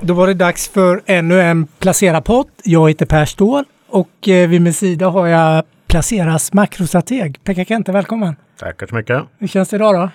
Då 0.00 0.14
var 0.14 0.26
det 0.26 0.34
dags 0.34 0.68
för 0.68 1.02
ännu 1.06 1.40
en 1.40 1.66
Placera-podd. 1.66 2.46
Jag 2.64 2.88
heter 2.88 3.06
Per 3.06 3.24
Ståhl 3.24 3.64
och 3.88 4.28
eh, 4.28 4.48
vid 4.48 4.60
min 4.60 4.72
sida 4.72 5.08
har 5.08 5.26
jag 5.26 5.64
Placeras 5.86 6.52
makrostrateg. 6.52 7.44
Pekka 7.44 7.64
Kente, 7.64 7.92
välkommen! 7.92 8.36
Tackar 8.58 8.86
så 8.86 8.94
mycket! 8.94 9.22
Hur 9.38 9.46
känns 9.46 9.68
det 9.68 9.76
idag 9.76 9.94
då? 9.94 10.10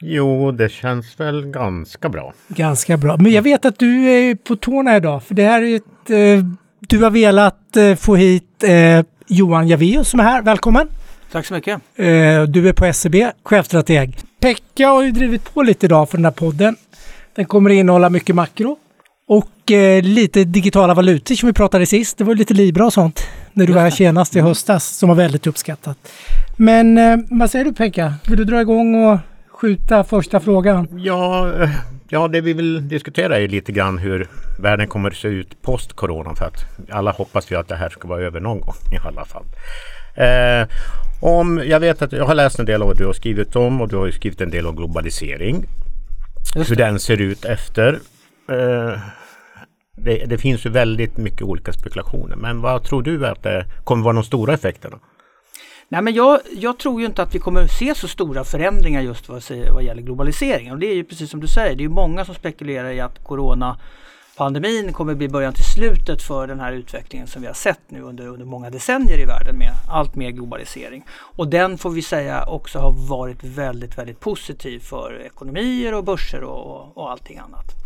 Jo, 0.00 0.52
det 0.52 0.68
känns 0.68 1.20
väl 1.20 1.46
ganska 1.46 2.08
bra. 2.08 2.32
Ganska 2.48 2.96
bra. 2.96 3.16
Men 3.16 3.32
jag 3.32 3.42
vet 3.42 3.64
att 3.64 3.78
du 3.78 4.04
är 4.04 4.34
på 4.34 4.56
tårna 4.56 4.96
idag, 4.96 5.22
för 5.22 5.34
det 5.34 5.44
här 5.44 5.62
är 5.62 5.76
ett... 5.76 6.10
Eh, 6.10 6.44
du 6.80 7.02
har 7.02 7.10
velat 7.10 7.76
eh, 7.76 7.94
få 7.94 8.16
hit 8.16 8.64
eh, 8.64 9.04
Johan 9.26 9.68
Javeus 9.68 10.08
som 10.08 10.20
är 10.20 10.24
här. 10.24 10.42
Välkommen! 10.42 10.88
Tack 11.32 11.46
så 11.46 11.54
mycket! 11.54 11.80
Eh, 11.96 12.42
du 12.42 12.68
är 12.68 12.72
på 12.72 12.92
SEB, 12.92 13.14
chefstrateg. 13.42 14.18
Pekka 14.40 14.88
har 14.88 15.02
ju 15.02 15.10
drivit 15.10 15.54
på 15.54 15.62
lite 15.62 15.86
idag 15.86 16.10
för 16.10 16.18
den 16.18 16.24
här 16.24 16.32
podden. 16.32 16.76
Den 17.34 17.44
kommer 17.44 17.70
att 17.70 17.74
innehålla 17.74 18.10
mycket 18.10 18.34
makro 18.34 18.76
och 19.30 19.70
eh, 19.72 20.02
lite 20.02 20.44
digitala 20.44 20.94
valutor 20.94 21.34
som 21.34 21.46
vi 21.46 21.52
pratade 21.52 21.86
sist. 21.86 22.18
Det 22.18 22.24
var 22.24 22.34
lite 22.34 22.54
Libra 22.54 22.86
och 22.86 22.92
sånt 22.92 23.26
när 23.52 23.66
du 23.66 23.72
var 23.72 23.80
här 23.80 23.90
senast 23.90 24.36
i 24.36 24.40
höstas 24.40 24.86
som 24.86 25.08
var 25.08 25.16
väldigt 25.16 25.46
uppskattat. 25.46 25.98
Men 26.56 26.98
eh, 26.98 27.16
vad 27.30 27.50
säger 27.50 27.64
du 27.64 27.72
Pekka? 27.72 28.14
Vill 28.28 28.36
du 28.36 28.44
dra 28.44 28.60
igång 28.60 29.04
och 29.04 29.18
skjuta 29.48 30.04
första 30.04 30.40
frågan? 30.40 30.88
Ja, 30.96 31.52
eh, 31.62 31.70
ja, 32.08 32.28
det 32.28 32.40
vi 32.40 32.52
vill 32.52 32.88
diskutera 32.88 33.38
är 33.38 33.48
lite 33.48 33.72
grann 33.72 33.98
hur 33.98 34.28
världen 34.58 34.88
kommer 34.88 35.10
att 35.10 35.16
se 35.16 35.28
ut 35.28 35.62
post 35.62 35.92
corona 35.92 36.34
för 36.34 36.44
att 36.44 36.64
alla 36.90 37.10
hoppas 37.10 37.50
ju 37.50 37.56
att 37.56 37.68
det 37.68 37.76
här 37.76 37.88
ska 37.88 38.08
vara 38.08 38.22
över 38.22 38.40
någon 38.40 38.60
gång 38.60 38.74
i 38.92 39.06
alla 39.06 39.24
fall. 39.24 39.44
Eh, 40.14 40.68
om, 41.20 41.62
jag 41.66 41.80
vet 41.80 42.02
att 42.02 42.12
jag 42.12 42.24
har 42.24 42.34
läst 42.34 42.58
en 42.58 42.66
del 42.66 42.82
av 42.82 42.88
vad 42.88 42.98
du 42.98 43.06
har 43.06 43.12
skrivit 43.12 43.56
om 43.56 43.80
och 43.80 43.88
du 43.88 43.96
har 43.96 44.10
skrivit 44.10 44.40
en 44.40 44.50
del 44.50 44.66
om 44.66 44.76
globalisering. 44.76 45.64
Hur 46.54 46.76
den 46.76 47.00
ser 47.00 47.20
ut 47.20 47.44
efter. 47.44 47.98
Eh, 48.48 48.98
det, 50.04 50.24
det, 50.26 50.38
finns 50.38 50.66
ju 50.66 50.70
väldigt 50.70 51.16
mycket 51.16 51.42
olika 51.42 51.72
spekulationer. 51.72 52.36
Men 52.36 52.60
vad 52.60 52.84
tror 52.84 53.02
du 53.02 53.26
att 53.26 53.42
det 53.42 53.66
kommer 53.84 54.04
vara 54.04 54.14
de 54.14 54.24
stora 54.24 54.54
effekterna? 54.54 54.98
Nej, 55.88 56.02
men 56.02 56.14
jag, 56.14 56.40
jag, 56.56 56.78
tror 56.78 57.00
ju 57.00 57.06
inte 57.06 57.22
att 57.22 57.34
vi 57.34 57.38
kommer 57.38 57.62
att 57.62 57.70
se 57.70 57.94
så 57.94 58.08
stora 58.08 58.44
förändringar 58.44 59.00
just 59.00 59.28
vad, 59.28 59.42
vad 59.72 59.82
gäller 59.82 60.02
globaliseringen. 60.02 60.72
Och 60.72 60.78
det 60.78 60.86
är 60.86 60.94
ju 60.94 61.04
precis 61.04 61.30
som 61.30 61.40
du 61.40 61.46
säger, 61.46 61.76
det 61.76 61.84
är 61.84 61.88
många 61.88 62.24
som 62.24 62.34
spekulerar 62.34 62.90
i 62.90 63.00
att 63.00 63.24
coronapandemin 63.24 64.92
kommer 64.92 65.14
bli 65.14 65.28
början 65.28 65.52
till 65.52 65.64
slutet 65.64 66.22
för 66.22 66.46
den 66.46 66.60
här 66.60 66.72
utvecklingen 66.72 67.26
som 67.26 67.42
vi 67.42 67.48
har 67.48 67.54
sett 67.54 67.80
nu 67.88 68.00
under, 68.00 68.26
under 68.26 68.46
många 68.46 68.70
decennier 68.70 69.18
i 69.18 69.24
världen 69.24 69.58
med 69.58 69.72
allt 69.88 70.14
mer 70.14 70.30
globalisering. 70.30 71.04
Och 71.10 71.48
den 71.48 71.78
får 71.78 71.90
vi 71.90 72.02
säga 72.02 72.44
också 72.44 72.78
har 72.78 73.08
varit 73.08 73.44
väldigt, 73.44 73.98
väldigt 73.98 74.20
positiv 74.20 74.80
för 74.80 75.20
ekonomier 75.26 75.94
och 75.94 76.04
börser 76.04 76.42
och, 76.42 76.96
och 76.96 77.10
allting 77.10 77.38
annat. 77.38 77.80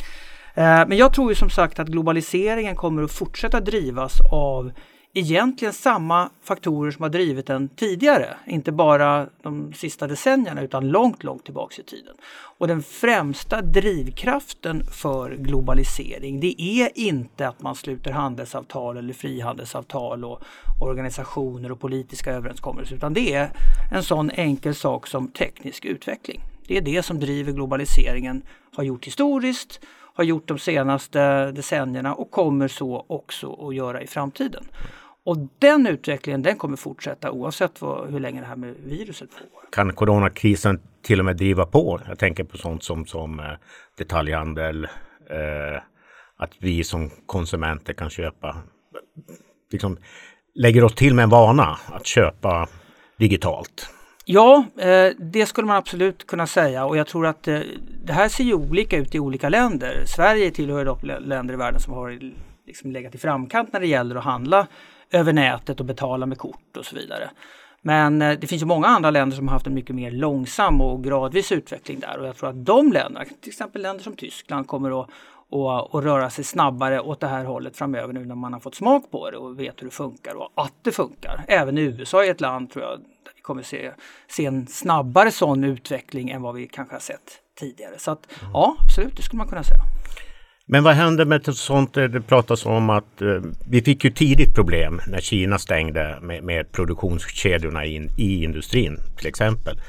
Eh, 0.54 0.88
men 0.88 0.96
jag 0.96 1.14
tror 1.14 1.30
ju 1.30 1.34
som 1.34 1.50
sagt 1.50 1.78
att 1.78 1.88
globaliseringen 1.88 2.76
kommer 2.76 3.02
att 3.02 3.12
fortsätta 3.12 3.60
drivas 3.60 4.20
av 4.32 4.72
egentligen 5.14 5.74
samma 5.74 6.30
faktorer 6.42 6.90
som 6.90 7.02
har 7.02 7.10
drivit 7.10 7.46
den 7.46 7.68
tidigare. 7.68 8.36
Inte 8.46 8.72
bara 8.72 9.26
de 9.42 9.72
sista 9.72 10.06
decennierna 10.06 10.62
utan 10.62 10.88
långt, 10.88 11.24
långt 11.24 11.44
tillbaks 11.44 11.78
i 11.78 11.82
tiden. 11.82 12.14
Och 12.58 12.68
den 12.68 12.82
främsta 12.82 13.62
drivkraften 13.62 14.84
för 14.84 15.36
globalisering 15.36 16.40
det 16.40 16.62
är 16.62 16.98
inte 16.98 17.48
att 17.48 17.62
man 17.62 17.74
sluter 17.74 18.12
handelsavtal 18.12 18.96
eller 18.96 19.12
frihandelsavtal 19.12 20.24
och 20.24 20.42
organisationer 20.80 21.72
och 21.72 21.80
politiska 21.80 22.32
överenskommelser 22.32 22.96
utan 22.96 23.14
det 23.14 23.34
är 23.34 23.50
en 23.92 24.02
sån 24.02 24.30
enkel 24.30 24.74
sak 24.74 25.06
som 25.06 25.28
teknisk 25.28 25.84
utveckling. 25.84 26.40
Det 26.66 26.76
är 26.76 26.80
det 26.80 27.02
som 27.02 27.20
driver 27.20 27.52
globaliseringen, 27.52 28.42
har 28.76 28.84
gjort 28.84 29.06
historiskt 29.06 29.80
har 30.14 30.24
gjort 30.24 30.48
de 30.48 30.58
senaste 30.58 31.50
decennierna 31.52 32.14
och 32.14 32.30
kommer 32.30 32.68
så 32.68 33.04
också 33.08 33.68
att 33.68 33.74
göra 33.74 34.02
i 34.02 34.06
framtiden. 34.06 34.64
Och 35.24 35.36
den 35.58 35.86
utvecklingen 35.86 36.42
den 36.42 36.56
kommer 36.56 36.76
fortsätta 36.76 37.30
oavsett 37.30 37.80
vad, 37.80 38.10
hur 38.10 38.20
länge 38.20 38.40
det 38.40 38.46
här 38.46 38.56
med 38.56 38.74
viruset 38.84 39.30
pågår. 39.30 39.70
Kan 39.72 39.92
coronakrisen 39.92 40.80
till 41.02 41.18
och 41.18 41.24
med 41.24 41.36
driva 41.36 41.66
på? 41.66 42.00
Jag 42.08 42.18
tänker 42.18 42.44
på 42.44 42.58
sånt 42.58 42.82
som, 42.82 43.06
som 43.06 43.40
eh, 43.40 43.46
detaljhandel, 43.98 44.84
eh, 45.30 45.82
att 46.36 46.50
vi 46.58 46.84
som 46.84 47.10
konsumenter 47.26 47.92
kan 47.92 48.10
köpa, 48.10 48.56
liksom 49.72 49.96
lägger 50.54 50.84
oss 50.84 50.94
till 50.94 51.14
med 51.14 51.22
en 51.22 51.30
vana 51.30 51.78
att 51.86 52.06
köpa 52.06 52.68
digitalt. 53.18 53.93
Ja, 54.26 54.64
eh, 54.76 55.12
det 55.18 55.46
skulle 55.46 55.66
man 55.66 55.76
absolut 55.76 56.26
kunna 56.26 56.46
säga 56.46 56.84
och 56.84 56.96
jag 56.96 57.06
tror 57.06 57.26
att 57.26 57.48
eh, 57.48 57.60
det 58.04 58.12
här 58.12 58.28
ser 58.28 58.44
ju 58.44 58.54
olika 58.54 58.96
ut 58.96 59.14
i 59.14 59.18
olika 59.18 59.48
länder. 59.48 60.04
Sverige 60.06 60.50
tillhör 60.50 60.84
dock 60.84 61.02
länder 61.02 61.54
i 61.54 61.56
världen 61.56 61.80
som 61.80 61.92
har 61.92 62.18
liksom 62.66 62.92
legat 62.92 63.14
i 63.14 63.18
framkant 63.18 63.72
när 63.72 63.80
det 63.80 63.86
gäller 63.86 64.16
att 64.16 64.24
handla 64.24 64.66
över 65.10 65.32
nätet 65.32 65.80
och 65.80 65.86
betala 65.86 66.26
med 66.26 66.38
kort 66.38 66.76
och 66.76 66.84
så 66.84 66.96
vidare. 66.96 67.30
Men 67.82 68.22
eh, 68.22 68.38
det 68.38 68.46
finns 68.46 68.62
ju 68.62 68.66
många 68.66 68.86
andra 68.86 69.10
länder 69.10 69.36
som 69.36 69.48
har 69.48 69.52
haft 69.52 69.66
en 69.66 69.74
mycket 69.74 69.96
mer 69.96 70.10
långsam 70.10 70.80
och 70.80 71.04
gradvis 71.04 71.52
utveckling 71.52 72.00
där 72.00 72.18
och 72.18 72.26
jag 72.26 72.36
tror 72.36 72.48
att 72.48 72.64
de 72.64 72.92
länderna, 72.92 73.24
till 73.40 73.50
exempel 73.50 73.82
länder 73.82 74.04
som 74.04 74.16
Tyskland, 74.16 74.66
kommer 74.66 75.00
att 75.00 75.10
och, 75.48 75.94
och, 75.94 76.02
röra 76.02 76.30
sig 76.30 76.44
snabbare 76.44 77.00
åt 77.00 77.20
det 77.20 77.26
här 77.26 77.44
hållet 77.44 77.76
framöver 77.76 78.12
nu 78.12 78.24
när 78.24 78.34
man 78.34 78.52
har 78.52 78.60
fått 78.60 78.74
smak 78.74 79.10
på 79.10 79.30
det 79.30 79.36
och 79.36 79.60
vet 79.60 79.82
hur 79.82 79.86
det 79.86 79.94
funkar 79.94 80.34
och 80.34 80.52
att 80.54 80.74
det 80.82 80.92
funkar. 80.92 81.44
Även 81.48 81.78
USA 81.78 82.24
är 82.24 82.30
ett 82.30 82.40
land 82.40 82.70
tror 82.70 82.84
jag 82.84 83.00
där 83.24 83.32
vi 83.36 83.42
kommer 83.42 83.62
se, 83.62 83.90
se 84.28 84.46
en 84.46 84.66
snabbare 84.66 85.30
sån 85.30 85.64
utveckling 85.64 86.30
än 86.30 86.42
vad 86.42 86.54
vi 86.54 86.66
kanske 86.66 86.94
har 86.94 87.00
sett 87.00 87.40
tidigare. 87.58 87.98
Så 87.98 88.10
att 88.10 88.40
mm. 88.40 88.52
ja, 88.52 88.76
absolut, 88.84 89.16
det 89.16 89.22
skulle 89.22 89.38
man 89.38 89.48
kunna 89.48 89.64
säga. 89.64 89.80
Men 90.66 90.84
vad 90.84 90.94
händer 90.94 91.24
med 91.24 91.56
sånt 91.56 91.94
det 91.94 92.20
pratas 92.20 92.66
om 92.66 92.90
att 92.90 93.22
eh, 93.22 93.40
vi 93.70 93.82
fick 93.82 94.04
ju 94.04 94.10
tidigt 94.10 94.54
problem 94.54 95.00
när 95.06 95.20
Kina 95.20 95.58
stängde 95.58 96.18
med, 96.22 96.44
med 96.44 96.72
produktionskedjorna 96.72 97.84
in, 97.84 98.10
i 98.18 98.44
industrin 98.44 98.98
till 99.16 99.26
exempel. 99.26 99.80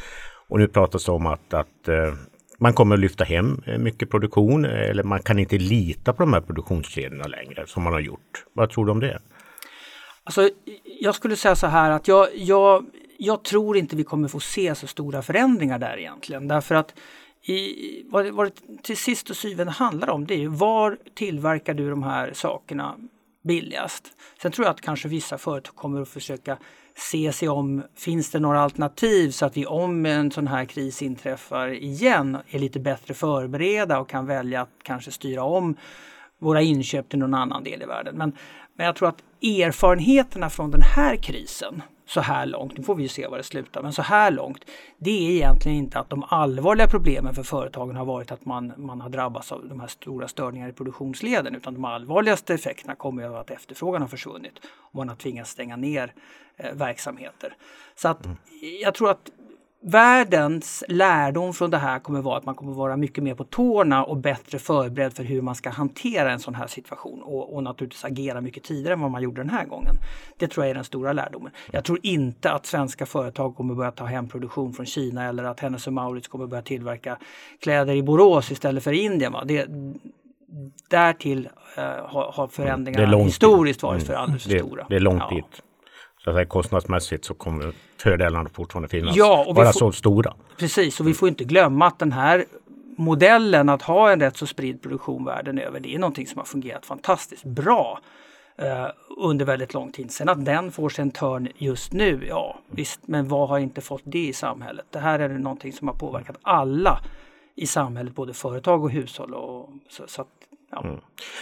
Och 0.50 0.60
nu 0.60 0.68
pratas 0.68 1.06
det 1.06 1.12
om 1.12 1.26
att, 1.26 1.54
att 1.54 1.88
eh, 1.88 2.14
man 2.60 2.74
kommer 2.74 2.96
att 2.96 3.02
lyfta 3.02 3.24
hem 3.24 3.62
eh, 3.66 3.78
mycket 3.78 4.10
produktion 4.10 4.66
eller 4.66 5.04
man 5.04 5.20
kan 5.20 5.40
inte 5.40 5.58
lita 5.58 6.14
på 6.14 6.24
de 6.24 6.34
här 6.34 6.42
produktionskedjorna 6.42 7.28
längre 7.28 7.68
som 7.68 7.84
man 7.84 7.94
har 7.94 8.00
gjort. 8.00 8.46
Vad 8.54 8.70
tror 8.70 8.86
du 8.86 8.92
om 8.92 9.00
det? 9.00 9.20
Alltså, 10.24 10.50
jag 11.02 11.16
skulle 11.16 11.36
säga 11.36 11.56
så 11.56 11.68
här 11.68 11.92
att 11.92 12.08
jag, 12.08 12.28
jag, 12.36 12.86
jag 13.18 13.44
tror 13.44 13.78
inte 13.78 13.96
vi 13.96 14.04
kommer 14.04 14.28
få 14.28 14.40
se 14.40 14.76
så 14.76 14.88
stora 14.88 15.22
förändringar 15.22 15.80
där 15.80 15.98
egentligen. 15.98 16.48
Därför 16.48 16.76
att 16.76 16.94
i, 17.48 18.04
vad, 18.10 18.28
vad 18.28 18.46
det 18.48 18.84
till 18.84 18.98
sist 18.98 19.30
och 19.30 19.38
syvende 19.38 19.72
handlar 19.72 20.10
om 20.10 20.26
det 20.26 20.44
är 20.44 20.48
var 20.48 20.98
tillverkar 21.14 21.74
du 21.74 21.90
de 21.90 22.04
här 22.04 22.34
sakerna 22.34 22.96
billigast? 23.44 24.08
Sen 24.42 24.52
tror 24.52 24.66
jag 24.66 24.72
att 24.72 24.82
kanske 24.82 25.08
vissa 25.08 25.38
företag 25.38 25.76
kommer 25.76 26.02
att 26.02 26.10
försöka 26.10 26.58
se 26.98 27.34
sig 27.34 27.50
om, 27.50 27.84
finns 27.96 28.32
det 28.32 28.40
några 28.40 28.62
alternativ 28.62 29.32
så 29.32 29.46
att 29.46 29.58
vi 29.58 29.66
om 29.66 30.06
en 30.06 30.32
sån 30.32 30.48
här 30.48 30.66
kris 30.66 31.02
inträffar 31.02 31.68
igen 31.68 32.38
är 32.50 32.60
lite 32.60 32.80
bättre 32.80 33.14
förberedda 33.14 34.00
och 34.00 34.10
kan 34.10 34.26
välja 34.26 34.62
att 34.62 34.70
kanske 34.84 35.12
styra 35.12 35.44
om 35.44 35.76
våra 36.40 36.62
inköp 36.62 37.10
till 37.10 37.20
någon 37.20 37.34
annan 37.34 37.64
del 37.64 37.82
i 37.82 37.86
världen. 37.86 38.18
Men, 38.18 38.32
men 38.74 38.86
jag 38.86 38.96
tror 38.96 39.10
att 39.10 39.24
erfarenheterna 39.42 40.50
från 40.50 40.72
den 40.72 40.82
här 40.82 41.16
krisen 41.16 41.82
så 42.06 42.22
här 42.22 42.46
långt, 42.46 42.78
nu 42.78 42.84
får 42.84 42.96
vi 42.96 43.04
ju 43.04 43.10
se 43.10 43.28
var 43.28 43.38
det 43.38 43.44
slutar, 43.44 43.82
men 43.82 43.94
så 43.94 44.02
här 44.02 44.32
långt, 44.32 44.66
det 44.98 45.28
är 45.28 45.32
egentligen 45.32 45.78
inte 45.78 46.00
att 46.00 46.10
de 46.10 46.24
allvarliga 46.28 46.88
problemen 46.88 47.34
för 47.34 47.44
företagen 47.44 47.96
har 47.96 48.06
varit 48.06 48.32
att 48.32 48.46
man, 48.46 48.74
man 48.78 49.02
har 49.02 49.10
drabbats 49.10 49.52
av 49.52 49.68
de 49.68 49.80
här 49.80 49.88
stora 49.88 50.28
störningarna 50.28 50.70
i 50.70 50.74
produktionsleden, 50.74 51.56
utan 51.56 51.74
de 51.74 51.86
allvarligaste 51.86 52.54
effekterna 52.54 52.96
kommer 52.96 53.24
av 53.24 53.36
att 53.36 53.52
efterfrågan 53.52 54.02
har 54.02 54.10
försvunnit 54.10 54.54
och 54.66 54.96
man 54.96 55.10
har 55.10 55.16
tvingats 55.16 55.52
stänga 55.52 55.76
ner 55.76 56.14
eh, 56.58 56.74
verksamheter. 56.74 57.56
Så 57.96 58.08
att 58.08 58.26
mm. 58.26 58.38
jag 58.82 58.94
tror 58.94 59.12
att 59.12 59.32
världens 59.88 60.84
lärdom 60.88 61.54
från 61.54 61.72
det 61.72 61.78
här 61.78 62.00
kommer 62.00 62.22
vara 62.22 62.38
att 62.38 62.46
man 62.46 62.56
kommer 62.56 62.74
vara 62.74 62.98
mycket 62.98 63.24
mer 63.24 63.36
på 63.36 63.44
tårna 63.44 64.04
och 64.04 64.18
bättre 64.18 64.60
förberedd 64.60 65.14
för 65.14 65.24
hur 65.24 65.42
man 65.42 65.56
ska 65.56 65.70
hantera 65.70 66.32
en 66.32 66.40
sån 66.40 66.56
här 66.56 66.68
situation 66.68 67.24
och, 67.24 67.56
och 67.56 67.64
naturligtvis 67.64 68.06
agera 68.06 68.42
mycket 68.42 68.64
tidigare 68.64 68.94
än 68.94 69.02
vad 69.02 69.12
man 69.12 69.24
gjorde 69.24 69.42
den 69.42 69.50
här 69.50 69.66
gången. 69.66 69.96
Det 70.38 70.48
tror 70.48 70.66
jag 70.66 70.72
är 70.72 70.76
den 70.76 70.84
stora 70.84 71.14
lärdomen. 71.14 71.52
Jag 71.72 71.84
tror 71.84 72.00
inte 72.04 72.52
att 72.52 72.66
svenska 72.66 73.06
företag 73.06 73.56
kommer 73.56 73.76
börja 73.76 73.92
ta 73.92 74.06
hem 74.06 74.28
produktion 74.28 74.74
från 74.74 74.86
Kina 74.86 75.24
eller 75.24 75.44
att 75.44 75.60
Hennes 75.60 75.88
Mauritz 75.88 76.28
kommer 76.28 76.48
börja 76.48 76.64
tillverka 76.64 77.18
kläder 77.60 77.94
i 77.94 78.04
Borås 78.04 78.52
istället 78.52 78.84
för 78.84 78.94
i 78.94 79.00
Indien. 79.00 79.32
Va? 79.34 79.44
Det, 79.46 79.68
därtill 80.90 81.50
uh, 81.78 81.84
har, 81.84 82.32
har 82.32 82.48
förändringarna 82.48 83.18
historiskt 83.18 83.84
varit 83.84 84.04
för 84.04 84.14
alldeles 84.14 84.44
för 84.44 84.60
stora. 84.60 84.86
Det 84.90 84.96
är 84.96 85.00
långt 85.00 85.24
ja. 85.30 85.36
dit 85.36 85.62
säga, 86.34 86.46
kostnadsmässigt 86.46 87.26
så 87.26 87.34
kommer 87.34 87.74
fördelarna 87.98 88.50
fortfarande 88.54 88.90
finnas. 88.90 89.16
Ja, 89.16 89.46
och 89.48 89.56
vara 89.56 89.74
så 89.74 89.92
stora. 89.92 90.34
Precis, 90.58 91.00
och 91.00 91.08
vi 91.08 91.14
får 91.14 91.28
inte 91.28 91.44
glömma 91.44 91.88
att 91.88 92.00
den 92.00 92.12
här 92.12 92.46
modellen 92.98 93.70
att 93.70 93.82
ha 93.82 94.12
en 94.12 94.20
rätt 94.20 94.38
så 94.38 94.48
spridd 94.48 94.82
produktion 94.82 95.26
världen 95.26 95.60
över, 95.60 95.80
det 95.80 95.96
är 95.96 96.00
någonting 96.00 96.28
som 96.28 96.38
har 96.38 96.46
fungerat 96.46 96.86
fantastiskt 96.86 97.44
bra 97.44 98.00
eh, 98.58 98.88
under 99.18 99.46
väldigt 99.46 99.74
lång 99.74 99.92
tid. 99.92 100.12
Sen 100.12 100.30
att 100.30 100.46
den 100.46 100.72
får 100.72 100.90
sig 100.90 101.02
en 101.02 101.12
törn 101.12 101.48
just 101.58 101.94
nu, 101.94 102.26
ja 102.30 102.60
visst, 102.68 103.00
men 103.08 103.28
vad 103.28 103.50
har 103.50 103.60
inte 103.60 103.82
fått 103.82 104.04
det 104.04 104.28
i 104.28 104.34
samhället? 104.34 104.86
Det 104.90 105.00
här 105.00 105.20
är 105.20 105.30
någonting 105.30 105.74
som 105.74 105.88
har 105.88 105.96
påverkat 105.96 106.38
alla 106.42 107.00
i 107.56 107.68
samhället, 107.68 108.16
både 108.16 108.34
företag 108.34 108.84
och 108.84 108.92
hushåll. 108.92 109.34
Och, 109.34 109.70
så, 109.90 110.04
så 110.08 110.22
att, 110.22 110.28
ja. 110.76 110.84
mm. 110.84 111.00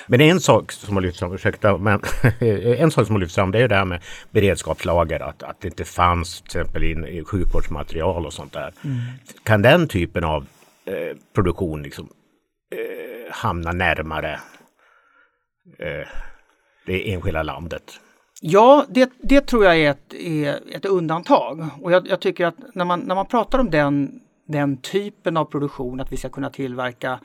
Men 0.08 0.22
en 0.22 0.40
sak 0.40 0.72
som 0.72 0.96
har 0.96 1.02
lyfts 1.02 1.20
fram, 1.20 1.34
ursäkta, 1.34 1.78
men 1.78 2.02
en 2.40 2.92
sak 2.92 3.08
som 3.08 3.16
har 3.16 3.20
lyfts 3.20 3.36
fram 3.36 3.52
det 3.52 3.60
är 3.60 3.68
det 3.68 3.76
här 3.76 3.86
med 3.86 4.04
beredskapslager, 4.32 5.20
att, 5.20 5.44
att 5.44 5.62
det 5.62 5.68
inte 5.68 5.86
fanns 5.86 6.42
till 6.42 6.46
exempel 6.46 6.84
in, 6.84 7.26
sjukvårdsmaterial 7.26 8.26
och 8.26 8.34
sånt 8.34 8.54
där. 8.54 8.74
Mm. 8.84 8.98
Kan 9.44 9.62
den 9.62 9.88
typen 9.88 10.24
av 10.24 10.46
eh, 10.86 11.18
produktion 11.34 11.84
liksom, 11.84 12.10
eh, 12.72 13.34
hamna 13.34 13.72
närmare 13.72 14.40
eh, 15.80 16.08
det 16.86 17.14
enskilda 17.14 17.44
landet? 17.44 18.00
Ja, 18.42 18.86
det, 18.90 19.12
det 19.18 19.42
tror 19.42 19.66
jag 19.66 19.78
är 19.78 19.92
ett, 19.92 20.14
är 20.14 20.76
ett 20.76 20.86
undantag. 20.86 21.68
Och 21.82 21.92
jag, 21.92 22.08
jag, 22.08 22.20
tycker 22.20 22.46
att 22.46 22.56
när 22.74 22.86
man, 22.86 23.00
när 23.00 23.16
man 23.16 23.26
pratar 23.26 23.60
om 23.60 23.70
den, 23.70 24.20
den 24.48 24.78
typen 24.78 25.38
av 25.38 25.46
produktion, 25.46 26.00
att 26.00 26.12
vi 26.12 26.18
ska 26.18 26.30
kunna 26.30 26.50
tillverka 26.50 27.20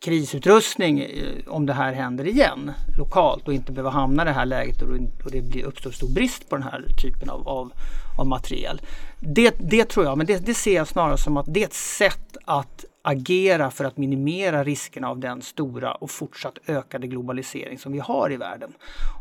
krisutrustning 0.00 1.00
eh, 1.00 1.08
om 1.46 1.66
det 1.66 1.72
här 1.72 1.92
händer 1.92 2.26
igen 2.26 2.72
lokalt 2.98 3.48
och 3.48 3.54
inte 3.54 3.72
behöva 3.72 3.90
hamna 3.90 4.22
i 4.22 4.24
det 4.24 4.32
här 4.32 4.46
läget 4.46 4.82
och 4.82 5.30
det 5.30 5.64
uppstår 5.64 5.90
stor 5.90 6.08
brist 6.08 6.48
på 6.48 6.56
den 6.56 6.62
här 6.62 6.84
typen 7.02 7.30
av, 7.30 7.48
av, 7.48 7.72
av 8.18 8.26
materiel. 8.26 8.80
Det, 9.20 9.54
det 9.60 9.84
tror 9.84 10.06
jag, 10.06 10.18
men 10.18 10.26
det, 10.26 10.46
det, 10.46 10.54
ser 10.54 10.74
jag 10.74 10.88
snarare 10.88 11.18
som 11.18 11.36
att 11.36 11.46
det 11.48 11.62
är 11.62 11.66
ett 11.66 11.74
sätt 11.74 12.36
att 12.44 12.84
agera 13.02 13.70
för 13.70 13.84
att 13.84 13.96
minimera 13.96 14.64
riskerna 14.64 15.08
av 15.08 15.18
den 15.18 15.42
stora 15.42 15.94
och 15.94 16.10
fortsatt 16.10 16.58
ökade 16.66 17.06
globalisering 17.06 17.78
som 17.78 17.92
vi 17.92 17.98
har 17.98 18.32
i 18.32 18.36
världen. 18.36 18.72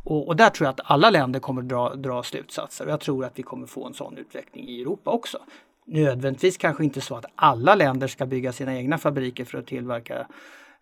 Och, 0.03 0.27
och 0.27 0.35
där 0.35 0.49
tror 0.49 0.65
jag 0.65 0.71
att 0.73 0.91
alla 0.91 1.09
länder 1.09 1.39
kommer 1.39 1.61
dra, 1.61 1.95
dra 1.95 2.23
slutsatser 2.23 2.85
och 2.85 2.91
jag 2.91 2.99
tror 2.99 3.25
att 3.25 3.39
vi 3.39 3.43
kommer 3.43 3.67
få 3.67 3.85
en 3.85 3.93
sån 3.93 4.17
utveckling 4.17 4.67
i 4.67 4.81
Europa 4.81 5.11
också 5.11 5.37
nödvändigtvis 5.85 6.57
kanske 6.57 6.83
inte 6.83 7.01
så 7.01 7.15
att 7.15 7.25
alla 7.35 7.75
länder 7.75 8.07
ska 8.07 8.25
bygga 8.25 8.51
sina 8.51 8.75
egna 8.75 8.97
fabriker 8.97 9.45
för 9.45 9.57
att 9.57 9.67
tillverka 9.67 10.27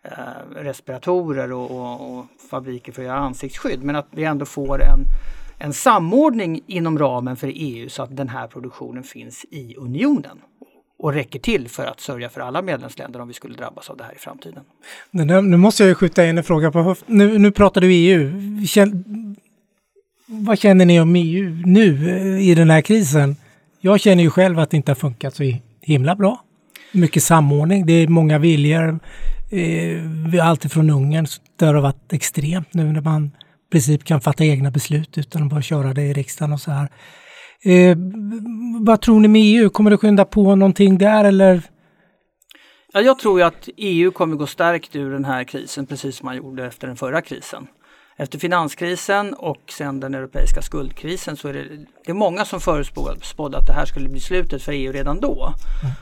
eh, 0.02 0.10
respiratorer 0.56 1.52
och, 1.52 1.70
och, 1.70 2.18
och, 2.18 2.26
fabriker 2.50 2.92
för 2.92 3.02
att 3.02 3.08
göra 3.08 3.18
ansiktsskydd. 3.18 3.82
Men 3.82 3.96
att 3.96 4.08
vi 4.10 4.24
ändå 4.24 4.44
får 4.44 4.82
en, 4.82 5.00
en 5.58 5.72
samordning 5.72 6.60
inom 6.66 6.98
ramen 6.98 7.36
för 7.36 7.52
EU 7.54 7.88
så 7.88 8.02
att 8.02 8.16
den 8.16 8.28
här 8.28 8.46
produktionen 8.46 9.02
finns 9.02 9.44
i 9.50 9.74
unionen 9.76 10.38
och 10.98 11.12
räcker 11.12 11.38
till 11.38 11.68
för 11.68 11.86
att 11.86 12.00
sörja 12.00 12.28
för 12.28 12.40
alla 12.40 12.62
medlemsländer 12.62 13.20
om 13.20 13.28
vi 13.28 13.34
skulle 13.34 13.56
drabbas 13.56 13.90
av 13.90 13.96
det 13.96 14.04
här 14.04 14.14
i 14.14 14.18
framtiden. 14.18 14.62
Nu 15.10 15.56
måste 15.56 15.84
jag 15.84 15.96
skjuta 15.96 16.26
in 16.26 16.38
en 16.38 16.44
fråga 16.44 16.70
på 16.70 16.82
höft. 16.82 17.04
Nu, 17.06 17.38
nu 17.38 17.50
pratar 17.50 17.80
du 17.80 17.92
EU. 17.92 18.32
Vad 20.26 20.58
känner 20.58 20.84
ni 20.84 21.00
om 21.00 21.16
EU 21.16 21.62
nu 21.66 22.10
eh, 22.10 22.50
i 22.50 22.54
den 22.54 22.70
här 22.70 22.80
krisen? 22.80 23.36
Jag 23.86 24.00
känner 24.00 24.22
ju 24.22 24.30
själv 24.30 24.58
att 24.58 24.70
det 24.70 24.76
inte 24.76 24.90
har 24.90 24.96
funkat 24.96 25.34
så 25.34 25.52
himla 25.80 26.16
bra. 26.16 26.40
Mycket 26.92 27.22
samordning, 27.22 27.86
det 27.86 27.92
är 27.92 28.08
många 28.08 28.38
viljor. 28.38 28.98
Eh, 29.50 30.90
Ungern 30.94 31.26
där 31.56 31.66
det 31.66 31.66
har 31.66 31.80
varit 31.80 32.12
extremt 32.12 32.74
nu 32.74 32.84
när 32.84 33.00
man 33.00 33.26
i 33.26 33.70
princip 33.72 34.04
kan 34.04 34.20
fatta 34.20 34.44
egna 34.44 34.70
beslut 34.70 35.18
utan 35.18 35.42
att 35.42 35.50
bara 35.50 35.62
köra 35.62 35.94
det 35.94 36.02
i 36.02 36.12
riksdagen 36.12 36.52
och 36.52 36.60
så 36.60 36.70
här. 36.70 36.88
Eh, 37.64 37.96
vad 38.80 39.00
tror 39.00 39.20
ni 39.20 39.28
med 39.28 39.42
EU? 39.44 39.70
Kommer 39.70 39.90
det 39.90 39.96
skynda 39.96 40.24
på 40.24 40.54
någonting 40.54 40.98
där 40.98 41.24
eller? 41.24 41.62
Ja, 42.92 43.00
jag 43.00 43.18
tror 43.18 43.38
ju 43.38 43.46
att 43.46 43.68
EU 43.76 44.10
kommer 44.10 44.36
gå 44.36 44.46
stärkt 44.46 44.96
ur 44.96 45.12
den 45.12 45.24
här 45.24 45.44
krisen 45.44 45.86
precis 45.86 46.16
som 46.16 46.26
man 46.26 46.36
gjorde 46.36 46.66
efter 46.66 46.86
den 46.86 46.96
förra 46.96 47.22
krisen. 47.22 47.66
Efter 48.16 48.38
finanskrisen 48.38 49.34
och 49.34 49.60
sen 49.68 50.00
den 50.00 50.14
europeiska 50.14 50.62
skuldkrisen 50.62 51.36
så 51.36 51.48
är 51.48 51.52
det, 51.52 51.64
det 52.04 52.10
är 52.10 52.14
många 52.14 52.44
som 52.44 52.60
förutspådde 52.60 53.58
att 53.58 53.66
det 53.66 53.72
här 53.72 53.84
skulle 53.84 54.08
bli 54.08 54.20
slutet 54.20 54.62
för 54.62 54.72
EU 54.72 54.92
redan 54.92 55.20
då. 55.20 55.54
Mm. 55.82 55.94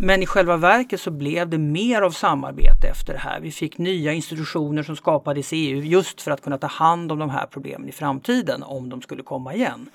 Men 0.00 0.22
i 0.22 0.26
själva 0.26 0.56
verket 0.56 1.00
så 1.00 1.10
blev 1.10 1.48
det 1.48 1.58
mer 1.58 2.02
av 2.02 2.10
samarbete 2.10 2.88
efter 2.88 3.12
det 3.12 3.18
här. 3.18 3.40
Vi 3.40 3.50
fick 3.50 3.78
nya 3.78 4.12
institutioner 4.12 4.82
som 4.82 4.96
skapades 4.96 5.52
i 5.52 5.56
EU 5.56 5.82
just 5.82 6.20
för 6.20 6.30
att 6.30 6.42
kunna 6.42 6.58
ta 6.58 6.66
hand 6.66 7.12
om 7.12 7.18
de 7.18 7.30
här 7.30 7.46
problemen 7.46 7.88
i 7.88 7.92
framtiden 7.92 8.62
om 8.62 8.88
de 8.88 9.02
skulle 9.02 9.22
komma 9.22 9.54
igen. 9.54 9.90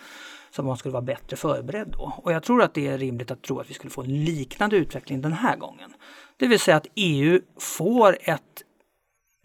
Så 0.55 0.63
man 0.63 0.77
skulle 0.77 0.93
vara 0.93 1.01
bättre 1.01 1.37
förberedd 1.37 1.87
då. 1.97 2.13
Och 2.17 2.31
jag 2.33 2.43
tror 2.43 2.61
att 2.61 2.73
det 2.73 2.87
är 2.87 2.97
rimligt 2.97 3.31
att 3.31 3.41
tro 3.41 3.59
att 3.59 3.69
vi 3.69 3.73
skulle 3.73 3.91
få 3.91 4.01
en 4.01 4.25
liknande 4.25 4.75
utveckling 4.75 5.21
den 5.21 5.33
här 5.33 5.55
gången. 5.57 5.93
Det 6.37 6.47
vill 6.47 6.59
säga 6.59 6.77
att 6.77 6.87
EU 6.95 7.39
får 7.59 8.17
ett 8.21 8.41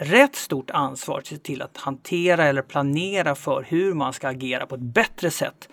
rätt 0.01 0.37
stort 0.37 0.71
ansvar 0.71 1.19
att 1.19 1.27
se 1.27 1.39
till 1.39 1.63
att 1.63 1.77
hantera 1.77 2.45
eller 2.45 2.63
planera 2.63 3.35
för 3.35 3.67
hur 3.69 3.95
man 3.95 4.13
ska 4.13 4.29
agera 4.29 4.67
på 4.67 4.75
ett 4.75 4.81
bättre 4.81 5.31
sätt 5.31 5.69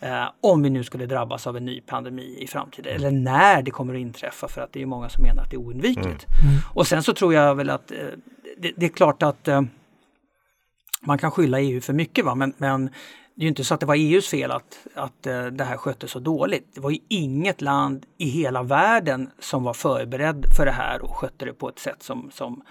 eh, 0.00 0.24
om 0.40 0.62
vi 0.62 0.70
nu 0.70 0.84
skulle 0.84 1.06
drabbas 1.06 1.46
av 1.46 1.56
en 1.56 1.64
ny 1.64 1.80
pandemi 1.80 2.38
i 2.40 2.46
framtiden 2.46 2.94
eller 2.96 3.10
när 3.10 3.62
det 3.62 3.70
kommer 3.70 3.94
att 3.94 4.00
inträffa 4.00 4.48
för 4.48 4.60
att 4.60 4.72
det 4.72 4.82
är 4.82 4.86
många 4.86 5.08
som 5.08 5.22
menar 5.22 5.42
att 5.42 5.50
det 5.50 5.56
är 5.56 5.60
oundvikligt. 5.60 6.26
Mm. 6.26 6.50
Mm. 6.50 6.60
Och 6.74 6.86
sen 6.86 7.02
så 7.02 7.14
tror 7.14 7.34
jag 7.34 7.54
väl 7.54 7.70
att 7.70 7.90
eh, 7.90 7.98
det, 8.58 8.72
det, 8.76 8.86
är 8.86 8.90
klart 8.90 9.22
att 9.22 9.48
eh, 9.48 9.62
man 11.02 11.18
kan 11.18 11.30
skylla 11.30 11.60
EU 11.60 11.80
för 11.80 11.92
mycket 11.92 12.24
va? 12.24 12.34
Men, 12.34 12.54
men 12.56 12.90
det 13.34 13.40
är 13.40 13.42
ju 13.42 13.48
inte 13.48 13.64
så 13.64 13.74
att 13.74 13.80
det 13.80 13.86
var 13.86 13.94
EUs 13.94 14.28
fel 14.28 14.50
att, 14.50 14.86
att 14.94 15.26
uh, 15.26 15.46
det 15.46 15.64
här 15.64 15.76
sköttes 15.76 16.10
så 16.10 16.18
dåligt. 16.18 16.74
Det 16.74 16.80
var 16.80 16.90
ju 16.90 16.98
inget 17.08 17.60
land 17.60 18.06
i 18.18 18.28
hela 18.28 18.62
världen 18.62 19.30
som 19.38 19.64
var 19.64 19.74
förberedd 19.74 20.46
för 20.56 20.66
det 20.66 20.72
här 20.72 21.02
och 21.02 21.16
skötte 21.16 21.44
det 21.44 21.52
på 21.52 21.68
ett 21.68 21.78
sätt 21.78 22.02
som, 22.02 22.30
som 22.32 22.62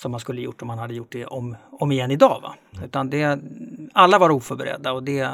som 0.00 0.10
man 0.10 0.20
skulle 0.20 0.40
gjort 0.40 0.62
om 0.62 0.68
man 0.68 0.78
hade 0.78 0.94
gjort 0.94 1.12
det 1.12 1.26
om, 1.26 1.56
om 1.70 1.92
igen 1.92 2.10
idag. 2.10 2.40
Va? 2.42 2.54
Mm. 2.72 2.84
Utan 2.84 3.10
det, 3.10 3.38
alla 3.92 4.18
var 4.18 4.30
oförberedda 4.30 4.92
och 4.92 5.02
det, 5.02 5.30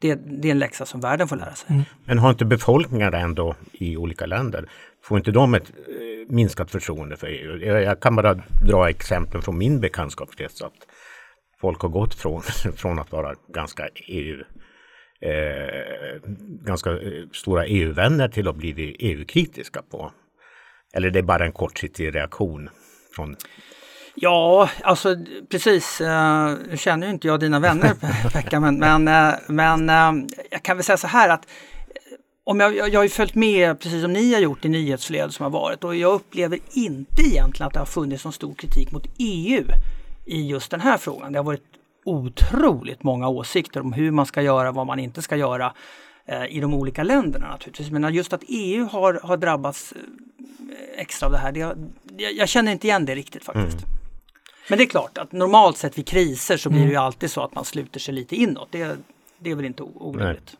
det, 0.00 0.14
det 0.14 0.48
är 0.48 0.52
en 0.52 0.58
läxa 0.58 0.86
som 0.86 1.00
världen 1.00 1.28
får 1.28 1.36
lära 1.36 1.54
sig. 1.54 1.70
Mm. 1.70 1.82
Men 2.04 2.18
har 2.18 2.30
inte 2.30 2.44
befolkningar 2.44 3.12
ändå 3.12 3.54
i 3.72 3.96
olika 3.96 4.26
länder, 4.26 4.68
får 5.02 5.18
inte 5.18 5.30
de 5.30 5.54
ett 5.54 5.70
eh, 5.70 6.34
minskat 6.34 6.70
förtroende 6.70 7.16
för 7.16 7.26
EU? 7.26 7.56
Jag, 7.56 7.82
jag, 7.82 8.00
kan 8.00 8.16
bara 8.16 8.34
dra 8.66 8.88
exempel 8.88 9.42
från 9.42 9.58
min 9.58 9.80
bekantskapskrets 9.80 10.62
att 10.62 10.86
folk 11.60 11.80
har 11.80 11.88
gått 11.88 12.14
från, 12.14 12.42
från 12.76 12.98
att 12.98 13.12
vara 13.12 13.34
ganska 13.54 13.88
EU 14.06 14.40
eh, 15.20 16.30
ganska 16.64 16.90
eh, 16.90 17.24
stora 17.32 17.66
EU-vänner 17.66 18.28
till 18.28 18.48
att 18.48 18.56
bli 18.56 18.96
EU-kritiska 18.98 19.82
på. 19.82 20.12
Eller 20.94 21.10
det 21.10 21.18
är 21.18 21.22
bara 21.22 21.44
en 21.44 21.52
kortsiktig 21.52 22.14
reaktion 22.14 22.70
från 23.16 23.36
Ja, 24.18 24.70
alltså 24.82 25.16
precis. 25.48 26.00
Uh, 26.00 26.06
nu 26.70 26.76
känner 26.76 27.06
ju 27.06 27.12
inte 27.12 27.26
jag 27.26 27.40
dina 27.40 27.60
vänner 27.60 27.94
Pekka, 28.32 28.60
men, 28.60 28.78
men, 28.78 29.08
uh, 29.08 29.34
men 29.48 29.90
uh, 29.90 30.26
jag 30.50 30.62
kan 30.62 30.76
väl 30.76 30.84
säga 30.84 30.96
så 30.96 31.06
här 31.06 31.28
att 31.28 31.46
om 32.44 32.60
jag, 32.60 32.76
jag, 32.76 32.88
jag 32.88 32.98
har 32.98 33.04
ju 33.04 33.10
följt 33.10 33.34
med, 33.34 33.80
precis 33.80 34.02
som 34.02 34.12
ni 34.12 34.34
har 34.34 34.40
gjort, 34.40 34.64
i 34.64 34.68
nyhetsflödet 34.68 35.34
som 35.34 35.42
har 35.44 35.50
varit 35.50 35.84
och 35.84 35.96
jag 35.96 36.14
upplever 36.14 36.58
inte 36.72 37.22
egentligen 37.22 37.66
att 37.66 37.72
det 37.72 37.78
har 37.78 37.86
funnits 37.86 38.24
någon 38.24 38.32
stor 38.32 38.54
kritik 38.54 38.92
mot 38.92 39.06
EU 39.18 39.64
i 40.24 40.48
just 40.48 40.70
den 40.70 40.80
här 40.80 40.98
frågan. 40.98 41.32
Det 41.32 41.38
har 41.38 41.44
varit 41.44 41.64
otroligt 42.04 43.02
många 43.02 43.28
åsikter 43.28 43.80
om 43.80 43.92
hur 43.92 44.10
man 44.10 44.26
ska 44.26 44.42
göra, 44.42 44.72
vad 44.72 44.86
man 44.86 44.98
inte 44.98 45.22
ska 45.22 45.36
göra 45.36 45.72
i 46.48 46.60
de 46.60 46.74
olika 46.74 47.02
länderna 47.02 47.50
naturligtvis. 47.50 47.90
Men 47.90 48.14
just 48.14 48.32
att 48.32 48.42
EU 48.48 48.84
har, 48.84 49.20
har 49.22 49.36
drabbats 49.36 49.94
extra 50.96 51.26
av 51.26 51.32
det 51.32 51.38
här. 51.38 51.52
Det, 51.52 51.60
jag, 51.60 52.32
jag, 52.32 52.48
känner 52.48 52.72
inte 52.72 52.86
igen 52.86 53.04
det 53.04 53.14
riktigt 53.14 53.44
faktiskt. 53.44 53.76
Mm. 53.76 53.90
Men 54.68 54.78
det 54.78 54.84
är 54.84 54.88
klart 54.88 55.18
att 55.18 55.32
normalt 55.32 55.76
sett 55.76 55.98
vid 55.98 56.06
kriser 56.06 56.56
så 56.56 56.70
blir 56.70 56.80
det 56.80 56.86
ju 56.86 56.92
mm. 56.92 57.02
alltid 57.02 57.30
så 57.30 57.44
att 57.44 57.54
man 57.54 57.64
sluter 57.64 58.00
sig 58.00 58.14
lite 58.14 58.36
inåt. 58.36 58.68
Det, 58.70 58.96
det 59.38 59.50
är 59.50 59.54
väl 59.54 59.64
inte 59.64 59.82
orimligt. 59.82 60.56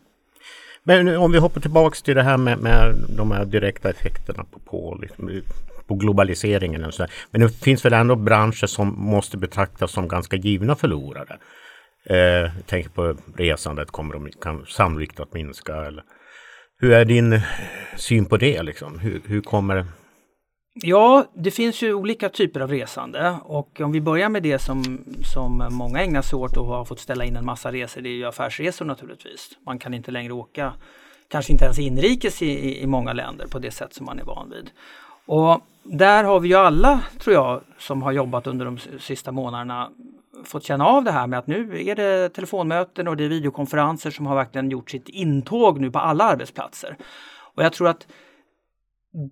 Men 0.82 1.16
om 1.16 1.32
vi 1.32 1.38
hoppar 1.38 1.60
tillbaks 1.60 2.02
till 2.02 2.14
det 2.14 2.22
här 2.22 2.36
med, 2.36 2.58
med 2.58 2.94
de 3.08 3.30
här 3.30 3.44
direkta 3.44 3.90
effekterna 3.90 4.44
på, 4.44 4.58
på, 4.58 4.98
liksom, 5.02 5.42
på 5.86 5.94
globaliseringen. 5.94 6.84
Och 6.84 6.94
så 6.94 7.06
Men 7.30 7.40
det 7.40 7.48
finns 7.48 7.84
väl 7.84 7.92
ändå 7.92 8.16
branscher 8.16 8.66
som 8.66 8.94
måste 8.98 9.36
betraktas 9.36 9.92
som 9.92 10.08
ganska 10.08 10.36
givna 10.36 10.76
förlorare. 10.76 11.38
Eh, 12.10 12.16
jag 12.16 12.66
tänker 12.66 12.90
på 12.90 13.16
resandet 13.36 13.90
kommer 13.90 14.14
de, 14.14 14.30
kan 14.40 14.66
sannolikt 14.66 15.20
att 15.20 15.34
minska. 15.34 15.74
Eller, 15.74 16.04
hur 16.78 16.92
är 16.92 17.04
din 17.04 17.40
syn 17.96 18.24
på 18.24 18.36
det? 18.36 18.62
Liksom? 18.62 18.98
Hur, 18.98 19.22
hur 19.26 19.40
kommer 19.40 19.86
Ja, 20.82 21.24
det 21.34 21.50
finns 21.50 21.82
ju 21.82 21.94
olika 21.94 22.28
typer 22.28 22.60
av 22.60 22.70
resande 22.70 23.36
och 23.44 23.80
om 23.80 23.92
vi 23.92 24.00
börjar 24.00 24.28
med 24.28 24.42
det 24.42 24.58
som, 24.58 25.04
som 25.32 25.68
många 25.70 26.02
ägnar 26.02 26.22
sig 26.22 26.36
åt 26.36 26.56
och 26.56 26.66
har 26.66 26.84
fått 26.84 27.00
ställa 27.00 27.24
in 27.24 27.36
en 27.36 27.44
massa 27.44 27.72
resor, 27.72 28.00
det 28.00 28.08
är 28.08 28.16
ju 28.16 28.24
affärsresor 28.24 28.84
naturligtvis. 28.84 29.50
Man 29.66 29.78
kan 29.78 29.94
inte 29.94 30.10
längre 30.10 30.32
åka, 30.32 30.72
kanske 31.28 31.52
inte 31.52 31.64
ens 31.64 31.78
inrikes 31.78 32.42
i, 32.42 32.82
i 32.82 32.86
många 32.86 33.12
länder 33.12 33.46
på 33.46 33.58
det 33.58 33.70
sätt 33.70 33.94
som 33.94 34.06
man 34.06 34.18
är 34.18 34.24
van 34.24 34.50
vid. 34.50 34.70
Och 35.26 35.60
där 35.82 36.24
har 36.24 36.40
vi 36.40 36.48
ju 36.48 36.54
alla, 36.54 37.00
tror 37.18 37.34
jag, 37.34 37.60
som 37.78 38.02
har 38.02 38.12
jobbat 38.12 38.46
under 38.46 38.64
de 38.64 38.78
sista 38.98 39.32
månaderna 39.32 39.90
fått 40.44 40.64
känna 40.64 40.86
av 40.86 41.04
det 41.04 41.12
här 41.12 41.26
med 41.26 41.38
att 41.38 41.46
nu 41.46 41.88
är 41.88 41.94
det 41.94 42.28
telefonmöten 42.28 43.08
och 43.08 43.16
det 43.16 43.24
är 43.24 43.28
videokonferenser 43.28 44.10
som 44.10 44.26
har 44.26 44.34
verkligen 44.34 44.70
gjort 44.70 44.90
sitt 44.90 45.08
intåg 45.08 45.80
nu 45.80 45.90
på 45.90 45.98
alla 45.98 46.24
arbetsplatser. 46.24 46.96
Och 47.54 47.64
jag 47.64 47.72
tror 47.72 47.88
att 47.88 48.06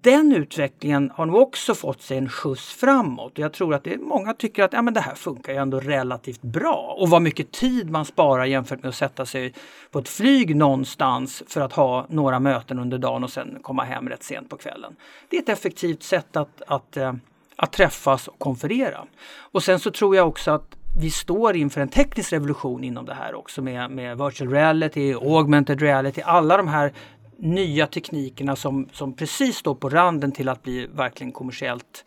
den 0.02 0.32
utvecklingen 0.32 1.11
har 1.14 1.26
nog 1.26 1.37
också 1.37 1.75
fått 1.75 2.02
sig 2.02 2.18
en 2.18 2.28
skjuts 2.28 2.73
framåt. 2.73 3.32
Jag 3.34 3.52
tror 3.52 3.75
att 3.75 3.84
det, 3.84 3.99
många 3.99 4.34
tycker 4.34 4.62
att 4.62 4.73
ja, 4.73 4.82
men 4.82 4.94
det 4.94 5.00
här 5.00 5.14
funkar 5.14 5.52
ju 5.52 5.58
ändå 5.58 5.80
relativt 5.80 6.42
bra. 6.42 6.96
Och 6.99 7.08
vad 7.08 7.23
mycket 7.23 7.52
tid 7.52 7.90
man 7.90 8.04
sparar 8.04 8.44
jämfört 8.44 8.82
med 8.82 8.88
att 8.88 8.94
sätta 8.94 9.26
sig 9.26 9.54
på 9.90 9.99
ett 9.99 10.08
flyg 10.08 10.56
någonstans 10.56 11.42
för 11.46 11.61
att 11.61 11.73
ha 11.73 12.06
några 12.08 12.40
möten 12.40 12.78
under 12.78 12.99
dagen 12.99 13.25
och 13.25 13.30
sen 13.30 13.58
komma 13.62 13.84
hem 13.84 14.08
rätt 14.08 14.23
sent 14.23 14.49
på 14.49 14.56
kvällen. 14.56 14.96
Det 15.28 15.37
är 15.37 15.42
ett 15.42 15.49
effektivt 15.49 16.02
sätt 16.02 16.37
att, 16.37 16.62
att, 16.66 16.96
att, 16.96 17.14
att 17.56 17.73
träffas 17.73 18.28
och 18.28 18.38
konferera. 18.38 19.04
Och 19.37 19.62
sen 19.62 19.78
så 19.78 19.90
tror 19.90 20.16
jag 20.16 20.28
också 20.28 20.50
att 20.50 20.76
vi 20.96 21.10
står 21.10 21.56
inför 21.56 21.80
en 21.80 21.88
teknisk 21.88 22.32
revolution 22.32 22.84
inom 22.84 23.04
det 23.04 23.14
här 23.14 23.34
också 23.34 23.62
med, 23.62 23.90
med 23.90 24.18
virtual 24.18 24.50
reality, 24.50 25.14
augmented 25.14 25.82
reality, 25.82 26.22
alla 26.24 26.56
de 26.56 26.68
här 26.68 26.92
nya 27.38 27.86
teknikerna 27.86 28.56
som, 28.56 28.88
som 28.92 29.16
precis 29.16 29.56
står 29.56 29.74
på 29.74 29.88
randen 29.88 30.32
till 30.32 30.48
att 30.48 30.62
bli 30.62 30.86
verkligen 30.86 31.32
kommersiellt 31.32 32.04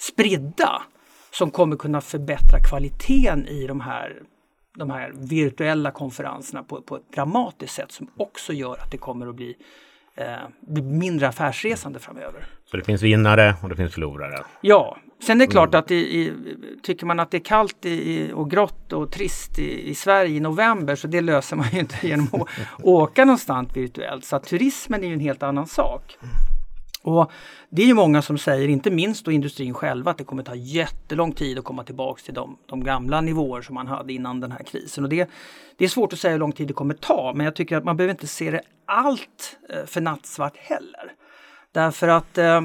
spridda. 0.00 0.82
Som 1.30 1.50
kommer 1.50 1.76
kunna 1.76 2.00
förbättra 2.00 2.58
kvaliteten 2.68 3.48
i 3.48 3.66
de 3.66 3.80
här, 3.80 4.22
de 4.78 4.90
här 4.90 5.12
virtuella 5.14 5.90
konferenserna 5.90 6.62
på, 6.62 6.82
på 6.82 6.96
ett 6.96 7.12
dramatiskt 7.14 7.74
sätt 7.74 7.92
som 7.92 8.10
också 8.16 8.52
gör 8.52 8.78
att 8.82 8.90
det 8.90 8.98
kommer 8.98 9.26
att 9.26 9.34
bli 9.34 9.56
eh, 10.16 10.82
mindre 10.82 11.28
affärsresande 11.28 11.98
framöver. 11.98 12.46
Så 12.70 12.76
det 12.76 12.84
finns 12.84 13.02
vinnare 13.02 13.54
och 13.62 13.68
det 13.68 13.76
finns 13.76 13.94
förlorare? 13.94 14.44
Ja, 14.60 14.96
sen 15.26 15.40
är 15.40 15.46
det 15.46 15.52
klart 15.52 15.68
mm. 15.74 15.78
att 15.78 15.90
i, 15.90 15.94
i, 15.94 16.32
tycker 16.82 17.06
man 17.06 17.20
att 17.20 17.30
det 17.30 17.36
är 17.36 17.44
kallt 17.44 17.86
i, 17.86 18.32
och 18.34 18.50
grått 18.50 18.92
och 18.92 19.12
trist 19.12 19.58
i, 19.58 19.94
Sverige 19.94 20.36
i 20.36 20.40
november 20.40 20.96
så 20.96 21.06
det 21.06 21.20
löser 21.20 21.56
man 21.56 21.66
ju 21.72 21.78
inte 21.78 21.96
genom 22.06 22.28
att 22.32 22.48
åka 22.82 23.24
någonstans 23.24 23.76
virtuellt. 23.76 24.24
Så 24.24 24.38
turismen 24.38 25.04
är 25.04 25.08
ju 25.08 25.14
en 25.14 25.20
helt 25.20 25.42
annan 25.42 25.66
sak. 25.66 26.16
Och 27.02 27.32
Det 27.68 27.82
är 27.82 27.86
ju 27.86 27.94
många 27.94 28.22
som 28.22 28.38
säger, 28.38 28.68
inte 28.68 28.90
minst 28.90 29.24
då 29.24 29.30
industrin 29.30 29.74
själva, 29.74 30.10
att 30.10 30.18
det 30.18 30.24
kommer 30.24 30.42
ta 30.42 30.54
jättelång 30.54 31.32
tid 31.32 31.58
att 31.58 31.64
komma 31.64 31.84
tillbaks 31.84 32.22
till 32.22 32.34
de, 32.34 32.56
de 32.66 32.84
gamla 32.84 33.20
nivåer 33.20 33.62
som 33.62 33.74
man 33.74 33.86
hade 33.86 34.12
innan 34.12 34.40
den 34.40 34.52
här 34.52 34.62
krisen. 34.62 35.04
Och 35.04 35.10
det, 35.10 35.30
det 35.76 35.84
är 35.84 35.88
svårt 35.88 36.12
att 36.12 36.18
säga 36.18 36.32
hur 36.32 36.38
lång 36.38 36.52
tid 36.52 36.68
det 36.68 36.74
kommer 36.74 36.94
ta, 36.94 37.32
men 37.34 37.44
jag 37.44 37.54
tycker 37.54 37.76
att 37.76 37.84
man 37.84 37.96
behöver 37.96 38.10
inte 38.10 38.26
se 38.26 38.50
det 38.50 38.60
allt 38.86 39.56
eh, 39.68 39.86
för 39.86 40.00
nattsvart 40.00 40.56
heller. 40.56 41.12
Därför 41.72 42.08
att 42.08 42.38
eh, 42.38 42.60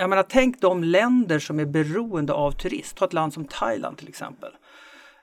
jag 0.00 0.10
menar, 0.10 0.22
tänk 0.28 0.60
de 0.60 0.84
länder 0.84 1.38
som 1.38 1.60
är 1.60 1.64
beroende 1.64 2.32
av 2.32 2.52
turism. 2.52 2.96
Ta 2.96 3.04
ett 3.04 3.12
land 3.12 3.32
som 3.32 3.44
Thailand 3.44 3.98
till 3.98 4.08
exempel. 4.08 4.52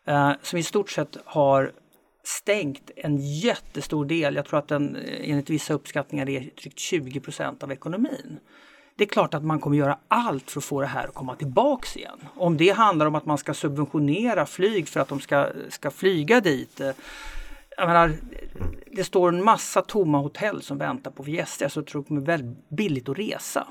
Eh, 0.07 0.31
som 0.41 0.59
i 0.59 0.63
stort 0.63 0.89
sett 0.89 1.17
har 1.25 1.71
stängt 2.23 2.91
en 2.95 3.17
jättestor 3.17 4.05
del, 4.05 4.35
jag 4.35 4.45
tror 4.45 4.59
att 4.59 4.67
den 4.67 4.95
eh, 4.95 5.29
enligt 5.29 5.49
vissa 5.49 5.73
uppskattningar 5.73 6.29
är 6.29 6.39
drygt 6.39 6.79
20 6.79 7.19
procent 7.19 7.63
av 7.63 7.71
ekonomin. 7.71 8.39
Det 8.97 9.03
är 9.03 9.07
klart 9.07 9.33
att 9.33 9.43
man 9.43 9.59
kommer 9.59 9.77
göra 9.77 9.97
allt 10.07 10.51
för 10.51 10.59
att 10.59 10.65
få 10.65 10.81
det 10.81 10.87
här 10.87 11.07
att 11.07 11.13
komma 11.13 11.35
tillbaks 11.35 11.97
igen. 11.97 12.19
Om 12.35 12.57
det 12.57 12.69
handlar 12.69 13.05
om 13.05 13.15
att 13.15 13.25
man 13.25 13.37
ska 13.37 13.53
subventionera 13.53 14.45
flyg 14.45 14.87
för 14.87 14.99
att 14.99 15.07
de 15.07 15.19
ska, 15.19 15.49
ska 15.69 15.91
flyga 15.91 16.41
dit. 16.41 16.79
Eh, 16.79 16.91
jag 17.77 17.87
menar, 17.87 18.13
det 18.91 19.03
står 19.03 19.29
en 19.29 19.43
massa 19.43 19.81
tomma 19.81 20.17
hotell 20.17 20.61
som 20.61 20.77
väntar 20.77 21.11
på 21.11 21.29
gäster 21.29 21.69
så 21.69 21.79
jag 21.79 21.87
tror 21.87 22.01
det 22.01 22.07
kommer 22.07 22.21
väldigt 22.21 22.69
billigt 22.69 23.09
att 23.09 23.19
resa. 23.19 23.67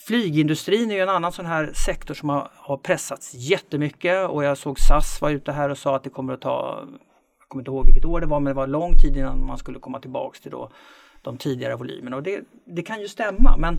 Flygindustrin 0.00 0.90
är 0.90 0.94
ju 0.94 1.00
en 1.00 1.08
annan 1.08 1.32
sån 1.32 1.46
här 1.46 1.72
sektor 1.72 2.14
som 2.14 2.28
har, 2.28 2.50
har 2.54 2.76
pressats 2.76 3.34
jättemycket 3.34 4.28
och 4.28 4.44
jag 4.44 4.58
såg 4.58 4.78
SAS 4.78 5.20
var 5.20 5.30
ute 5.30 5.52
här 5.52 5.68
och 5.68 5.78
sa 5.78 5.96
att 5.96 6.04
det 6.04 6.10
kommer 6.10 6.34
att 6.34 6.40
ta 6.40 6.86
jag 7.46 7.48
kommer 7.48 7.60
inte 7.60 7.70
ihåg 7.70 7.84
vilket 7.84 8.04
år 8.04 8.20
det 8.20 8.26
var, 8.26 8.40
men 8.40 8.50
det 8.50 8.56
var 8.56 8.66
lång 8.66 8.92
tid 8.92 9.16
innan 9.16 9.46
man 9.46 9.58
skulle 9.58 9.78
komma 9.78 10.00
tillbaks 10.00 10.40
till 10.40 10.50
då 10.50 10.70
de 11.22 11.36
tidigare 11.36 11.76
volymerna. 11.76 12.16
Och 12.16 12.22
det, 12.22 12.44
det 12.64 12.82
kan 12.82 13.00
ju 13.00 13.08
stämma. 13.08 13.56
Men, 13.56 13.78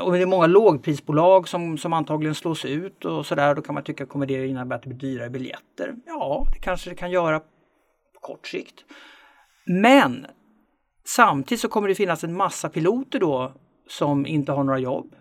och 0.00 0.12
det 0.12 0.18
är 0.18 0.26
många 0.26 0.46
lågprisbolag 0.46 1.48
som, 1.48 1.78
som 1.78 1.92
antagligen 1.92 2.34
slås 2.34 2.64
ut 2.64 3.04
och 3.04 3.26
sådär. 3.26 3.54
Då 3.54 3.62
kan 3.62 3.74
man 3.74 3.84
tycka, 3.84 4.06
kommer 4.06 4.26
det 4.26 4.46
innebära 4.46 4.76
att 4.76 4.82
det 4.82 4.88
blir 4.88 4.98
dyrare 4.98 5.30
biljetter? 5.30 5.94
Ja, 6.06 6.46
det 6.52 6.58
kanske 6.58 6.90
det 6.90 6.96
kan 6.96 7.10
göra 7.10 7.40
på 7.40 8.20
kort 8.20 8.46
sikt. 8.46 8.84
Men 9.66 10.26
samtidigt 11.04 11.60
så 11.60 11.68
kommer 11.68 11.88
det 11.88 11.94
finnas 11.94 12.24
en 12.24 12.36
massa 12.36 12.68
piloter 12.68 13.20
då 13.20 13.52
som 13.88 14.26
inte 14.26 14.52
har 14.52 14.64
några 14.64 14.78
jobb. 14.78 15.14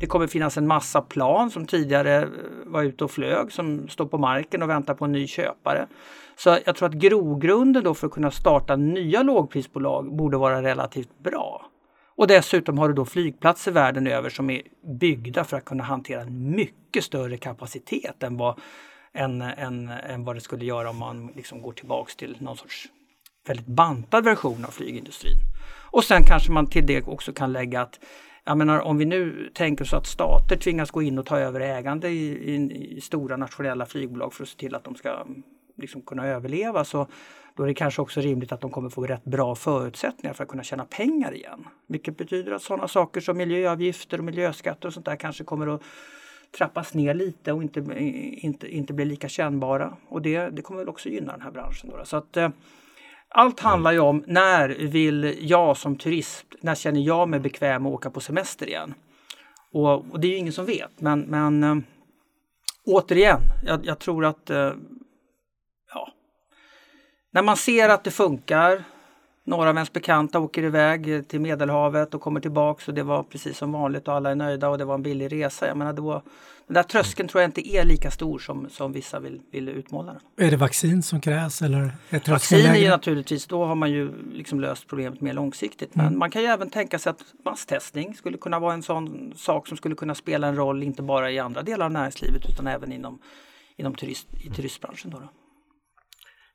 Det 0.00 0.06
kommer 0.06 0.26
finnas 0.26 0.56
en 0.56 0.66
massa 0.66 1.02
plan 1.02 1.50
som 1.50 1.66
tidigare 1.66 2.22
eh, 2.22 2.28
var 2.66 2.82
ute 2.82 3.04
och 3.04 3.10
flög 3.10 3.52
som 3.52 3.88
står 3.88 4.06
på 4.06 4.18
marken 4.18 4.62
och 4.62 4.68
väntar 4.68 4.94
på 4.94 5.04
en 5.04 5.12
ny 5.12 5.26
köpare. 5.26 5.86
Så 6.36 6.58
jag 6.64 6.76
tror 6.76 6.88
att 6.88 6.94
grogrunden 6.94 7.84
då 7.84 7.94
för 7.94 8.06
att 8.06 8.12
kunna 8.12 8.30
starta 8.30 8.76
nya 8.76 9.22
lågprisbolag 9.22 10.16
borde 10.16 10.36
vara 10.36 10.62
relativt 10.62 11.18
bra. 11.18 11.66
Och 12.16 12.26
dessutom 12.26 12.78
har 12.78 12.88
du 12.88 12.94
då 12.94 13.04
flygplatser 13.04 13.72
världen 13.72 14.06
över 14.06 14.30
som 14.30 14.50
är 14.50 14.62
byggda 15.00 15.44
för 15.44 15.56
att 15.56 15.64
kunna 15.64 15.84
hantera 15.84 16.20
en 16.20 16.50
mycket 16.50 17.04
större 17.04 17.36
kapacitet 17.36 18.22
än 18.22 18.36
vad, 18.36 18.60
än, 19.14 19.42
än, 19.42 19.88
än 19.88 20.24
vad 20.24 20.36
det 20.36 20.40
skulle 20.40 20.64
göra 20.64 20.90
om 20.90 20.96
man 20.96 21.32
liksom 21.36 21.62
går 21.62 21.72
tillbaks 21.72 22.16
till 22.16 22.36
någon 22.40 22.56
sorts 22.56 22.88
väldigt 23.46 23.66
bantad 23.66 24.24
version 24.24 24.64
av 24.64 24.70
flygindustrin. 24.70 25.36
Och 25.96 26.04
sen 26.04 26.24
kanske 26.24 26.52
man 26.52 26.66
till 26.66 26.86
det 26.86 27.02
också 27.02 27.32
kan 27.32 27.52
lägga 27.52 27.80
att 27.80 28.00
jag 28.44 28.58
menar 28.58 28.80
om 28.80 28.98
vi 28.98 29.04
nu 29.04 29.50
tänker 29.54 29.84
så 29.84 29.96
att 29.96 30.06
stater 30.06 30.56
tvingas 30.56 30.90
gå 30.90 31.02
in 31.02 31.18
och 31.18 31.26
ta 31.26 31.38
över 31.38 31.60
ägande 31.60 32.08
i, 32.08 32.54
i, 32.54 32.96
i 32.96 33.00
stora 33.00 33.36
nationella 33.36 33.86
flygbolag 33.86 34.34
för 34.34 34.42
att 34.42 34.48
se 34.48 34.58
till 34.58 34.74
att 34.74 34.84
de 34.84 34.94
ska 34.94 35.26
liksom 35.76 36.02
kunna 36.02 36.26
överleva 36.26 36.84
så 36.84 37.06
då 37.56 37.62
är 37.62 37.66
det 37.66 37.74
kanske 37.74 38.02
också 38.02 38.20
rimligt 38.20 38.52
att 38.52 38.60
de 38.60 38.70
kommer 38.70 38.88
få 38.88 39.06
rätt 39.06 39.24
bra 39.24 39.54
förutsättningar 39.54 40.34
för 40.34 40.42
att 40.44 40.50
kunna 40.50 40.62
tjäna 40.62 40.84
pengar 40.84 41.34
igen. 41.34 41.66
Vilket 41.86 42.16
betyder 42.16 42.52
att 42.52 42.62
sådana 42.62 42.88
saker 42.88 43.20
som 43.20 43.36
miljöavgifter 43.36 44.18
och 44.18 44.24
miljöskatter 44.24 44.88
och 44.88 44.94
sånt 44.94 45.06
där 45.06 45.16
kanske 45.16 45.44
kommer 45.44 45.74
att 45.74 45.82
trappas 46.58 46.94
ner 46.94 47.14
lite 47.14 47.52
och 47.52 47.62
inte, 47.62 47.84
inte, 47.98 48.76
inte 48.76 48.92
bli 48.92 49.04
lika 49.04 49.28
kännbara. 49.28 49.96
Och 50.08 50.22
det, 50.22 50.48
det 50.48 50.62
kommer 50.62 50.80
väl 50.80 50.88
också 50.88 51.08
gynna 51.08 51.32
den 51.32 51.42
här 51.42 51.50
branschen. 51.50 51.90
Då. 51.90 52.04
Så 52.04 52.16
att, 52.16 52.36
eh, 52.36 52.48
allt 53.28 53.60
handlar 53.60 53.92
ju 53.92 53.98
om 53.98 54.24
när 54.26 54.68
vill 54.68 55.36
jag 55.40 55.76
som 55.76 55.96
turist, 55.96 56.46
när 56.60 56.74
känner 56.74 57.00
jag 57.00 57.28
mig 57.28 57.40
bekväm 57.40 57.86
att 57.86 57.92
åka 57.92 58.10
på 58.10 58.20
semester 58.20 58.66
igen? 58.66 58.94
Och, 59.72 60.10
och 60.10 60.20
det 60.20 60.26
är 60.26 60.30
ju 60.30 60.36
ingen 60.36 60.52
som 60.52 60.66
vet 60.66 61.00
men, 61.00 61.20
men 61.20 61.64
äh, 61.64 61.76
återigen, 62.86 63.40
jag, 63.64 63.86
jag, 63.86 63.98
tror 63.98 64.24
att 64.24 64.50
äh, 64.50 64.72
ja, 65.94 66.12
när 67.30 67.42
man 67.42 67.56
ser 67.56 67.88
att 67.88 68.04
det 68.04 68.10
funkar, 68.10 68.84
några 69.46 69.70
av 69.70 69.76
ens 69.76 69.92
bekanta 69.92 70.40
åker 70.40 70.62
iväg 70.62 71.28
till 71.28 71.40
Medelhavet 71.40 72.14
och 72.14 72.20
kommer 72.20 72.40
tillbaks 72.40 72.88
och 72.88 72.94
det 72.94 73.02
var 73.02 73.22
precis 73.22 73.58
som 73.58 73.72
vanligt 73.72 74.08
och 74.08 74.14
alla 74.14 74.30
är 74.30 74.34
nöjda 74.34 74.68
och 74.68 74.78
det 74.78 74.84
var 74.84 74.94
en 74.94 75.02
billig 75.02 75.32
resa. 75.32 75.66
Jag 75.66 75.76
menar, 75.76 75.92
var, 75.92 76.22
den 76.66 76.74
där 76.74 76.82
tröskeln 76.82 77.28
tror 77.28 77.42
jag 77.42 77.48
inte 77.48 77.68
är 77.68 77.84
lika 77.84 78.10
stor 78.10 78.38
som, 78.38 78.68
som 78.70 78.92
vissa 78.92 79.20
vill, 79.20 79.40
vill 79.50 79.68
utmåla 79.68 80.12
den. 80.12 80.46
Är 80.46 80.50
det 80.50 80.56
vaccin 80.56 81.02
som 81.02 81.20
krävs 81.20 81.62
eller? 81.62 81.92
Är 82.10 82.30
vaccin 82.30 82.66
är 82.66 82.76
ju 82.76 82.88
naturligtvis, 82.88 83.46
då 83.46 83.64
har 83.64 83.74
man 83.74 83.90
ju 83.90 84.12
liksom 84.32 84.60
löst 84.60 84.88
problemet 84.88 85.20
mer 85.20 85.32
långsiktigt. 85.32 85.94
Men 85.94 86.06
mm. 86.06 86.18
man 86.18 86.30
kan 86.30 86.42
ju 86.42 86.48
även 86.48 86.70
tänka 86.70 86.98
sig 86.98 87.10
att 87.10 87.24
masstestning 87.44 88.14
skulle 88.14 88.38
kunna 88.38 88.58
vara 88.58 88.74
en 88.74 88.82
sån 88.82 89.32
sak 89.36 89.68
som 89.68 89.76
skulle 89.76 89.94
kunna 89.94 90.14
spela 90.14 90.46
en 90.46 90.56
roll 90.56 90.82
inte 90.82 91.02
bara 91.02 91.30
i 91.30 91.38
andra 91.38 91.62
delar 91.62 91.86
av 91.86 91.92
näringslivet 91.92 92.46
utan 92.48 92.66
även 92.66 92.92
inom, 92.92 93.18
inom 93.76 93.94
turist, 93.94 94.28
i 94.40 94.50
turistbranschen. 94.50 95.10
Då, 95.10 95.18
då. 95.18 95.28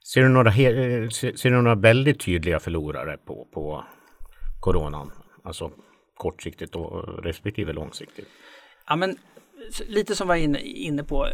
Ser 0.04 0.22
du 0.22 0.30
några, 0.30 0.50
eh, 0.50 1.10
ser 1.10 1.50
du 1.50 1.62
några 1.62 1.76
väldigt 1.76 2.20
tydliga 2.20 2.60
förlorare 2.60 3.18
på, 3.18 3.48
på 3.54 3.84
coronan? 4.60 5.12
Alltså 5.44 5.72
kortsiktigt 6.18 6.76
och 6.76 7.24
respektive 7.24 7.74
långsiktigt? 7.74 8.28
Ja, 8.88 8.96
men, 8.96 9.18
lite 9.88 10.16
som 10.16 10.28
var 10.28 10.36
inne, 10.36 10.60
inne 10.60 11.04
på. 11.04 11.28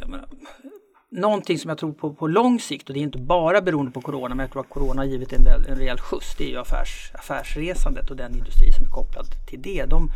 Någonting 1.10 1.60
som 1.60 1.70
jag 1.70 1.78
tror 1.78 1.94
på 1.94 2.14
på 2.14 2.28
lång 2.28 2.60
sikt 2.60 2.90
och 2.90 2.94
det 2.94 3.00
är 3.00 3.02
inte 3.02 3.18
bara 3.18 3.62
beroende 3.62 3.92
på 3.92 4.02
corona 4.02 4.36
men 4.36 4.44
jag 4.44 4.52
tror 4.52 4.62
att 4.62 4.70
corona 4.70 5.02
har 5.02 5.06
givit 5.06 5.34
en, 5.34 5.48
en 5.70 5.76
rejäl 5.76 5.98
skjuts. 5.98 6.36
Det 6.38 6.44
är 6.44 6.50
ju 6.50 6.58
affärs, 6.58 7.12
affärsresandet 7.14 8.10
och 8.10 8.16
den 8.16 8.34
industri 8.34 8.72
som 8.72 8.86
är 8.86 8.90
kopplad 8.90 9.26
till 9.50 9.62
det. 9.62 9.86
De, 9.86 10.10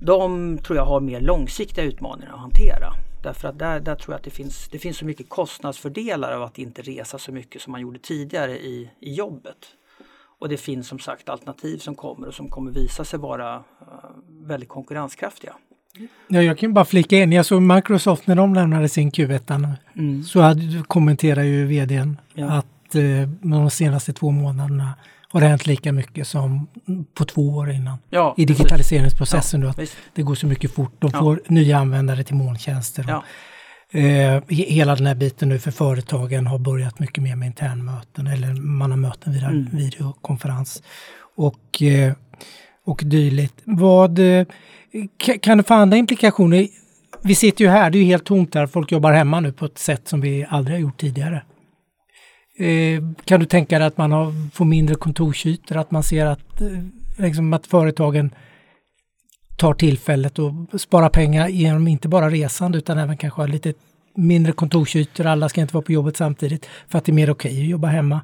de 0.00 0.58
tror 0.58 0.76
jag 0.76 0.84
har 0.84 1.00
mer 1.00 1.20
långsiktiga 1.20 1.84
utmaningar 1.84 2.32
att 2.32 2.40
hantera. 2.40 2.92
Därför 3.26 3.48
att 3.48 3.58
där, 3.58 3.80
där 3.80 3.94
tror 3.94 4.12
jag 4.12 4.18
att 4.18 4.24
det 4.24 4.30
finns, 4.30 4.68
det 4.68 4.78
finns 4.78 4.96
så 4.96 5.04
mycket 5.04 5.28
kostnadsfördelar 5.28 6.32
av 6.32 6.42
att 6.42 6.58
inte 6.58 6.82
resa 6.82 7.18
så 7.18 7.32
mycket 7.32 7.62
som 7.62 7.70
man 7.72 7.80
gjorde 7.80 7.98
tidigare 7.98 8.58
i, 8.58 8.90
i 9.00 9.14
jobbet. 9.14 9.56
Och 10.38 10.48
det 10.48 10.56
finns 10.56 10.88
som 10.88 10.98
sagt 10.98 11.28
alternativ 11.28 11.78
som 11.78 11.94
kommer 11.94 12.26
och 12.28 12.34
som 12.34 12.48
kommer 12.48 12.70
visa 12.70 13.04
sig 13.04 13.18
vara 13.18 13.56
uh, 13.56 13.62
väldigt 14.28 14.68
konkurrenskraftiga. 14.68 15.52
Ja, 16.28 16.42
jag 16.42 16.58
kan 16.58 16.74
bara 16.74 16.84
flika 16.84 17.16
in, 17.16 17.32
jag 17.32 17.46
såg 17.46 17.62
Microsoft 17.62 18.26
när 18.26 18.34
de 18.34 18.54
lämnade 18.54 18.88
sin 18.88 19.10
Q1 19.10 19.76
mm. 19.94 20.22
så 20.22 20.40
hade, 20.40 20.82
kommenterade 20.86 21.46
ju 21.46 21.66
vdn 21.66 22.20
ja. 22.34 22.52
att 22.52 22.94
eh, 22.94 23.02
de 23.42 23.70
senaste 23.70 24.12
två 24.12 24.30
månaderna 24.30 24.94
har 25.36 25.40
det 25.40 25.48
hänt 25.48 25.66
lika 25.66 25.92
mycket 25.92 26.28
som 26.28 26.66
på 27.14 27.24
två 27.24 27.48
år 27.48 27.70
innan. 27.70 27.98
Ja, 28.10 28.34
I 28.36 28.44
digitaliseringsprocessen. 28.44 29.60
Ja, 29.60 29.72
då, 29.76 29.82
att 29.82 29.96
det 30.14 30.22
går 30.22 30.34
så 30.34 30.46
mycket 30.46 30.74
fort. 30.74 30.92
De 30.98 31.10
får 31.10 31.40
nya 31.46 31.78
användare 31.78 32.24
till 32.24 32.34
molntjänster. 32.34 33.16
Och, 33.16 33.96
eh, 33.98 34.42
hela 34.48 34.94
den 34.94 35.06
här 35.06 35.14
biten 35.14 35.48
nu 35.48 35.58
för 35.58 35.70
företagen 35.70 36.46
har 36.46 36.58
börjat 36.58 36.98
mycket 36.98 37.22
mer 37.22 37.36
med 37.36 37.46
internmöten 37.46 38.26
eller 38.26 38.54
man 38.54 38.90
har 38.90 38.98
möten 38.98 39.32
via 39.32 39.48
mm. 39.48 39.68
videokonferens. 39.72 40.82
Och, 41.36 41.82
eh, 41.82 42.12
och 42.84 43.00
dylikt. 43.04 43.60
Vad, 43.64 44.18
eh, 44.18 44.46
kan 45.40 45.58
det 45.58 45.64
få 45.64 45.74
andra 45.74 45.96
implikationer? 45.96 46.68
Vi 47.22 47.34
sitter 47.34 47.64
ju 47.64 47.70
här, 47.70 47.90
det 47.90 47.98
är 47.98 48.04
helt 48.04 48.24
tomt 48.24 48.54
här. 48.54 48.66
Folk 48.66 48.92
jobbar 48.92 49.12
hemma 49.12 49.40
nu 49.40 49.52
på 49.52 49.64
ett 49.64 49.78
sätt 49.78 50.08
som 50.08 50.20
vi 50.20 50.46
aldrig 50.48 50.76
har 50.76 50.80
gjort 50.80 51.00
tidigare. 51.00 51.42
Eh, 52.58 53.02
kan 53.24 53.40
du 53.40 53.46
tänka 53.46 53.78
dig 53.78 53.86
att 53.86 53.98
man 53.98 54.12
har, 54.12 54.50
får 54.52 54.64
mindre 54.64 54.94
kontorsytor, 54.94 55.76
att 55.76 55.90
man 55.90 56.02
ser 56.02 56.26
att, 56.26 56.60
eh, 56.60 56.68
liksom 57.16 57.52
att 57.52 57.66
företagen 57.66 58.30
tar 59.56 59.74
tillfället 59.74 60.38
och 60.38 60.80
sparar 60.80 61.08
pengar 61.08 61.48
genom 61.48 61.88
inte 61.88 62.08
bara 62.08 62.30
resande 62.30 62.78
utan 62.78 62.98
även 62.98 63.16
kanske 63.16 63.46
lite 63.46 63.74
mindre 64.14 64.52
kontorsytor. 64.52 65.26
Alla 65.26 65.48
ska 65.48 65.60
inte 65.60 65.74
vara 65.74 65.84
på 65.84 65.92
jobbet 65.92 66.16
samtidigt 66.16 66.66
för 66.88 66.98
att 66.98 67.04
det 67.04 67.12
är 67.12 67.14
mer 67.14 67.30
okej 67.30 67.62
att 67.62 67.68
jobba 67.68 67.88
hemma. 67.88 68.20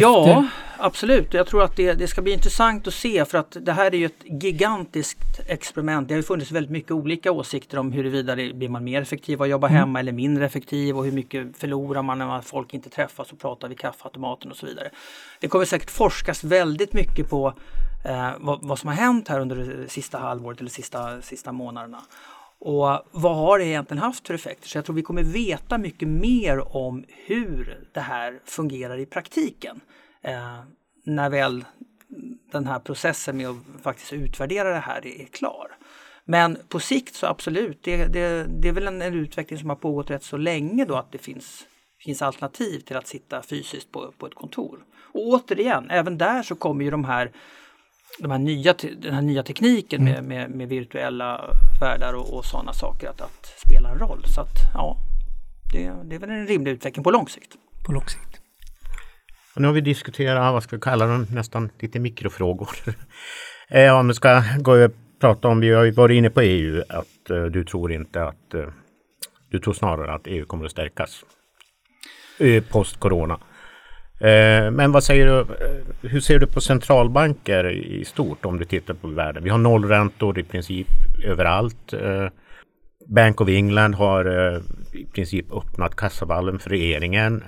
Ja, 0.00 0.46
absolut. 0.78 1.34
Jag 1.34 1.46
tror 1.46 1.62
att 1.62 1.76
det, 1.76 1.92
det, 1.92 2.08
ska 2.08 2.22
bli 2.22 2.32
intressant 2.32 2.86
att 2.86 2.94
se 2.94 3.24
för 3.24 3.38
att 3.38 3.56
det 3.60 3.72
här 3.72 3.94
är 3.94 3.98
ju 3.98 4.06
ett 4.06 4.24
gigantiskt 4.42 5.40
experiment. 5.46 6.08
Det 6.08 6.14
har 6.14 6.16
ju 6.16 6.22
funnits 6.22 6.50
väldigt 6.50 6.70
mycket 6.70 6.90
olika 6.90 7.32
åsikter 7.32 7.78
om 7.78 7.92
huruvida 7.92 8.34
det 8.34 8.54
blir 8.54 8.68
man 8.68 8.84
mer 8.84 9.02
effektiv 9.02 9.42
att 9.42 9.48
jobba 9.48 9.66
mm. 9.68 9.78
hemma 9.78 10.00
eller 10.00 10.12
mindre 10.12 10.46
effektiv 10.46 10.96
och 10.96 11.04
hur 11.04 11.12
mycket 11.12 11.56
förlorar 11.56 12.02
man 12.02 12.18
när 12.18 12.40
folk 12.40 12.74
inte 12.74 12.90
träffas 12.90 13.32
och 13.32 13.38
pratar 13.38 13.68
vid 13.68 13.78
kaffeautomaten 13.78 14.50
och 14.50 14.56
så 14.56 14.66
vidare. 14.66 14.90
Det 15.40 15.48
kommer 15.48 15.64
säkert 15.64 15.90
forskas 15.90 16.44
väldigt 16.44 16.92
mycket 16.92 17.30
på 17.30 17.54
eh, 18.04 18.30
vad, 18.38 18.58
vad, 18.62 18.78
som 18.78 18.88
har 18.88 18.96
hänt 18.96 19.28
här 19.28 19.40
under 19.40 19.56
det 19.56 19.88
sista 19.88 20.18
halvåret 20.18 20.60
eller 20.60 20.70
sista, 20.70 21.22
sista 21.22 21.52
månaderna. 21.52 22.02
Och 22.58 23.02
vad 23.10 23.36
har 23.36 23.58
det 23.58 23.64
egentligen 23.64 24.02
haft 24.02 24.26
för 24.26 24.34
effekter? 24.34 24.68
Så 24.68 24.78
jag 24.78 24.84
tror 24.84 24.96
vi 24.96 25.02
kommer 25.02 25.22
veta 25.22 25.78
mycket 25.78 26.08
mer 26.08 26.76
om 26.76 27.04
hur 27.08 27.88
det 27.92 28.00
här 28.00 28.40
fungerar 28.44 28.98
i 28.98 29.06
praktiken. 29.06 29.80
Eh, 30.22 30.60
när 31.04 31.30
väl 31.30 31.64
den 32.52 32.66
här 32.66 32.78
processen 32.78 33.36
med 33.36 33.48
att 33.48 33.82
faktiskt 33.82 34.12
utvärdera 34.12 34.68
det 34.68 34.78
här 34.78 35.06
är 35.06 35.24
klar. 35.24 35.76
Men 36.24 36.58
på 36.68 36.80
sikt 36.80 37.14
så 37.14 37.26
absolut, 37.26 37.82
det, 37.82 38.06
det, 38.06 38.46
det 38.48 38.68
är 38.68 38.72
väl 38.72 38.86
en, 38.86 39.02
en, 39.02 39.14
utveckling 39.14 39.58
som 39.58 39.68
har 39.68 39.76
pågått 39.76 40.10
rätt 40.10 40.22
så 40.22 40.36
länge 40.36 40.84
då 40.84 40.96
att 40.96 41.12
det 41.12 41.18
finns, 41.18 41.66
finns 42.04 42.22
alternativ 42.22 42.80
till 42.80 42.96
att 42.96 43.06
sitta 43.06 43.42
fysiskt 43.42 43.92
på, 43.92 44.12
på 44.18 44.26
ett 44.26 44.34
kontor. 44.34 44.78
Och 45.12 45.26
återigen, 45.26 45.90
även 45.90 46.18
där 46.18 46.42
så 46.42 46.54
kommer 46.54 46.84
ju 46.84 46.90
de 46.90 47.04
här 47.04 47.32
de 48.18 48.30
här 48.30 48.38
nya, 48.38 48.74
den 48.98 49.14
här 49.14 49.22
nya 49.22 49.42
tekniken 49.42 50.04
med, 50.04 50.18
mm. 50.18 50.28
med, 50.28 50.50
med 50.50 50.68
virtuella 50.68 51.54
världar 51.80 52.14
och, 52.14 52.34
och 52.34 52.44
sådana 52.44 52.72
saker 52.72 53.08
att, 53.08 53.20
att, 53.20 53.46
spela 53.66 53.88
en 53.90 53.98
roll. 53.98 54.22
Så 54.34 54.40
att 54.40 54.56
ja, 54.74 54.96
det, 55.72 55.92
det 56.04 56.14
är 56.14 56.18
väl 56.18 56.30
en 56.30 56.46
rimlig 56.46 56.72
utveckling 56.72 57.04
på 57.04 57.10
lång 57.10 57.28
sikt. 57.28 57.52
På 57.86 57.92
lång 57.92 58.06
sikt. 58.06 58.40
Och 59.54 59.62
nu 59.62 59.68
har 59.68 59.74
vi 59.74 59.80
diskuterat, 59.80 60.52
vad 60.52 60.62
ska 60.62 60.76
vi 60.76 60.82
kalla 60.82 61.06
dem, 61.06 61.26
nästan 61.30 61.70
lite 61.78 61.98
mikrofrågor. 61.98 62.68
eh, 63.68 63.98
om 63.98 64.08
vi 64.08 64.14
ska 64.14 64.42
gå 64.60 64.84
och 64.84 64.90
prata 65.20 65.48
om, 65.48 65.60
vi 65.60 65.72
har 65.72 65.84
ju 65.84 65.90
varit 65.90 66.16
inne 66.16 66.30
på 66.30 66.40
EU, 66.40 66.82
att 66.88 67.30
eh, 67.30 67.44
du 67.44 67.64
tror 67.64 67.92
inte 67.92 68.24
att, 68.24 68.54
eh, 68.54 68.68
du 69.50 69.58
tror 69.58 69.74
snarare 69.74 70.14
att 70.14 70.26
EU 70.26 70.46
kommer 70.46 70.64
att 70.64 70.70
stärkas 70.70 71.24
eh, 72.38 72.62
post 72.64 72.96
corona. 72.96 73.40
Eh, 74.20 74.70
men 74.70 74.92
vad 74.92 75.04
säger 75.04 75.26
du, 75.26 75.40
eh, 75.40 76.10
hur 76.10 76.20
ser 76.20 76.38
du 76.38 76.46
på 76.46 76.60
centralbanker 76.60 77.70
i 77.70 78.04
stort 78.04 78.44
om 78.44 78.58
du 78.58 78.64
tittar 78.64 78.94
på 78.94 79.08
världen? 79.08 79.44
Vi 79.44 79.50
har 79.50 79.58
nollräntor 79.58 80.38
i 80.38 80.42
princip 80.42 80.88
överallt. 81.24 81.92
Eh, 81.92 82.26
Bank 83.08 83.40
of 83.40 83.48
England 83.48 83.94
har 83.94 84.26
i 84.92 85.06
princip 85.06 85.52
öppnat 85.52 85.96
kassavalven 85.96 86.58
för 86.58 86.70
regeringen. 86.70 87.44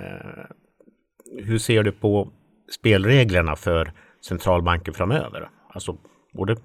Hur 1.43 1.57
ser 1.57 1.83
du 1.83 1.91
på 1.91 2.29
spelreglerna 2.71 3.55
för 3.55 3.91
centralbanker 4.27 4.91
framöver? 4.91 5.49
Alltså 5.73 5.97
både 6.33 6.55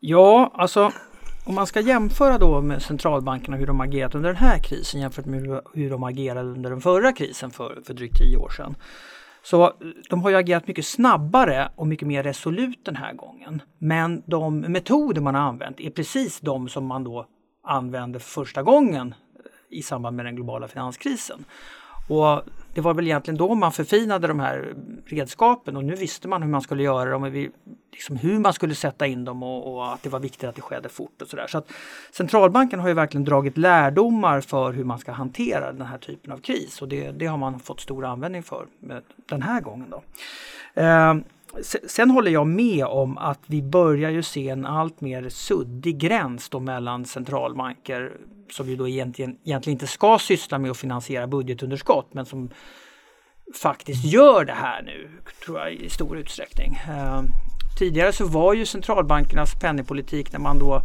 Ja, 0.00 0.52
alltså 0.54 0.92
om 1.46 1.54
man 1.54 1.66
ska 1.66 1.80
jämföra 1.80 2.38
då 2.38 2.60
med 2.60 2.82
centralbankerna 2.82 3.56
hur 3.56 3.66
de 3.66 3.80
agerat 3.80 4.14
under 4.14 4.28
den 4.28 4.36
här 4.36 4.58
krisen 4.58 5.00
jämfört 5.00 5.26
med 5.26 5.60
hur 5.74 5.90
de 5.90 6.02
agerade 6.02 6.48
under 6.50 6.70
den 6.70 6.80
förra 6.80 7.12
krisen 7.12 7.50
för, 7.50 7.82
för 7.86 7.94
drygt 7.94 8.18
tio 8.18 8.36
år 8.36 8.48
sedan. 8.48 8.74
Så 9.42 9.72
de 10.10 10.22
har 10.22 10.30
ju 10.30 10.36
agerat 10.36 10.66
mycket 10.66 10.86
snabbare 10.86 11.68
och 11.74 11.86
mycket 11.86 12.08
mer 12.08 12.22
resolut 12.22 12.84
den 12.84 12.96
här 12.96 13.12
gången. 13.12 13.62
Men 13.78 14.22
de 14.26 14.60
metoder 14.60 15.20
man 15.20 15.34
har 15.34 15.42
använt 15.42 15.80
är 15.80 15.90
precis 15.90 16.40
de 16.40 16.68
som 16.68 16.86
man 16.86 17.04
då 17.04 17.26
använde 17.62 18.18
för 18.18 18.28
första 18.28 18.62
gången 18.62 19.14
i 19.70 19.82
samband 19.82 20.16
med 20.16 20.26
den 20.26 20.36
globala 20.36 20.68
finanskrisen. 20.68 21.44
Och 22.08 22.42
det 22.74 22.80
var 22.80 22.94
väl 22.94 23.06
egentligen 23.06 23.38
då 23.38 23.54
man 23.54 23.72
förfinade 23.72 24.26
de 24.26 24.40
här 24.40 24.74
redskapen 25.06 25.76
och 25.76 25.84
nu 25.84 25.94
visste 25.94 26.28
man 26.28 26.42
hur 26.42 26.50
man 26.50 26.62
skulle 26.62 26.82
göra 26.82 27.10
dem, 27.10 27.50
liksom 27.92 28.16
hur 28.16 28.38
man 28.38 28.52
skulle 28.52 28.74
sätta 28.74 29.06
in 29.06 29.24
dem 29.24 29.42
och, 29.42 29.74
och, 29.74 29.92
att 29.92 30.02
det 30.02 30.08
var 30.08 30.20
viktigt 30.20 30.44
att 30.44 30.54
det 30.54 30.62
skedde 30.62 30.88
fort 30.88 31.22
och 31.22 31.28
sådär. 31.28 31.46
Så 31.46 31.58
att 31.58 31.72
centralbanken 32.12 32.80
har 32.80 32.88
ju 32.88 32.94
verkligen 32.94 33.24
dragit 33.24 33.56
lärdomar 33.56 34.40
för 34.40 34.72
hur 34.72 34.84
man 34.84 34.98
ska 34.98 35.12
hantera 35.12 35.72
den 35.72 35.86
här 35.86 35.98
typen 35.98 36.32
av 36.32 36.38
kris 36.38 36.82
och 36.82 36.88
det, 36.88 37.10
det 37.10 37.26
har 37.26 37.36
man 37.36 37.60
fått 37.60 37.80
stor 37.80 38.04
användning 38.04 38.42
för 38.42 38.66
den 39.28 39.42
här 39.42 39.60
gången. 39.60 39.90
Då. 39.90 40.02
Eh, 40.82 41.14
Sen 41.88 42.10
håller 42.10 42.30
jag 42.30 42.46
med 42.46 42.84
om 42.84 43.18
att 43.18 43.40
vi 43.46 43.62
börjar 43.62 44.10
ju 44.10 44.22
se 44.22 44.48
en 44.48 44.66
allt 44.66 45.00
mer 45.00 45.28
suddig 45.28 45.98
gräns 45.98 46.48
då 46.48 46.60
mellan 46.60 47.04
centralbanker 47.04 48.12
som 48.50 48.68
ju 48.68 48.76
då 48.76 48.88
egentligen, 48.88 49.38
egentligen 49.44 49.74
inte 49.74 49.86
ska 49.86 50.18
syssla 50.18 50.58
med 50.58 50.70
att 50.70 50.76
finansiera 50.76 51.26
budgetunderskott 51.26 52.14
men 52.14 52.26
som 52.26 52.50
faktiskt 53.54 54.04
gör 54.04 54.44
det 54.44 54.52
här 54.52 54.82
nu, 54.82 55.10
tror 55.44 55.58
jag 55.58 55.72
i 55.72 55.90
stor 55.90 56.18
utsträckning. 56.18 56.80
Eh, 56.88 57.22
tidigare 57.78 58.12
så 58.12 58.26
var 58.26 58.54
ju 58.54 58.66
centralbankernas 58.66 59.54
penningpolitik 59.60 60.32
när 60.32 60.40
man 60.40 60.58
då 60.58 60.82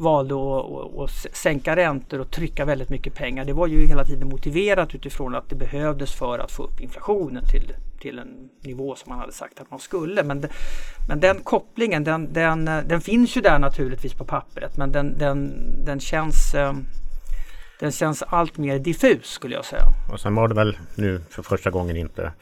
valde 0.00 0.34
att, 0.34 0.98
att, 0.98 1.36
sänka 1.36 1.76
räntor 1.76 2.20
och 2.20 2.30
trycka 2.30 2.64
väldigt 2.64 2.90
mycket 2.90 3.14
pengar. 3.14 3.44
Det 3.44 3.52
var 3.52 3.66
ju 3.66 3.86
hela 3.86 4.04
tiden 4.04 4.28
motiverat 4.28 4.94
utifrån 4.94 5.34
att 5.34 5.48
det 5.48 5.54
behövdes 5.54 6.12
för 6.12 6.38
att 6.38 6.52
få 6.52 6.62
upp 6.62 6.80
inflationen 6.80 7.44
till, 7.46 7.72
till 8.00 8.18
en 8.18 8.48
nivå 8.60 8.94
som 8.96 9.10
man 9.10 9.18
hade 9.18 9.32
sagt 9.32 9.60
att 9.60 9.70
man 9.70 9.80
skulle. 9.80 10.24
Men, 10.24 10.44
men 11.08 11.20
den 11.20 11.40
kopplingen 11.40 12.04
den, 12.04 12.32
den, 12.32 12.64
den 12.64 13.00
finns 13.00 13.36
ju 13.36 13.40
där 13.40 13.58
naturligtvis 13.58 14.14
på 14.14 14.24
pappret 14.24 14.76
men 14.76 14.92
den, 14.92 15.18
den, 15.18 15.52
den 15.84 16.00
känns 16.00 16.54
eh, 16.54 16.72
den 17.80 17.92
känns 17.92 18.22
allt 18.22 18.58
mer 18.58 18.78
diffus 18.78 19.26
skulle 19.26 19.54
jag 19.54 19.64
säga. 19.64 19.82
Och 20.12 20.20
sen 20.20 20.34
var 20.34 20.48
det 20.48 20.54
väl 20.54 20.78
nu 20.94 21.20
för 21.30 21.42
första 21.42 21.70
gången 21.70 21.96
inte 21.96 22.32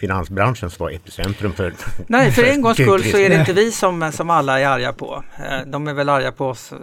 finansbranschen 0.00 0.70
som 0.70 0.84
var 0.84 0.90
epicentrum 0.90 1.52
för... 1.52 1.74
Nej, 2.06 2.30
för 2.32 2.42
en 2.42 2.62
gångs 2.62 2.76
skull 2.76 3.04
så 3.04 3.18
är 3.18 3.30
det 3.30 3.36
inte 3.40 3.52
vi 3.52 3.72
som, 3.72 4.12
som 4.12 4.30
alla 4.30 4.60
är 4.60 4.66
arga 4.66 4.92
på. 4.92 5.24
Eh, 5.38 5.66
de 5.66 5.88
är 5.88 5.92
väl 5.92 6.08
arga 6.08 6.32
på 6.32 6.46
oss 6.46 6.72
eh, 6.72 6.78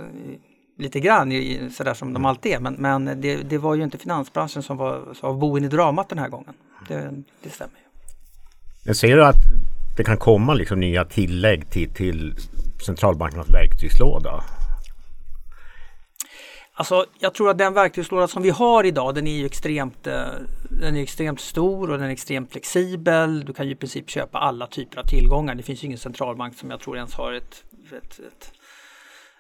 lite 0.78 1.00
grann, 1.00 1.32
sådär 1.78 1.94
som 1.94 2.14
de 2.14 2.26
alltid 2.26 2.52
är. 2.52 2.60
Men, 2.60 2.74
men 2.74 3.22
det, 3.22 3.36
det, 3.36 3.58
var 3.58 3.76
ju 3.76 3.84
inte 3.84 3.98
finansbranschen 3.98 4.64
som 4.64 4.78
var, 4.78 5.14
som 5.14 5.30
var 5.30 5.42
boen 5.42 5.64
i 5.64 5.68
dramat 5.68 6.10
den 6.10 6.18
här 6.18 6.30
gången. 6.30 6.54
Det, 6.88 7.12
det 7.44 7.50
stämmer. 7.50 7.76
Men 8.86 8.96
ser 8.96 9.16
du 9.16 9.26
att 9.26 9.44
det 9.98 10.04
kan 10.04 10.18
komma 10.18 10.54
liksom 10.54 10.80
nya 10.80 11.06
tillägg 11.06 11.70
till, 11.70 11.94
till 11.94 12.36
centralbankernas 12.86 13.50
verktygslåda? 13.50 14.44
Alltså, 16.82 17.06
jag 17.20 17.34
tror 17.34 17.50
att 17.50 17.58
den 17.58 17.74
verktygslåda 17.74 18.28
som 18.28 18.44
vi 18.44 18.50
har 18.50 18.84
idag 18.84 19.16
den 19.16 19.28
är 19.28 19.38
ju 19.38 19.46
extremt, 19.46 20.08
eh, 20.08 20.26
den 20.70 20.96
är 20.96 21.02
extremt 21.02 21.40
stor 21.40 21.92
och 21.92 21.98
den 21.98 22.08
är 22.08 22.12
extremt 22.12 22.52
flexibel. 22.52 23.46
Du 23.46 23.54
kan 23.54 23.66
ju 23.66 23.72
i 23.72 23.76
princip 23.76 24.10
köpa 24.10 24.38
alla 24.38 24.68
typer 24.68 25.00
av 25.00 25.04
tillgångar. 25.04 25.56
Det 25.56 25.64
finns 25.64 25.84
ju 25.84 25.86
ingen 25.86 25.98
centralbank 25.98 26.58
som 26.58 26.72
jag 26.72 26.80
tror 26.80 26.98
ens 26.98 27.14
har 27.14 27.34
ett, 27.34 27.64
ett, 27.92 28.20
ett, 28.20 28.54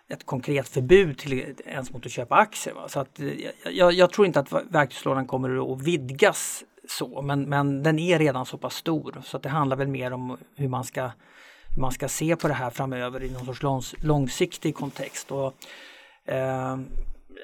ett 0.07 0.25
konkret 0.25 0.67
förbud 0.67 1.17
till, 1.17 1.55
ens 1.65 1.91
mot 1.91 2.05
att 2.05 2.11
köpa 2.11 2.35
aktier. 2.35 2.73
Va? 2.73 2.89
Så 2.89 2.99
att, 2.99 3.19
eh, 3.19 3.27
jag, 3.71 3.93
jag, 3.93 4.11
tror 4.11 4.27
inte 4.27 4.39
att 4.39 4.53
verktygslådan 4.69 5.27
kommer 5.27 5.73
att 5.73 5.81
vidgas 5.81 6.63
så, 6.89 7.21
men, 7.21 7.49
men 7.49 7.83
den 7.83 7.99
är 7.99 8.19
redan 8.19 8.45
så 8.45 8.57
pass 8.57 8.75
stor 8.75 9.21
så 9.23 9.37
att 9.37 9.43
det 9.43 9.49
handlar 9.49 9.77
väl 9.77 9.87
mer 9.87 10.13
om 10.13 10.37
hur 10.55 10.67
man 10.67 10.83
ska, 10.83 11.11
hur 11.75 11.81
man 11.81 11.91
ska 11.91 12.07
se 12.07 12.35
på 12.35 12.47
det 12.47 12.53
här 12.53 12.69
framöver 12.69 13.23
i 13.23 13.29
någon 13.29 13.45
sorts 13.45 13.63
långs, 13.63 13.95
långsiktig 14.03 14.75
kontext. 14.75 15.31
Och, 15.31 15.53
eh, 16.25 16.77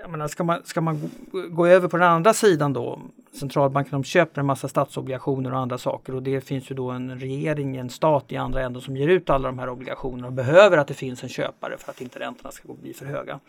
jag 0.02 0.12
menar, 0.12 0.28
ska, 0.28 0.44
man, 0.44 0.64
ska 0.64 0.82
man 0.82 1.12
gå 1.50 1.68
över 1.68 1.88
på 1.88 1.98
den 1.98 2.08
andra 2.08 2.34
sidan 2.34 2.74
då, 2.74 3.02
centralbanken 3.32 3.92
de 3.92 4.04
köper 4.04 4.40
en 4.40 4.46
massa 4.46 4.68
statsobligationer 4.68 5.54
och 5.54 5.60
andra 5.60 5.78
saker 5.78 6.16
och 6.16 6.24
det 6.24 6.42
finns 6.42 6.72
ju 6.72 6.76
då 6.76 6.90
en 6.90 7.20
regering, 7.20 7.78
en 7.78 7.90
stat 7.90 8.32
i 8.32 8.38
andra 8.38 8.62
änden 8.62 8.82
som 8.82 8.98
ger 8.98 9.08
ut 9.08 9.30
alla 9.30 9.48
de 9.48 9.60
här 9.60 9.70
obligationerna 9.70 10.28
och 10.28 10.34
behöver 10.34 10.78
att 10.78 10.88
det 10.88 10.94
finns 10.94 11.24
en 11.24 11.30
köpare 11.30 11.78
för 11.78 11.92
att 11.92 12.02
inte 12.02 12.20
räntorna 12.20 12.52
ska 12.52 12.74
bli 12.74 12.94
för 12.94 13.06
höga. 13.06 13.40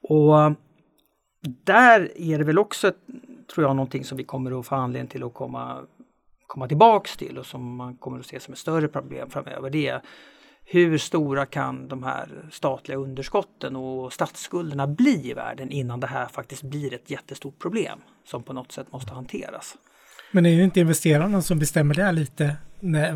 Och 0.00 0.40
eh, 0.40 0.52
där 1.64 2.12
är 2.16 2.38
det 2.38 2.44
väl 2.44 2.58
också, 2.58 2.92
tror 3.54 3.66
jag, 3.66 3.76
någonting 3.76 4.04
som 4.04 4.18
vi 4.18 4.24
kommer 4.24 4.60
att 4.60 4.66
få 4.66 4.74
anledning 4.74 5.08
till 5.08 5.24
att 5.24 5.34
komma, 5.34 5.78
komma 6.46 6.68
tillbaks 6.68 7.16
till 7.16 7.38
och 7.38 7.46
som 7.46 7.76
man 7.76 7.96
kommer 7.96 8.18
att 8.18 8.26
se 8.26 8.40
som 8.40 8.52
ett 8.52 8.58
större 8.58 8.88
problem 8.88 9.30
framöver. 9.30 9.70
Det 9.70 9.88
är 9.88 10.02
hur 10.68 10.98
stora 10.98 11.46
kan 11.46 11.88
de 11.88 12.02
här 12.02 12.28
statliga 12.52 12.98
underskotten 12.98 13.76
och 13.76 14.12
statsskulderna 14.12 14.86
bli 14.86 15.30
i 15.30 15.34
världen 15.34 15.70
innan 15.70 16.00
det 16.00 16.06
här 16.06 16.26
faktiskt 16.26 16.62
blir 16.62 16.94
ett 16.94 17.10
jättestort 17.10 17.58
problem 17.58 17.98
som 18.24 18.42
på 18.42 18.52
något 18.52 18.72
sätt 18.72 18.92
måste 18.92 19.14
hanteras. 19.14 19.74
Men 20.32 20.46
är 20.46 20.56
det 20.56 20.62
inte 20.62 20.80
investerarna 20.80 21.42
som 21.42 21.58
bestämmer 21.58 21.94
det 21.94 22.02
här 22.02 22.12
lite? 22.12 22.56
Nej, 22.80 23.12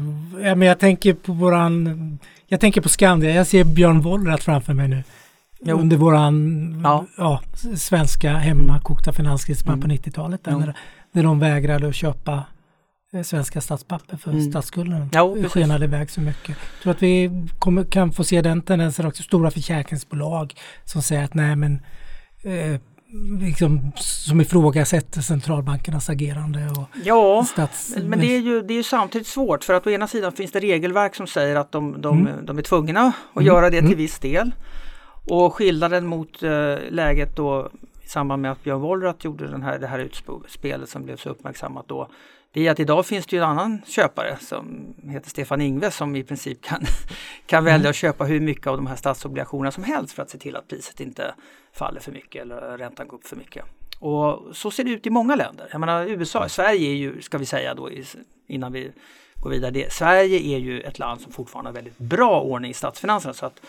men 0.56 0.62
jag 0.62 0.78
tänker 0.78 1.14
på 1.14 1.32
våran, 1.32 2.18
jag 2.46 2.60
tänker 2.60 2.80
på 2.80 2.88
Skandia, 2.88 3.30
jag 3.30 3.46
ser 3.46 3.64
Björn 3.64 4.00
Wollrat 4.00 4.42
framför 4.42 4.74
mig 4.74 4.88
nu. 4.88 5.02
Jo. 5.60 5.78
Under 5.78 5.96
våran 5.96 6.80
ja. 6.84 7.06
Ja, 7.16 7.40
svenska 7.76 8.32
hemmakokta 8.32 9.12
finanskris 9.12 9.66
mm. 9.66 9.80
på 9.80 9.88
90-talet. 9.88 10.44
Där, 10.44 10.74
när, 11.12 11.22
de 11.22 11.38
vägrade 11.38 11.88
att 11.88 11.94
köpa 11.94 12.44
svenska 13.24 13.60
statspapper 13.60 14.16
för 14.16 14.30
mm. 14.30 14.50
statsskulden 14.50 15.10
jo, 15.14 15.44
skenade 15.48 15.84
iväg 15.84 16.10
så 16.10 16.20
mycket. 16.20 16.48
Jag 16.48 16.82
tror 16.82 16.92
att 16.92 17.02
vi 17.02 17.46
kommer, 17.58 17.84
kan 17.84 18.12
få 18.12 18.24
se 18.24 18.42
den 18.42 18.62
tendensen 18.62 19.06
också. 19.06 19.22
Stora 19.22 19.50
försäkringsbolag 19.50 20.54
som 20.84 21.02
säger 21.02 21.24
att 21.24 21.34
nej 21.34 21.56
men 21.56 21.82
eh, 22.42 22.80
liksom, 23.40 23.92
som 23.96 24.40
ifrågasätter 24.40 25.20
centralbankernas 25.20 26.10
agerande. 26.10 26.68
Och 26.78 26.88
ja, 27.04 27.46
stats... 27.48 27.94
men 27.96 28.18
det 28.18 28.36
är, 28.36 28.40
ju, 28.40 28.62
det 28.62 28.74
är 28.74 28.76
ju 28.76 28.82
samtidigt 28.82 29.26
svårt 29.26 29.64
för 29.64 29.74
att 29.74 29.86
å 29.86 29.90
ena 29.90 30.06
sidan 30.06 30.32
finns 30.32 30.52
det 30.52 30.60
regelverk 30.60 31.14
som 31.14 31.26
säger 31.26 31.56
att 31.56 31.72
de, 31.72 32.00
de, 32.00 32.26
mm. 32.26 32.46
de 32.46 32.58
är 32.58 32.62
tvungna 32.62 33.00
att 33.00 33.36
mm. 33.36 33.46
göra 33.46 33.70
det 33.70 33.78
till 33.78 33.86
mm. 33.86 33.98
viss 33.98 34.18
del. 34.18 34.54
Och 35.28 35.54
skillnaden 35.54 36.06
mot 36.06 36.42
eh, 36.42 36.76
läget 36.90 37.36
då 37.36 37.70
i 38.04 38.08
samband 38.08 38.42
med 38.42 38.52
att 38.52 38.64
Björn 38.64 38.80
Wollrat 38.80 39.24
gjorde 39.24 39.46
den 39.46 39.62
här, 39.62 39.78
det 39.78 39.86
här 39.86 39.98
utspelet 39.98 40.88
som 40.88 41.04
blev 41.04 41.16
så 41.16 41.28
uppmärksammat 41.28 41.88
då. 41.88 42.08
Det 42.52 42.66
är 42.66 42.70
att 42.70 42.80
idag 42.80 43.06
finns 43.06 43.26
det 43.26 43.36
ju 43.36 43.42
en 43.42 43.48
annan 43.48 43.82
köpare 43.86 44.36
som 44.40 44.94
heter 45.08 45.30
Stefan 45.30 45.60
Ingves 45.60 45.96
som 45.96 46.16
i 46.16 46.24
princip 46.24 46.62
kan, 46.62 46.82
kan 47.46 47.64
välja 47.64 47.76
mm. 47.76 47.90
att 47.90 47.96
köpa 47.96 48.24
hur 48.24 48.40
mycket 48.40 48.66
av 48.66 48.76
de 48.76 48.86
här 48.86 48.96
statsobligationerna 48.96 49.70
som 49.70 49.84
helst 49.84 50.14
för 50.14 50.22
att 50.22 50.30
se 50.30 50.38
till 50.38 50.56
att 50.56 50.68
priset 50.68 51.00
inte 51.00 51.34
faller 51.72 52.00
för 52.00 52.12
mycket 52.12 52.42
eller 52.42 52.78
räntan 52.78 53.08
går 53.08 53.16
upp 53.16 53.26
för 53.26 53.36
mycket. 53.36 53.64
Och 53.98 54.56
så 54.56 54.70
ser 54.70 54.84
det 54.84 54.90
ut 54.90 55.06
i 55.06 55.10
många 55.10 55.36
länder. 55.36 55.68
Jag 55.72 55.80
menar 55.80 56.06
USA, 56.06 56.48
Sverige 56.48 56.90
är 56.90 56.94
ju, 56.94 57.22
ska 57.22 57.38
vi 57.38 57.46
säga 57.46 57.74
då 57.74 57.90
innan 58.46 58.72
vi 58.72 58.92
går 59.40 59.50
vidare, 59.50 59.70
det, 59.70 59.92
Sverige 59.92 60.38
är 60.38 60.58
ju 60.58 60.80
ett 60.80 60.98
land 60.98 61.20
som 61.20 61.32
fortfarande 61.32 61.68
har 61.68 61.74
väldigt 61.74 61.98
bra 61.98 62.40
ordning 62.40 62.70
i 62.70 62.74
statsfinanserna 62.74 63.34
så 63.34 63.46
att 63.46 63.60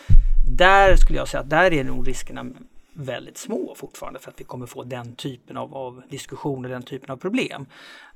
där 0.56 0.96
skulle 0.96 1.18
jag 1.18 1.28
säga 1.28 1.40
att 1.40 1.50
där 1.50 1.72
är 1.72 1.84
nog 1.84 2.08
riskerna 2.08 2.46
väldigt 2.94 3.38
små 3.38 3.74
fortfarande 3.76 4.20
för 4.20 4.30
att 4.30 4.40
vi 4.40 4.44
kommer 4.44 4.66
få 4.66 4.84
den 4.84 5.14
typen 5.14 5.56
av, 5.56 5.74
av 5.74 6.02
diskussioner, 6.08 6.68
den 6.68 6.82
typen 6.82 7.10
av 7.10 7.16
problem. 7.16 7.66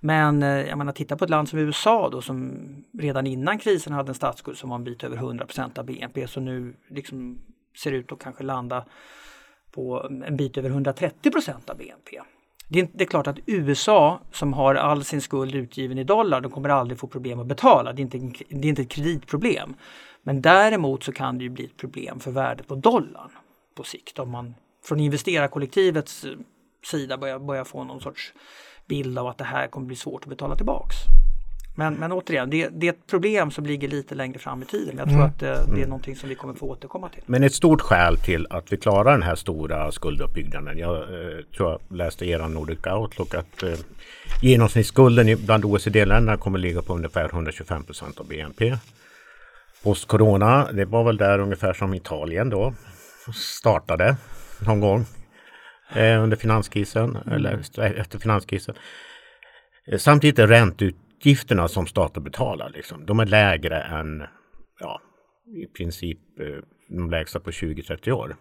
Men 0.01 0.43
eh, 0.43 0.49
jag 0.49 0.79
menar, 0.79 0.93
titta 0.93 1.17
på 1.17 1.25
ett 1.25 1.31
land 1.31 1.49
som 1.49 1.59
USA 1.59 2.09
då 2.11 2.23
som 2.23 2.55
redan 2.99 3.27
innan 3.27 3.59
krisen 3.59 3.93
hade 3.93 4.11
en 4.11 4.15
statsskuld 4.15 4.59
som 4.59 4.71
var 4.71 4.77
en 4.77 4.85
bit 4.85 5.05
över 5.05 5.17
100% 5.17 5.79
av 5.79 5.85
BNP 5.85 6.29
så 6.29 6.41
nu 6.41 6.75
liksom 6.89 7.39
ser 7.77 7.93
ut 7.93 8.13
att 8.13 8.19
kanske 8.19 8.45
landa 8.45 8.85
på 9.71 10.09
en 10.27 10.37
bit 10.37 10.59
över 10.59 10.71
130% 10.71 11.71
av 11.71 11.77
BNP. 11.77 12.21
Det 12.69 12.81
är, 12.81 12.89
det 12.93 13.05
är, 13.05 13.09
klart 13.09 13.27
att 13.27 13.39
USA 13.47 14.21
som 14.33 14.53
har 14.53 14.75
all 14.75 15.05
sin 15.05 15.21
skuld 15.21 15.55
utgiven 15.55 15.99
i 15.99 16.05
dollar, 16.05 16.41
de 16.41 16.53
kommer 16.53 16.69
aldrig 16.69 16.99
få 16.99 17.07
problem 17.07 17.41
att 17.41 17.47
betala. 17.47 17.93
Det 17.93 18.03
är 18.03 18.03
inte, 18.03 18.45
det 18.49 18.67
är 18.67 18.69
inte 18.69 18.83
ett 18.83 18.89
kreditproblem. 18.89 19.75
Men 20.23 20.43
däremot 20.43 21.05
så 21.05 21.13
kan 21.13 21.39
det 21.39 21.45
ju 21.45 21.51
bli 21.51 21.65
ett 21.65 21.77
problem 21.77 22.21
för 22.21 22.31
värdet 22.31 22.67
på 22.67 22.75
dollarn 22.75 23.31
på 23.75 23.83
sikt 23.83 24.19
om 24.19 24.31
man 24.31 24.55
från 24.87 25.01
investerarkollektivets 25.01 26.25
eh, 26.25 26.31
sida 26.91 27.19
börjar, 27.19 27.39
börjar 27.39 27.65
få 27.65 27.85
någon 27.85 28.01
sorts 28.01 28.33
bild 28.89 29.19
av 29.19 29.27
att 29.27 29.39
det 29.39 29.45
här 29.45 29.67
kommer 29.67 29.87
bli 29.87 29.97
svårt 29.97 30.23
att 30.23 30.29
betala 30.29 30.57
tillbaks. 30.57 30.97
Men, 31.79 31.95
men 31.95 32.13
återigen, 32.13 32.51
det, 32.51 32.69
det, 32.69 32.87
är 32.87 32.93
ett 32.93 33.07
problem 33.07 33.51
som 33.51 33.67
ligger 33.67 33.89
lite 33.89 34.15
längre 34.15 34.39
fram 34.39 34.63
i 34.63 34.65
tiden. 34.65 34.99
Jag 34.99 35.07
tror 35.07 35.19
mm. 35.19 35.27
att 35.27 35.39
det, 35.39 35.47
det, 35.47 35.53
är 35.53 35.77
mm. 35.77 35.89
någonting 35.89 36.17
som 36.17 36.29
vi 36.29 36.35
kommer 36.35 36.55
få 36.55 36.67
återkomma 36.67 37.09
till. 37.09 37.23
Men 37.27 37.43
ett 37.43 37.55
stort 37.55 37.81
skäl 37.81 38.17
till 38.17 38.47
att 38.51 38.73
vi 38.73 38.77
klarar 38.77 39.13
den 39.13 39.23
här 39.23 39.35
stora 39.35 39.93
skulduppbyggnaden. 39.93 40.79
Jag 40.79 40.97
eh, 40.97 41.45
tror 41.57 41.71
jag 41.71 41.97
läste 41.97 42.27
er 42.27 42.49
Nordic 42.49 42.79
Outlook 42.87 43.35
att 43.35 43.63
eh, 43.63 43.73
genomsnittsskulden 44.43 45.45
bland 45.45 45.65
OECD-länderna 45.65 46.39
kommer 46.39 46.59
ligga 46.59 46.83
på 46.83 46.95
ungefär 46.95 47.25
125 47.25 47.85
procent 47.85 48.21
av 48.21 48.29
BNP. 48.29 48.77
Post-corona, 49.83 50.73
det 50.73 50.85
var 50.85 51.05
väl 51.05 51.17
där 51.17 51.39
ungefär 51.39 51.73
som 51.73 51.95
Italien 51.95 52.51
då 52.51 52.75
startade 53.35 54.17
någon 54.61 54.81
gång 54.81 55.05
eh, 55.95 56.23
under 56.23 56.37
finanskrisen 56.37 57.17
eller 57.17 57.81
efter 58.01 58.19
finanskrisen. 58.19 58.75
Eh, 59.93 59.99
samtidigt 59.99 60.39
är 60.39 60.47
ränteutgifterna 60.47 61.69
som 61.69 61.87
staten 61.87 62.25
betalar, 62.25 62.71
liksom, 62.71 63.07
de 63.07 63.21
är 63.21 63.27
lägre 63.27 63.83
än 63.83 64.23
ja, 64.81 65.01
i 65.63 65.67
princip 65.67 66.19
eh, 66.41 66.63
de 66.89 67.11
lägsta 67.11 67.41
på 67.41 67.51
20-30 67.51 68.11
år. 68.11 68.37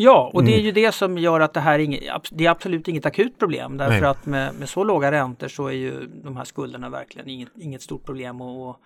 Ja, 0.00 0.30
och 0.34 0.44
det 0.44 0.50
är 0.50 0.54
mm. 0.54 0.66
ju 0.66 0.72
det 0.72 0.92
som 0.92 1.18
gör 1.18 1.40
att 1.40 1.54
det 1.54 1.60
här 1.60 1.74
är, 1.74 1.78
inget, 1.78 2.02
det 2.30 2.46
är 2.46 2.50
absolut 2.50 2.88
inget 2.88 3.06
akut 3.06 3.38
problem. 3.38 3.76
Därför 3.76 4.00
Nej. 4.00 4.10
att 4.10 4.26
med, 4.26 4.54
med, 4.54 4.68
så 4.68 4.84
låga 4.84 5.10
räntor 5.12 5.48
så 5.48 5.66
är 5.66 5.72
ju 5.72 6.06
de 6.24 6.36
här 6.36 6.44
skulderna 6.44 6.88
verkligen 6.88 7.28
inget, 7.28 7.48
inget 7.60 7.82
stort 7.82 8.04
problem 8.04 8.40
att 8.40 8.56
och, 8.56 8.80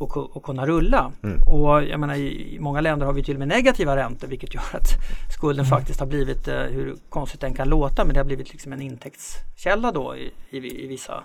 och 0.00 0.42
kunna 0.42 0.66
rulla. 0.66 1.12
Mm. 1.22 1.42
Och 1.46 1.84
jag 1.84 2.00
menar 2.00 2.14
i 2.14 2.58
många 2.60 2.80
länder 2.80 3.06
har 3.06 3.12
vi 3.12 3.24
till 3.24 3.34
och 3.34 3.38
med 3.38 3.48
negativa 3.48 3.96
räntor 3.96 4.28
vilket 4.28 4.54
gör 4.54 4.62
att 4.72 4.88
skulden 5.36 5.64
mm. 5.64 5.78
faktiskt 5.78 6.00
har 6.00 6.06
blivit, 6.06 6.48
eh, 6.48 6.60
hur 6.60 6.96
konstigt 7.08 7.40
den 7.40 7.54
kan 7.54 7.68
låta, 7.68 8.04
men 8.04 8.14
det 8.14 8.20
har 8.20 8.24
blivit 8.24 8.52
liksom 8.52 8.72
en 8.72 8.82
intäktskälla 8.82 9.92
då 9.92 10.16
i, 10.16 10.32
i, 10.50 10.84
i 10.84 10.86
vissa, 10.86 11.24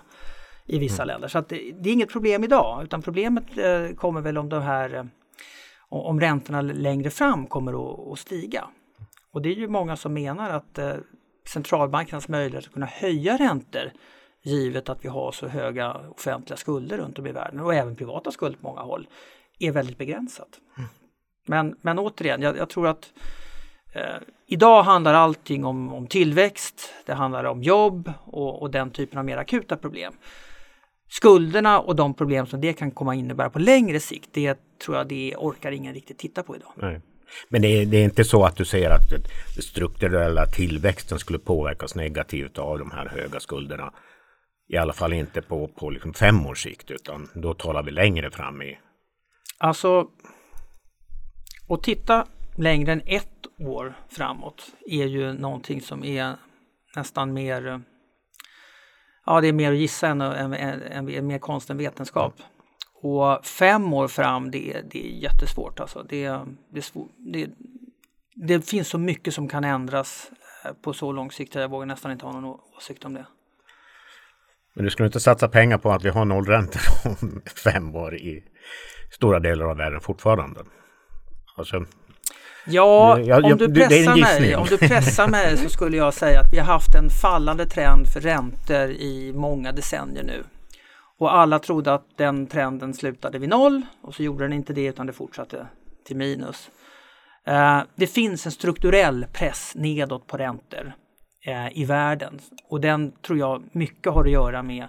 i 0.66 0.78
vissa 0.78 1.02
mm. 1.02 1.12
länder. 1.12 1.28
Så 1.28 1.40
det, 1.40 1.72
det, 1.80 1.88
är 1.88 1.92
inget 1.92 2.12
problem 2.12 2.44
idag 2.44 2.84
utan 2.84 3.02
problemet 3.02 3.44
eh, 3.58 3.96
kommer 3.96 4.20
väl 4.20 4.38
om 4.38 4.48
de 4.48 4.62
här 4.62 4.94
eh, 4.94 5.04
om 5.88 6.20
räntorna 6.20 6.60
längre 6.60 7.10
fram 7.10 7.46
kommer 7.46 7.72
att, 7.72 8.12
att, 8.12 8.18
stiga. 8.18 8.64
Och 9.32 9.42
det 9.42 9.48
är 9.48 9.54
ju 9.54 9.68
många 9.68 9.96
som 9.96 10.14
menar 10.14 10.50
att 10.50 10.78
eh, 10.78 10.94
centralbankernas 11.48 12.28
möjlighet 12.28 12.66
att 12.66 12.72
kunna 12.72 12.86
höja 12.86 13.36
räntor 13.36 13.92
givet 14.46 14.88
att 14.88 15.04
vi 15.04 15.08
har 15.08 15.32
så 15.32 15.48
höga 15.48 15.96
offentliga 16.10 16.56
skulder 16.56 16.98
runt 16.98 17.18
om 17.18 17.26
i 17.26 17.32
världen 17.32 17.60
och 17.60 17.74
även 17.74 17.96
privata 17.96 18.30
skulder 18.30 18.58
på 18.58 18.68
många 18.68 18.80
håll, 18.80 19.06
är 19.58 19.72
väldigt 19.72 19.98
begränsat. 19.98 20.48
Mm. 20.78 20.88
Men, 21.46 21.76
men 21.80 21.98
återigen, 21.98 22.42
jag, 22.42 22.56
jag 22.56 22.68
tror 22.68 22.88
att 22.88 23.12
eh, 23.94 24.16
idag 24.46 24.82
handlar 24.82 25.14
allting 25.14 25.64
om, 25.64 25.92
om 25.92 26.06
tillväxt, 26.06 26.94
det 27.06 27.14
handlar 27.14 27.44
om 27.44 27.62
jobb 27.62 28.12
och, 28.24 28.62
och, 28.62 28.70
den 28.70 28.90
typen 28.90 29.18
av 29.18 29.24
mer 29.24 29.36
akuta 29.36 29.76
problem. 29.76 30.12
Skulderna 31.08 31.80
och 31.80 31.96
de 31.96 32.14
problem 32.14 32.46
som 32.46 32.60
det 32.60 32.72
kan 32.72 32.90
komma 32.90 33.14
innebära 33.14 33.50
på 33.50 33.58
längre 33.58 34.00
sikt, 34.00 34.30
det 34.32 34.58
tror 34.84 34.96
jag 34.96 35.08
det 35.08 35.34
orkar 35.36 35.72
ingen 35.72 35.94
riktigt 35.94 36.18
titta 36.18 36.42
på 36.42 36.56
idag. 36.56 36.72
Nej. 36.76 37.00
Men 37.48 37.62
det 37.62 37.68
är, 37.68 37.86
det 37.86 37.96
är, 37.96 38.04
inte 38.04 38.24
så 38.24 38.44
att 38.44 38.56
du 38.56 38.64
säger 38.64 38.90
att 38.90 39.10
den 39.10 39.22
strukturella 39.62 40.46
tillväxten 40.46 41.18
skulle 41.18 41.38
påverkas 41.38 41.94
negativt 41.94 42.58
av 42.58 42.78
de 42.78 42.90
här 42.90 43.08
höga 43.08 43.40
skulderna 43.40 43.92
i 44.68 44.76
alla 44.76 44.92
fall 44.92 45.12
inte 45.12 45.42
på, 45.42 45.68
på 45.68 45.90
liksom 45.90 46.14
fem 46.14 46.46
års 46.46 46.62
sikt 46.62 46.90
utan 46.90 47.28
då 47.34 47.54
talar 47.54 47.82
vi 47.82 47.90
längre 47.90 48.30
fram 48.30 48.62
i... 48.62 48.78
Alltså, 49.58 50.08
att 51.68 51.82
titta 51.82 52.26
längre 52.56 52.92
än 52.92 53.02
ett 53.06 53.46
år 53.58 53.94
framåt 54.08 54.66
är 54.86 55.06
ju 55.06 55.32
någonting 55.32 55.80
som 55.80 56.04
är 56.04 56.36
nästan 56.96 57.32
mer 57.32 57.82
Ja, 59.26 59.40
det 59.40 59.48
är 59.48 59.52
mer 59.52 59.72
att 59.72 59.78
gissa 59.78 60.08
än, 60.08 60.20
än, 60.20 60.52
än, 60.52 61.08
än 61.08 61.26
mer 61.26 61.38
konst 61.38 61.70
än 61.70 61.76
vetenskap. 61.76 62.34
Mm. 62.38 62.50
Och 63.02 63.46
fem 63.46 63.92
år 63.92 64.08
fram, 64.08 64.50
det 64.50 64.72
är, 64.72 64.82
det 64.90 65.06
är 65.06 65.10
jättesvårt 65.10 65.80
alltså. 65.80 66.02
Det, 66.02 66.28
det, 66.70 66.78
är 66.78 66.80
svår, 66.80 67.08
det, 67.16 67.50
det 68.34 68.68
finns 68.68 68.88
så 68.88 68.98
mycket 68.98 69.34
som 69.34 69.48
kan 69.48 69.64
ändras 69.64 70.30
eh, 70.64 70.72
på 70.72 70.92
så 70.92 71.12
lång 71.12 71.30
sikt. 71.30 71.54
Jag 71.54 71.70
vågar 71.70 71.86
nästan 71.86 72.12
inte 72.12 72.26
ha 72.26 72.40
någon 72.40 72.60
åsikt 72.76 73.04
om 73.04 73.14
det. 73.14 73.26
Men 74.76 74.84
du 74.84 74.90
skulle 74.90 75.06
inte 75.06 75.20
satsa 75.20 75.48
pengar 75.48 75.78
på 75.78 75.92
att 75.92 76.04
vi 76.04 76.08
har 76.08 76.24
nollräntor 76.24 76.82
om 77.04 77.42
fem 77.64 77.94
år 77.94 78.14
i 78.14 78.44
stora 79.10 79.40
delar 79.40 79.66
av 79.66 79.76
världen 79.76 80.00
fortfarande? 80.00 80.60
Alltså, 81.56 81.84
ja, 82.66 83.18
jag, 83.20 83.44
om, 83.44 83.56
du 83.56 83.74
pressar 83.74 84.16
mig, 84.16 84.56
om 84.56 84.66
du 84.68 84.78
pressar 84.78 85.28
mig 85.28 85.56
så 85.56 85.68
skulle 85.68 85.96
jag 85.96 86.14
säga 86.14 86.40
att 86.40 86.52
vi 86.52 86.58
har 86.58 86.66
haft 86.66 86.94
en 86.94 87.10
fallande 87.10 87.66
trend 87.66 88.08
för 88.08 88.20
räntor 88.20 88.90
i 88.90 89.32
många 89.34 89.72
decennier 89.72 90.24
nu. 90.24 90.44
Och 91.18 91.34
alla 91.34 91.58
trodde 91.58 91.94
att 91.94 92.06
den 92.16 92.46
trenden 92.46 92.94
slutade 92.94 93.38
vid 93.38 93.48
noll 93.48 93.82
och 94.02 94.14
så 94.14 94.22
gjorde 94.22 94.44
den 94.44 94.52
inte 94.52 94.72
det 94.72 94.86
utan 94.86 95.06
det 95.06 95.12
fortsatte 95.12 95.66
till 96.06 96.16
minus. 96.16 96.70
Uh, 97.48 97.82
det 97.94 98.06
finns 98.06 98.46
en 98.46 98.52
strukturell 98.52 99.26
press 99.32 99.72
nedåt 99.74 100.26
på 100.26 100.36
räntor 100.36 100.86
eh, 100.86 100.92
i 101.72 101.84
världen. 101.84 102.40
Och 102.68 102.80
den 102.80 103.12
tror 103.12 103.38
jag 103.38 103.62
mycket 103.72 104.12
har 104.12 104.24
att 104.24 104.30
göra 104.30 104.62
med 104.62 104.86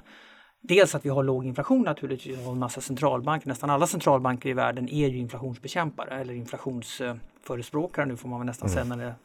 Dels 0.62 0.96
att 0.96 1.06
vi 1.06 1.10
har 1.10 1.24
låg 1.24 1.46
inflation 1.46 1.82
naturligtvis, 1.82 2.38
vi 2.38 2.44
har 2.44 2.52
en 2.52 2.60
massa 2.60 2.82
centralbanker, 2.82 3.48
nästan 3.48 3.70
alla 3.70 3.88
centralbanker 3.88 4.50
i 4.50 4.54
världen 4.54 4.90
är 4.90 5.08
ju 5.08 5.18
inflationsbekämpare 5.18 6.20
eller 6.22 6.34
inflationsförespråkare 6.34 8.06
nu 8.06 8.18
får 8.18 8.30
man 8.30 8.40
väl 8.40 8.46
nästan 8.46 8.70
mm. 8.70 8.74
säga 8.74 8.96
när 8.96 9.06
det, 9.06 9.16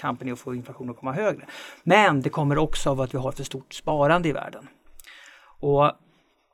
kampen 0.00 0.28
är 0.28 0.32
att 0.32 0.38
få 0.38 0.54
inflationen 0.54 0.90
att 0.90 0.96
komma 0.96 1.12
högre. 1.12 1.46
Men 1.82 2.22
det 2.22 2.30
kommer 2.30 2.58
också 2.58 2.90
av 2.90 3.00
att 3.00 3.14
vi 3.14 3.18
har 3.18 3.32
för 3.32 3.44
stort 3.44 3.74
sparande 3.74 4.28
i 4.28 4.32
världen. 4.32 4.68
Och 5.60 5.92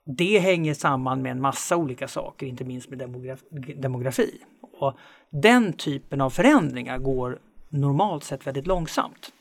det 0.04 0.38
hänger 0.38 0.74
samman 0.74 1.22
med 1.22 1.32
en 1.32 1.40
massa 1.40 1.76
olika 1.76 2.08
saker, 2.08 2.46
inte 2.46 2.64
minst 2.64 2.90
med 2.90 3.38
demografi. 3.76 4.40
Och 4.78 4.94
den 5.30 5.72
typen 5.72 6.20
av 6.20 6.30
förändringar 6.30 6.98
går 6.98 7.38
normalt 7.68 8.24
sett 8.24 8.46
väldigt 8.46 8.66
långsamt. 8.66 9.32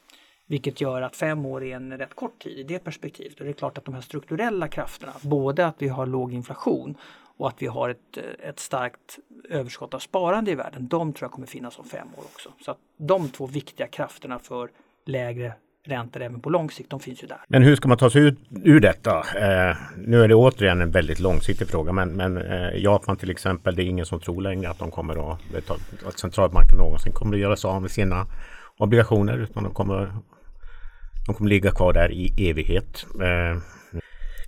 Vilket 0.47 0.81
gör 0.81 1.01
att 1.01 1.15
fem 1.15 1.45
år 1.45 1.63
är 1.63 1.75
en 1.75 1.97
rätt 1.97 2.15
kort 2.15 2.39
tid 2.39 2.59
i 2.59 2.63
det 2.63 2.79
perspektivet. 2.79 3.39
Och 3.39 3.45
det 3.45 3.51
är 3.51 3.53
klart 3.53 3.77
att 3.77 3.85
de 3.85 3.93
här 3.93 4.01
strukturella 4.01 4.67
krafterna, 4.67 5.13
både 5.21 5.65
att 5.65 5.75
vi 5.77 5.87
har 5.87 6.05
låg 6.05 6.33
inflation 6.33 6.97
och 7.37 7.47
att 7.47 7.61
vi 7.61 7.67
har 7.67 7.89
ett, 7.89 8.17
ett 8.39 8.59
starkt 8.59 9.19
överskott 9.49 9.93
av 9.93 9.99
sparande 9.99 10.51
i 10.51 10.55
världen, 10.55 10.87
de 10.87 11.13
tror 11.13 11.25
jag 11.25 11.31
kommer 11.31 11.47
finnas 11.47 11.79
om 11.79 11.85
fem 11.85 12.07
år 12.17 12.23
också. 12.23 12.49
Så 12.65 12.71
att 12.71 12.77
de 12.97 13.29
två 13.29 13.47
viktiga 13.47 13.87
krafterna 13.87 14.39
för 14.39 14.69
lägre 15.05 15.53
räntor 15.85 16.21
även 16.21 16.39
på 16.39 16.49
lång 16.49 16.71
sikt, 16.71 16.89
de 16.89 16.99
finns 16.99 17.23
ju 17.23 17.27
där. 17.27 17.37
Men 17.47 17.63
hur 17.63 17.75
ska 17.75 17.87
man 17.87 17.97
ta 17.97 18.09
sig 18.09 18.21
ut 18.21 18.39
ur 18.63 18.79
detta? 18.79 19.19
Eh, 19.19 19.77
nu 19.97 20.23
är 20.23 20.27
det 20.27 20.35
återigen 20.35 20.81
en 20.81 20.91
väldigt 20.91 21.19
långsiktig 21.19 21.67
fråga 21.67 21.91
men, 21.91 22.09
men 22.09 22.37
eh, 22.37 22.83
Japan 22.83 23.17
till 23.17 23.29
exempel, 23.31 23.75
det 23.75 23.83
är 23.83 23.85
ingen 23.85 24.05
som 24.05 24.19
tror 24.19 24.41
längre 24.41 24.69
att 24.69 24.79
de 24.79 24.91
kommer 24.91 25.33
att, 25.33 25.41
att 26.05 26.19
centralbanken 26.19 26.77
någonsin 26.77 27.13
kommer 27.13 27.33
att 27.35 27.41
göra 27.41 27.55
sig 27.55 27.67
av 27.67 27.81
med 27.81 27.91
sina 27.91 28.25
obligationer 28.83 29.37
utan 29.37 29.63
de 29.63 29.73
kommer, 29.73 30.13
de 31.25 31.35
kommer 31.35 31.49
ligga 31.49 31.71
kvar 31.71 31.93
där 31.93 32.11
i 32.11 32.49
evighet. 32.49 33.05
Eh, 33.21 33.61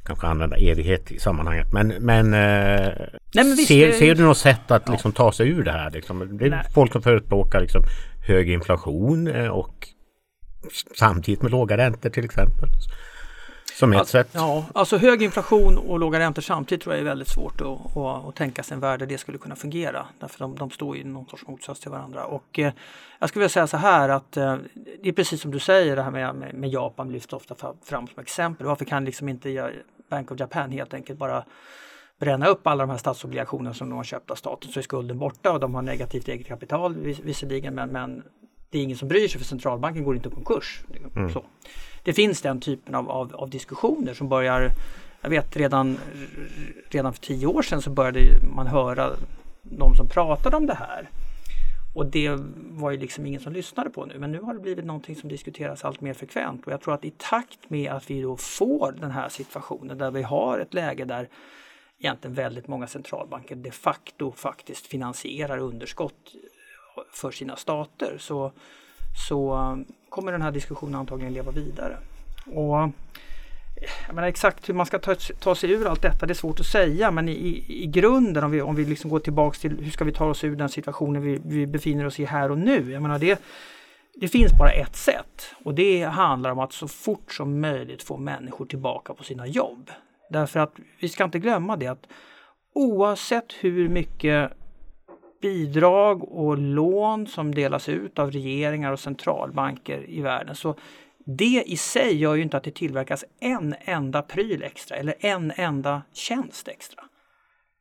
kanske 0.06 0.28
använda 0.28 0.58
evighet 0.58 1.12
i 1.12 1.20
sammanhanget. 1.20 1.74
Men, 1.74 1.88
men, 1.88 2.34
eh, 2.34 2.94
Nej, 3.34 3.46
men 3.46 3.58
ser, 3.58 3.92
ser, 3.92 4.16
du 4.16 4.24
något 4.24 4.38
sätt 4.38 4.72
att 4.72 4.84
ja. 4.86 4.92
liksom, 4.92 5.12
ta 5.12 5.32
sig 5.32 5.50
ur 5.50 5.64
det 5.64 5.72
här? 5.72 5.92
Liksom? 5.92 6.38
Det 6.38 6.46
är 6.46 6.50
Nej. 6.50 6.66
folk 6.74 6.92
som 6.92 7.02
förespråkar 7.02 7.62
liksom, 7.62 7.82
hög 8.28 8.50
inflation 8.50 9.28
eh, 9.28 9.48
och 9.48 9.88
samtidigt 10.96 11.42
med 11.42 11.52
låga 11.52 11.78
räntor 11.78 12.10
till 12.10 12.26
exempel. 12.26 12.70
Som 13.76 13.94
ett 13.94 14.00
alltså, 14.00 14.12
sätt. 14.12 14.30
Ja, 14.32 14.66
alltså 14.74 14.98
hög 14.98 15.24
inflation 15.24 15.78
och 15.78 16.00
låga 16.00 16.20
räntor 16.20 16.42
samtidigt 16.42 16.84
tror 16.84 16.96
jag 16.96 17.02
är 17.02 17.06
väldigt 17.06 17.28
svårt 17.28 17.62
att, 17.62 17.98
att, 17.98 18.28
att 18.28 18.36
tänka 18.36 18.64
sig 18.64 18.76
en 18.76 18.80
värld 18.80 19.00
där 19.00 19.06
det 19.06 19.18
skulle 19.18 19.38
kunna 19.38 19.56
fungera. 19.56 20.06
Därför 20.20 20.40
de, 20.40 20.56
de 20.56 20.70
står 20.70 20.98
i 20.98 21.04
någon 21.04 21.26
sorts 21.26 21.48
motsats 21.48 21.80
till 21.80 21.92
varandra. 21.92 22.26
Och 22.26 22.60
eh, 22.60 22.74
jag 23.20 23.30
skulle 23.30 23.42
vilja 23.42 23.50
säga 23.50 23.68
så 23.68 23.78
här 23.78 24.10
att 24.10 24.38
eh, 24.38 24.58
det 25.04 25.10
är 25.10 25.14
precis 25.14 25.42
som 25.42 25.52
du 25.52 25.60
säger 25.60 25.96
det 25.96 26.04
här 26.04 26.12
med, 26.12 26.36
med, 26.36 26.54
med 26.54 26.70
Japan 26.70 27.12
lyfts 27.12 27.34
ofta 27.34 27.56
fram 27.84 28.08
som 28.08 28.20
exempel. 28.20 28.68
Varför 28.68 28.86
kan 28.86 29.06
liksom 29.06 29.30
inte 29.30 29.72
Bank 30.10 30.32
of 30.32 30.40
Japan 30.40 30.72
helt 30.72 30.94
enkelt 30.94 31.20
bara 31.20 31.44
bränna 32.20 32.48
upp 32.48 32.68
alla 32.68 32.84
de 32.84 32.90
här 32.90 32.98
statsobligationerna 32.98 33.74
som 33.74 33.90
de 33.90 33.96
har 33.96 34.04
köpt 34.04 34.32
av 34.32 34.36
staten 34.36 34.72
så 34.72 34.80
är 34.80 34.84
skulden 34.84 35.20
borta 35.20 35.52
och 35.52 35.60
de 35.60 35.76
har 35.76 35.82
negativt 35.82 36.28
eget 36.28 36.48
kapital 36.48 36.96
visserligen 37.24 37.76
men, 37.76 37.90
men 37.90 38.24
det 38.76 38.80
är 38.80 38.84
ingen 38.84 38.98
som 38.98 39.08
bryr 39.08 39.28
sig 39.28 39.40
för 39.40 39.46
centralbanken 39.46 40.04
går 40.04 40.16
inte 40.16 40.30
i 40.30 40.32
konkurs. 40.32 40.82
Mm. 41.16 41.30
Så. 41.30 41.44
Det 42.04 42.14
finns 42.14 42.42
den 42.42 42.60
typen 42.60 42.96
av, 42.96 43.12
av, 43.12 43.36
av, 43.36 43.50
diskussioner 43.50 44.14
som 44.14 44.30
börjar, 44.30 44.72
jag 45.22 45.30
vet 45.30 45.58
redan, 45.58 45.98
redan 46.90 47.14
för 47.14 47.22
tio 47.22 47.48
år 47.48 47.62
sedan 47.62 47.82
så 47.82 47.90
började 47.90 48.20
man 48.56 48.68
höra 48.68 49.12
de 49.62 49.96
som 49.96 50.08
pratade 50.08 50.58
om 50.58 50.66
det 50.66 50.74
här. 50.74 51.10
Och 51.96 52.06
det 52.06 52.40
var 52.56 52.92
ju 52.92 52.98
liksom 52.98 53.26
ingen 53.26 53.42
som 53.42 53.54
lyssnade 53.54 53.90
på 53.90 54.06
nu 54.06 54.20
men 54.20 54.32
nu 54.32 54.42
har 54.42 54.54
det 54.54 54.60
blivit 54.60 54.86
någonting 54.86 55.16
som 55.16 55.30
diskuteras 55.30 55.86
allt 55.86 56.02
mer 56.02 56.14
frekvent 56.14 56.66
och 56.66 56.72
jag 56.72 56.82
tror 56.82 56.94
att 56.94 57.06
i 57.06 57.12
takt 57.18 57.70
med 57.70 57.92
att 57.92 58.10
vi 58.10 58.22
då 58.22 58.38
får 58.38 58.92
den 58.92 59.12
här 59.12 59.30
situationen 59.30 59.98
där 59.98 60.12
vi 60.12 60.22
har 60.22 60.60
ett 60.60 60.74
läge 60.74 61.06
där 61.06 61.30
egentligen 62.00 62.34
väldigt 62.34 62.68
många 62.68 62.88
centralbanker 62.88 63.56
de 63.56 63.72
facto 63.72 64.32
faktiskt 64.32 64.88
finansierar 64.88 65.58
underskott 65.58 66.36
för 67.14 67.32
sina 67.32 67.56
stater 67.56 68.18
så, 68.18 68.52
så 69.28 69.58
kommer 70.10 70.32
den 70.32 70.42
här 70.42 70.52
diskussionen 70.52 70.96
antagligen 70.96 71.34
leva 71.34 71.52
vidare. 71.52 71.98
Och 72.46 72.90
jag 74.08 74.16
menar, 74.16 74.28
exakt 74.28 74.70
hur 74.70 74.74
man 74.74 74.86
ska 74.86 75.00
ta, 75.00 75.16
ta 75.16 75.56
sig 75.56 75.72
ur 75.72 75.88
allt 75.88 76.02
detta, 76.02 76.26
det 76.26 76.32
är 76.32 76.36
svårt 76.36 76.60
att 76.60 76.66
säga 76.66 77.12
men 77.12 77.30
i, 77.30 77.66
i 77.68 77.88
grunden 77.88 78.44
om 78.44 78.52
vi, 78.52 78.62
om 78.62 78.76
vi 78.76 78.86
liksom 78.86 79.10
går 79.10 79.20
tillbaks 79.20 79.60
till 79.60 79.78
hur 79.80 79.92
ska 79.92 80.06
vi 80.06 80.12
ta 80.12 80.26
oss 80.26 80.44
ur 80.44 80.56
den 80.56 80.70
situationen 80.70 81.22
vi, 81.22 81.42
vi 81.46 81.68
befinner 81.68 82.06
oss 82.06 82.20
i 82.20 82.26
här 82.26 82.52
och 82.52 82.58
nu. 82.58 82.92
Jag 82.92 83.02
menar, 83.02 83.20
det, 83.20 83.42
det 84.14 84.28
finns 84.28 84.52
bara 84.60 84.72
ett 84.72 84.96
sätt 84.96 85.56
och 85.64 85.74
det 85.74 86.04
handlar 86.04 86.52
om 86.52 86.60
att 86.60 86.74
så 86.74 86.88
fort 86.88 87.34
som 87.34 87.62
möjligt 87.62 88.04
få 88.04 88.18
människor 88.18 88.66
tillbaka 88.66 89.14
på 89.14 89.24
sina 89.24 89.48
jobb. 89.48 89.92
Därför 90.30 90.60
att 90.60 90.74
vi 91.00 91.10
ska 91.10 91.24
inte 91.24 91.40
glömma 91.40 91.76
det 91.78 91.88
att 91.88 92.08
oavsett 92.74 93.54
hur 93.60 93.90
mycket 93.90 94.52
bidrag 95.42 96.24
och 96.24 96.58
lån 96.58 97.28
som 97.28 97.56
delas 97.56 97.90
ut 97.90 98.20
av 98.20 98.32
regeringar 98.32 98.92
och 98.92 99.00
centralbanker 99.00 100.10
i 100.10 100.22
världen 100.22 100.56
så 100.56 100.76
det 101.26 101.64
i 101.66 101.78
sig 101.78 102.16
gör 102.18 102.36
ju 102.36 102.42
inte 102.42 102.58
att 102.58 102.64
det 102.64 102.72
tillverkas 102.72 103.26
en 103.40 103.76
enda 103.80 104.22
pryl 104.22 104.64
extra 104.64 104.98
eller 104.98 105.16
en 105.20 105.52
enda 105.56 106.02
tjänst 106.14 106.68
extra. 106.68 107.04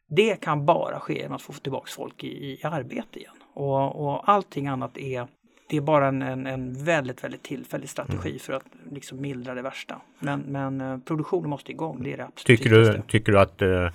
Det 0.08 0.40
kan 0.40 0.66
bara 0.66 1.00
ske 1.00 1.18
genom 1.18 1.36
att 1.36 1.42
få 1.42 1.52
tillbaka 1.52 1.90
folk 1.96 2.24
i, 2.24 2.28
i 2.28 2.60
arbete 2.62 3.18
igen. 3.18 3.34
Och, 3.54 4.06
och 4.06 4.28
allting 4.28 4.66
annat 4.66 4.98
är 4.98 5.26
det 5.68 5.76
är 5.76 5.80
bara 5.80 6.08
en, 6.08 6.22
en, 6.22 6.46
en 6.46 6.84
väldigt, 6.84 7.24
väldigt 7.24 7.42
tillfällig 7.42 7.88
strategi 7.88 8.28
mm. 8.28 8.38
för 8.38 8.52
att 8.52 8.64
liksom 8.90 9.20
mildra 9.20 9.54
det 9.54 9.62
värsta. 9.62 10.00
Men, 10.18 10.40
men 10.40 10.80
eh, 10.80 10.98
produktionen 10.98 11.50
måste 11.50 11.72
igång, 11.72 12.02
det 12.02 12.12
är 12.12 12.16
det 12.16 12.24
absolut 12.24 12.60
tycker 12.60 12.70
du, 12.70 13.02
tycker 13.08 13.32
du 13.32 13.40
att 13.40 13.62
eh, 13.62 13.88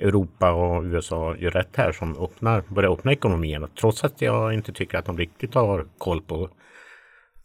Europa 0.00 0.52
och 0.52 0.82
USA 0.82 1.36
gör 1.36 1.50
rätt 1.50 1.76
här 1.76 1.92
som 1.92 2.24
öppnar, 2.24 2.62
börjar 2.68 2.92
öppna 2.92 3.12
ekonomierna 3.12 3.68
trots 3.80 4.04
att 4.04 4.22
jag 4.22 4.54
inte 4.54 4.72
tycker 4.72 4.98
att 4.98 5.04
de 5.04 5.18
riktigt 5.18 5.54
har 5.54 5.86
koll 5.98 6.22
på 6.22 6.50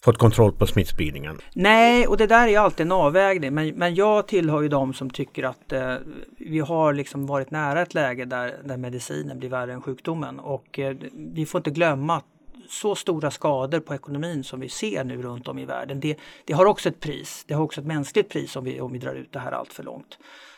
fått 0.06 0.18
kontroll 0.18 0.52
på 0.52 0.68
smittspridningen. 0.68 1.38
Nej, 1.56 2.08
och 2.08 2.18
det 2.18 2.28
där 2.28 2.48
är 2.48 2.60
alltid 2.60 2.86
en 2.86 2.92
avvägning. 2.92 3.54
Men, 3.54 3.68
men 3.68 3.96
jag 3.96 4.28
tillhör 4.28 4.62
ju 4.62 4.68
de 4.68 4.94
som 4.94 5.10
tycker 5.10 5.44
att 5.44 5.74
eh, 5.74 5.96
vi 6.38 6.60
har 6.60 6.94
liksom 6.94 7.26
varit 7.26 7.52
nära 7.52 7.82
ett 7.82 7.94
läge 7.94 8.26
där, 8.26 8.56
där 8.64 8.78
medicinen 8.78 9.40
blir 9.40 9.50
värre 9.50 9.74
än 9.74 9.82
sjukdomen. 9.82 10.40
Och 10.40 10.80
eh, 10.80 10.96
vi 11.14 11.46
får 11.46 11.60
inte 11.60 11.70
glömma 11.70 12.16
att 12.16 12.26
så 12.70 12.96
stora 12.96 13.32
skador 13.32 13.80
på 13.80 13.96
ekonomin 13.96 14.44
som 14.44 14.60
vi 14.60 14.70
ser 14.70 15.04
nu 15.04 15.22
runt 15.22 15.48
om 15.48 15.60
i 15.60 15.66
världen, 15.66 16.00
det, 16.00 16.18
det 16.46 16.54
har 16.54 16.66
också 16.66 16.90
ett 16.90 17.00
pris. 17.00 17.46
Det 17.48 17.54
har 17.54 17.64
också 17.64 17.82
ett 17.82 17.88
mänskligt 17.88 18.30
pris 18.30 18.56
om 18.56 18.64
vi, 18.64 18.82
om 18.82 18.92
vi 18.92 19.00
drar 19.00 19.16
ut 19.16 19.32
det 19.32 19.40
här 19.40 19.52
allt 19.52 19.74
för 19.74 19.84
långt. 19.84 20.18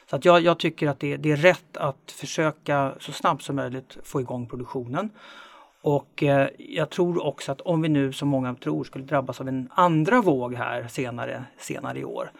Så 0.09 0.15
att 0.15 0.25
jag, 0.25 0.41
jag 0.41 0.59
tycker 0.59 0.87
att 0.87 0.99
det, 0.99 1.17
det, 1.17 1.31
är 1.31 1.37
rätt 1.37 1.77
att 1.77 2.11
försöka 2.11 2.93
så 2.99 3.11
snabbt 3.11 3.43
som 3.43 3.55
möjligt 3.55 3.97
få 4.03 4.21
igång 4.21 4.45
produktionen. 4.45 5.09
Och 5.81 6.23
eh, 6.23 6.49
jag 6.57 6.89
tror 6.89 7.25
också 7.25 7.51
att 7.51 7.61
om 7.61 7.81
vi 7.81 7.89
nu 7.89 8.13
som 8.13 8.27
många 8.27 8.55
tror 8.55 8.83
skulle 8.83 9.05
drabbas 9.05 9.41
av 9.41 9.47
en 9.47 9.69
andra 9.73 10.21
våg 10.21 10.55
här 10.55 10.87
senare, 10.87 11.43
senare 11.57 11.99
i 11.99 12.05
år 12.05 12.31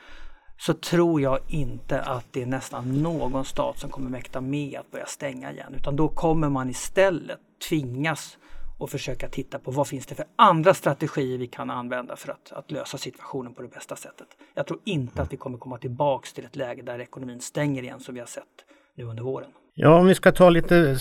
så 0.58 0.74
tror 0.74 1.22
jag 1.22 1.40
inte 1.48 2.02
att 2.02 2.26
det 2.32 2.42
är 2.42 2.46
nästan 2.46 3.02
någon 3.02 3.46
stat 3.46 3.80
som 3.80 3.90
kommer 3.90 4.10
mäkta 4.10 4.42
med 4.42 4.80
att 4.80 4.92
börja 4.92 5.06
stänga 5.06 5.52
igen 5.52 5.74
utan 5.78 5.96
då 5.96 6.08
kommer 6.08 6.50
man 6.50 6.70
istället 6.70 7.40
tvingas 7.70 8.38
och 8.78 8.90
försöka 8.90 9.30
titta 9.30 9.60
på 9.60 9.72
vad 9.72 9.88
finns 9.88 10.06
det 10.06 10.16
för 10.16 10.26
andra 10.36 10.74
strategier 10.74 11.38
vi 11.38 11.48
kan 11.48 11.70
använda 11.70 12.16
för 12.16 12.32
att, 12.32 12.52
att 12.52 12.72
lösa 12.72 12.98
situationen 12.98 13.54
på 13.54 13.62
det 13.62 13.68
bästa 13.68 13.96
sättet. 13.96 14.28
Jag 14.54 14.68
tror 14.68 14.80
inte 14.84 15.22
att 15.22 15.34
vi 15.34 15.38
kommer 15.38 15.58
komma 15.58 15.78
tillbaks 15.78 16.34
till 16.34 16.46
ett 16.46 16.56
läge 16.56 16.82
där 16.82 17.00
ekonomin 17.00 17.42
stänger 17.42 17.84
igen 17.84 18.00
som 18.00 18.14
vi 18.14 18.20
har 18.20 18.28
sett 18.28 18.44
nu 18.96 19.04
under 19.04 19.24
våren. 19.24 19.50
Ja, 19.74 20.00
om 20.00 20.06
vi 20.06 20.16
ska 20.16 20.32
ta 20.32 20.50
lite 20.50 20.96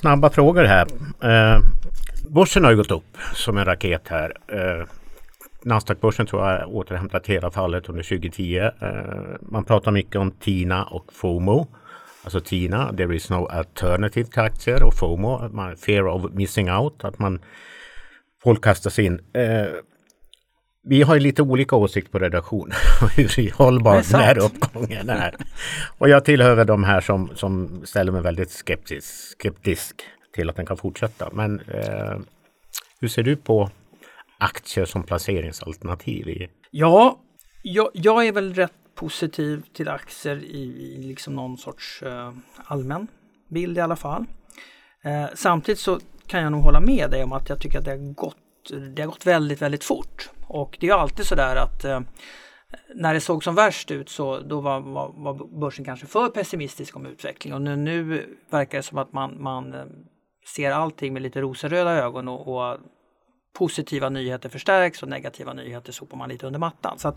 snabba 0.00 0.30
frågor 0.30 0.64
här. 0.64 0.86
Eh, 1.22 1.60
börsen 2.28 2.64
har 2.64 2.70
ju 2.70 2.76
gått 2.76 2.90
upp 2.90 3.16
som 3.34 3.58
en 3.58 3.64
raket 3.64 4.08
här. 4.08 4.36
Eh, 4.46 4.86
Nasdaq-börsen 5.62 6.26
tror 6.26 6.48
jag 6.48 6.68
återhämtat 6.68 7.26
hela 7.26 7.50
fallet 7.50 7.88
under 7.88 8.02
2010. 8.02 8.56
Eh, 8.56 8.70
man 9.40 9.64
pratar 9.64 9.92
mycket 9.92 10.16
om 10.16 10.30
TINA 10.30 10.84
och 10.84 11.12
FOMO. 11.12 11.66
Alltså 12.24 12.40
TINA, 12.40 12.94
there 12.96 13.16
is 13.16 13.30
no 13.30 13.46
alternative 13.46 14.30
till 14.30 14.40
aktier 14.40 14.82
och 14.82 14.94
FOMO, 14.94 15.50
fear 15.76 16.06
of 16.06 16.32
missing 16.32 16.72
out, 16.72 17.04
att 17.04 17.18
man 17.18 17.40
folk 18.42 18.64
kastas 18.64 18.98
in. 18.98 19.20
Eh, 19.32 19.66
vi 20.82 21.02
har 21.02 21.14
ju 21.14 21.20
lite 21.20 21.42
olika 21.42 21.76
åsikt 21.76 22.12
på 22.12 22.18
redaktion 22.18 22.72
hur 23.16 23.52
hållbar 23.52 23.94
den 24.12 24.20
här 24.20 24.38
uppgången 24.38 25.10
är. 25.10 25.34
Och 25.98 26.08
jag 26.08 26.24
tillhör 26.24 26.64
de 26.64 26.84
här 26.84 27.00
som, 27.00 27.30
som 27.34 27.82
ställer 27.86 28.12
mig 28.12 28.22
väldigt 28.22 28.50
skeptisk, 28.50 29.06
skeptisk 29.38 30.02
till 30.34 30.50
att 30.50 30.56
den 30.56 30.66
kan 30.66 30.76
fortsätta. 30.76 31.28
Men 31.32 31.60
eh, 31.60 32.18
hur 33.00 33.08
ser 33.08 33.22
du 33.22 33.36
på 33.36 33.70
aktier 34.38 34.84
som 34.84 35.02
placeringsalternativ? 35.02 36.28
I? 36.28 36.48
Ja, 36.70 37.20
jag, 37.62 37.88
jag 37.92 38.26
är 38.26 38.32
väl 38.32 38.54
rätt 38.54 38.72
positiv 39.00 39.62
till 39.72 39.88
aktier 39.88 40.36
i, 40.36 40.62
i 40.94 41.02
liksom 41.02 41.36
någon 41.36 41.58
sorts 41.58 42.02
eh, 42.02 42.32
allmän 42.64 43.06
bild 43.48 43.78
i 43.78 43.80
alla 43.80 43.96
fall. 43.96 44.24
Eh, 45.04 45.26
samtidigt 45.34 45.78
så 45.78 46.00
kan 46.26 46.42
jag 46.42 46.52
nog 46.52 46.62
hålla 46.62 46.80
med 46.80 47.10
dig 47.10 47.24
om 47.24 47.32
att 47.32 47.48
jag 47.48 47.60
tycker 47.60 47.78
att 47.78 47.84
det 47.84 47.90
har 47.90 48.14
gått, 48.14 48.36
det 48.96 49.02
har 49.02 49.06
gått 49.06 49.26
väldigt, 49.26 49.62
väldigt 49.62 49.84
fort. 49.84 50.30
Och 50.46 50.76
det 50.80 50.88
är 50.88 50.94
alltid 50.94 51.26
så 51.26 51.34
där 51.34 51.56
att 51.56 51.84
eh, 51.84 52.00
när 52.94 53.14
det 53.14 53.20
såg 53.20 53.44
som 53.44 53.54
värst 53.54 53.90
ut 53.90 54.08
så 54.08 54.40
då 54.40 54.60
var, 54.60 54.80
var, 54.80 55.12
var 55.16 55.60
börsen 55.60 55.84
kanske 55.84 56.06
för 56.06 56.28
pessimistisk 56.28 56.96
om 56.96 57.06
utvecklingen 57.06 57.54
och 57.54 57.62
nu, 57.62 57.76
nu 57.76 58.26
verkar 58.50 58.78
det 58.78 58.82
som 58.82 58.98
att 58.98 59.12
man, 59.12 59.42
man 59.42 59.74
eh, 59.74 59.84
ser 60.54 60.70
allting 60.70 61.12
med 61.12 61.22
lite 61.22 61.40
rosenröda 61.40 61.90
ögon 61.90 62.28
och, 62.28 62.48
och 62.48 62.78
positiva 63.52 64.08
nyheter 64.08 64.48
förstärks 64.48 65.02
och 65.02 65.08
negativa 65.08 65.52
nyheter 65.52 65.92
sopar 65.92 66.16
man 66.16 66.28
lite 66.28 66.46
under 66.46 66.60
mattan. 66.60 66.98
Så 66.98 67.14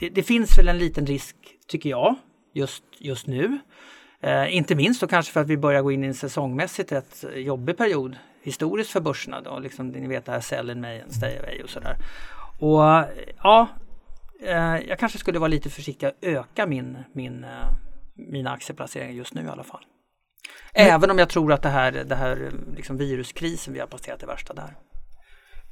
det, 0.00 0.08
det 0.08 0.22
finns 0.22 0.58
väl 0.58 0.68
en 0.68 0.78
liten 0.78 1.06
risk, 1.06 1.36
tycker 1.66 1.90
jag, 1.90 2.14
just, 2.52 2.84
just 2.98 3.26
nu. 3.26 3.58
Eh, 4.20 4.56
inte 4.56 4.74
minst 4.74 5.00
då 5.00 5.06
kanske 5.06 5.32
för 5.32 5.40
att 5.40 5.48
vi 5.48 5.56
börjar 5.56 5.82
gå 5.82 5.92
in 5.92 6.04
i 6.04 6.06
en 6.06 6.14
säsongmässigt 6.14 6.92
rätt 6.92 7.24
jobbig 7.34 7.76
period 7.76 8.16
historiskt 8.42 8.90
för 8.90 9.00
börserna. 9.00 9.40
Då. 9.40 9.58
Liksom, 9.58 9.88
ni 9.88 10.06
vet 10.06 10.24
det 10.24 10.32
här 10.32 10.40
sell 10.40 10.70
in 10.70 10.80
May 10.80 11.00
and 11.00 11.12
stay 11.12 11.38
away 11.38 11.62
och 11.62 11.70
sådär. 11.70 11.96
Och 12.60 13.04
ja, 13.42 13.68
eh, 14.40 14.76
jag 14.88 14.98
kanske 14.98 15.18
skulle 15.18 15.38
vara 15.38 15.48
lite 15.48 15.70
försiktig 15.70 16.06
att 16.06 16.16
öka 16.20 16.66
min, 16.66 16.98
min, 17.12 17.44
eh, 17.44 17.50
mina 18.14 18.50
aktieplaceringar 18.50 19.12
just 19.12 19.34
nu 19.34 19.44
i 19.44 19.48
alla 19.48 19.64
fall. 19.64 19.84
Även 20.74 21.10
om 21.10 21.18
jag 21.18 21.28
tror 21.28 21.52
att 21.52 21.62
det 21.62 21.68
här, 21.68 21.92
det 21.92 22.14
här 22.14 22.52
liksom 22.76 22.96
viruskrisen 22.96 23.74
vi 23.74 23.80
har 23.80 23.86
passerat 23.86 24.20
det 24.20 24.26
värsta 24.26 24.54
där. 24.54 24.76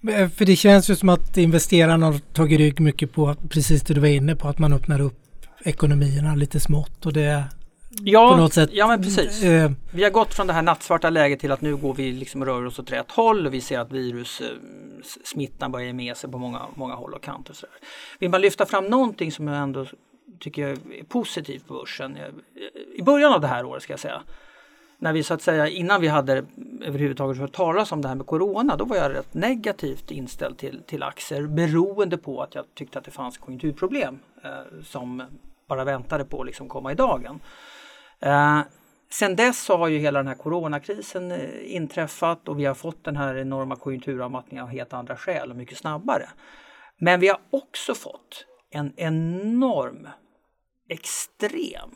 Eh, 0.08 0.28
för 0.28 0.44
det 0.44 0.56
känns 0.56 0.90
ju 0.90 0.96
som 0.96 1.08
att 1.08 1.36
investerarna 1.36 2.06
har 2.06 2.18
tagit 2.18 2.58
rygg 2.58 2.80
mycket 2.80 3.12
på 3.12 3.34
precis 3.48 3.82
det 3.82 3.94
du 3.94 4.00
var 4.00 4.08
inne 4.08 4.36
på, 4.36 4.48
att 4.48 4.58
man 4.58 4.72
öppnar 4.72 5.00
upp 5.00 5.18
ekonomierna 5.64 6.34
lite 6.34 6.60
smått 6.60 7.06
och 7.06 7.12
det 7.12 7.44
Ja, 8.04 8.30
på 8.30 8.36
något 8.36 8.52
sätt, 8.52 8.70
ja 8.72 8.86
men 8.86 9.02
precis. 9.02 9.42
Eh, 9.42 9.70
vi 9.94 10.04
har 10.04 10.10
gått 10.10 10.34
från 10.34 10.46
det 10.46 10.52
här 10.52 10.62
nattsvarta 10.62 11.10
läget 11.10 11.40
till 11.40 11.52
att 11.52 11.60
nu 11.60 11.76
går 11.76 11.94
vi 11.94 12.12
liksom 12.12 12.40
och 12.40 12.46
rör 12.46 12.66
oss 12.66 12.78
åt 12.78 12.92
rätt 12.92 13.10
håll 13.10 13.46
och 13.46 13.54
vi 13.54 13.60
ser 13.60 13.78
att 13.78 13.92
virussmittan 13.92 15.68
eh, 15.68 15.72
börjar 15.72 15.92
med 15.92 16.16
sig 16.16 16.30
på 16.30 16.38
många, 16.38 16.66
många 16.74 16.94
håll 16.94 17.14
och 17.14 17.22
kanter. 17.22 17.54
Så 17.54 17.66
där. 17.66 17.74
Vill 18.18 18.30
man 18.30 18.40
lyfta 18.40 18.66
fram 18.66 18.86
någonting 18.86 19.32
som 19.32 19.48
jag 19.48 19.56
ändå 19.56 19.86
tycker 20.40 20.68
är 20.68 21.04
positivt 21.08 21.66
på 21.66 21.74
börsen. 21.74 22.16
Eh, 22.16 22.22
I 22.96 23.02
början 23.02 23.32
av 23.32 23.40
det 23.40 23.46
här 23.46 23.64
året 23.64 23.82
ska 23.82 23.92
jag 23.92 24.00
säga. 24.00 24.22
När 25.02 25.12
vi 25.12 25.22
så 25.22 25.34
att 25.34 25.42
säga 25.42 25.68
innan 25.68 26.00
vi 26.00 26.08
hade 26.08 26.44
överhuvudtaget 26.80 27.38
hört 27.38 27.52
talas 27.52 27.92
om 27.92 28.02
det 28.02 28.08
här 28.08 28.14
med 28.14 28.26
Corona 28.26 28.76
då 28.76 28.84
var 28.84 28.96
jag 28.96 29.14
rätt 29.14 29.34
negativt 29.34 30.10
inställd 30.10 30.58
till, 30.58 30.82
till 30.86 31.02
aktier 31.02 31.46
beroende 31.46 32.18
på 32.18 32.42
att 32.42 32.54
jag 32.54 32.64
tyckte 32.74 32.98
att 32.98 33.04
det 33.04 33.10
fanns 33.10 33.38
konjunkturproblem 33.38 34.18
eh, 34.44 34.82
som 34.84 35.22
bara 35.68 35.84
väntade 35.84 36.24
på 36.24 36.40
att 36.40 36.46
liksom 36.46 36.68
komma 36.68 36.92
i 36.92 36.94
dagen. 36.94 37.40
Eh, 38.20 38.60
sen 39.10 39.36
dess 39.36 39.64
så 39.64 39.76
har 39.76 39.88
ju 39.88 39.98
hela 39.98 40.18
den 40.18 40.28
här 40.28 40.34
coronakrisen 40.34 41.32
eh, 41.32 41.74
inträffat 41.74 42.48
och 42.48 42.58
vi 42.58 42.64
har 42.64 42.74
fått 42.74 43.04
den 43.04 43.16
här 43.16 43.36
enorma 43.36 43.76
konjunkturavmattningen 43.76 44.64
av 44.64 44.70
helt 44.70 44.92
andra 44.92 45.16
skäl 45.16 45.50
och 45.50 45.56
mycket 45.56 45.78
snabbare. 45.78 46.28
Men 46.98 47.20
vi 47.20 47.28
har 47.28 47.40
också 47.50 47.94
fått 47.94 48.46
en 48.70 48.92
enorm, 48.96 50.08
extrem 50.88 51.90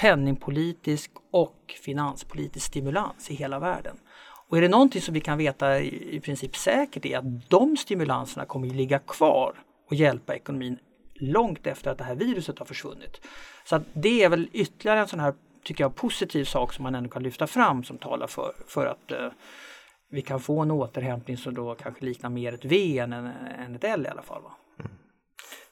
penningpolitisk 0.00 1.10
och 1.30 1.74
finanspolitisk 1.84 2.66
stimulans 2.66 3.30
i 3.30 3.34
hela 3.34 3.58
världen. 3.58 3.96
Och 4.48 4.58
är 4.58 4.62
det 4.62 4.68
någonting 4.68 5.02
som 5.02 5.14
vi 5.14 5.20
kan 5.20 5.38
veta 5.38 5.80
i, 5.80 6.16
i 6.16 6.20
princip 6.20 6.56
säkert 6.56 7.04
är 7.04 7.18
att 7.18 7.50
de 7.50 7.76
stimulanserna 7.76 8.44
kommer 8.44 8.68
att 8.68 8.74
ligga 8.74 8.98
kvar 8.98 9.54
och 9.86 9.94
hjälpa 9.94 10.34
ekonomin 10.34 10.78
långt 11.14 11.66
efter 11.66 11.90
att 11.90 11.98
det 11.98 12.04
här 12.04 12.14
viruset 12.14 12.58
har 12.58 12.66
försvunnit. 12.66 13.20
Så 13.64 13.80
det 13.92 14.24
är 14.24 14.28
väl 14.28 14.48
ytterligare 14.52 15.00
en 15.00 15.08
sån 15.08 15.20
här, 15.20 15.34
tycker 15.64 15.84
jag, 15.84 15.94
positiv 15.94 16.44
sak 16.44 16.72
som 16.72 16.82
man 16.82 16.94
ändå 16.94 17.10
kan 17.10 17.22
lyfta 17.22 17.46
fram 17.46 17.84
som 17.84 17.98
talar 17.98 18.26
för, 18.26 18.52
för 18.68 18.86
att 18.86 19.12
eh, 19.12 19.28
vi 20.10 20.22
kan 20.22 20.40
få 20.40 20.60
en 20.60 20.70
återhämtning 20.70 21.36
som 21.36 21.54
då 21.54 21.74
kanske 21.74 22.04
liknar 22.04 22.30
mer 22.30 22.52
ett 22.52 22.64
V 22.64 22.98
än, 22.98 23.12
än 23.12 23.74
ett 23.74 23.84
L 23.84 24.06
i 24.06 24.08
alla 24.08 24.22
fall. 24.22 24.42
Va? 24.42 24.50
Mm. 24.80 24.92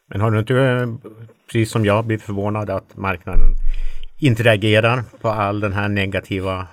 Men 0.06 0.20
har 0.20 0.30
du 0.30 0.38
inte, 0.38 0.54
eh, 0.54 1.12
precis 1.46 1.70
som 1.70 1.84
jag, 1.84 2.04
blivit 2.04 2.24
förvånad 2.24 2.70
att 2.70 2.96
marknaden 2.96 3.54
inte 4.26 4.42
reagerar 4.42 5.02
på 5.20 5.28
all 5.28 5.60
den 5.60 5.72
här 5.72 5.88
negativa 5.88 6.66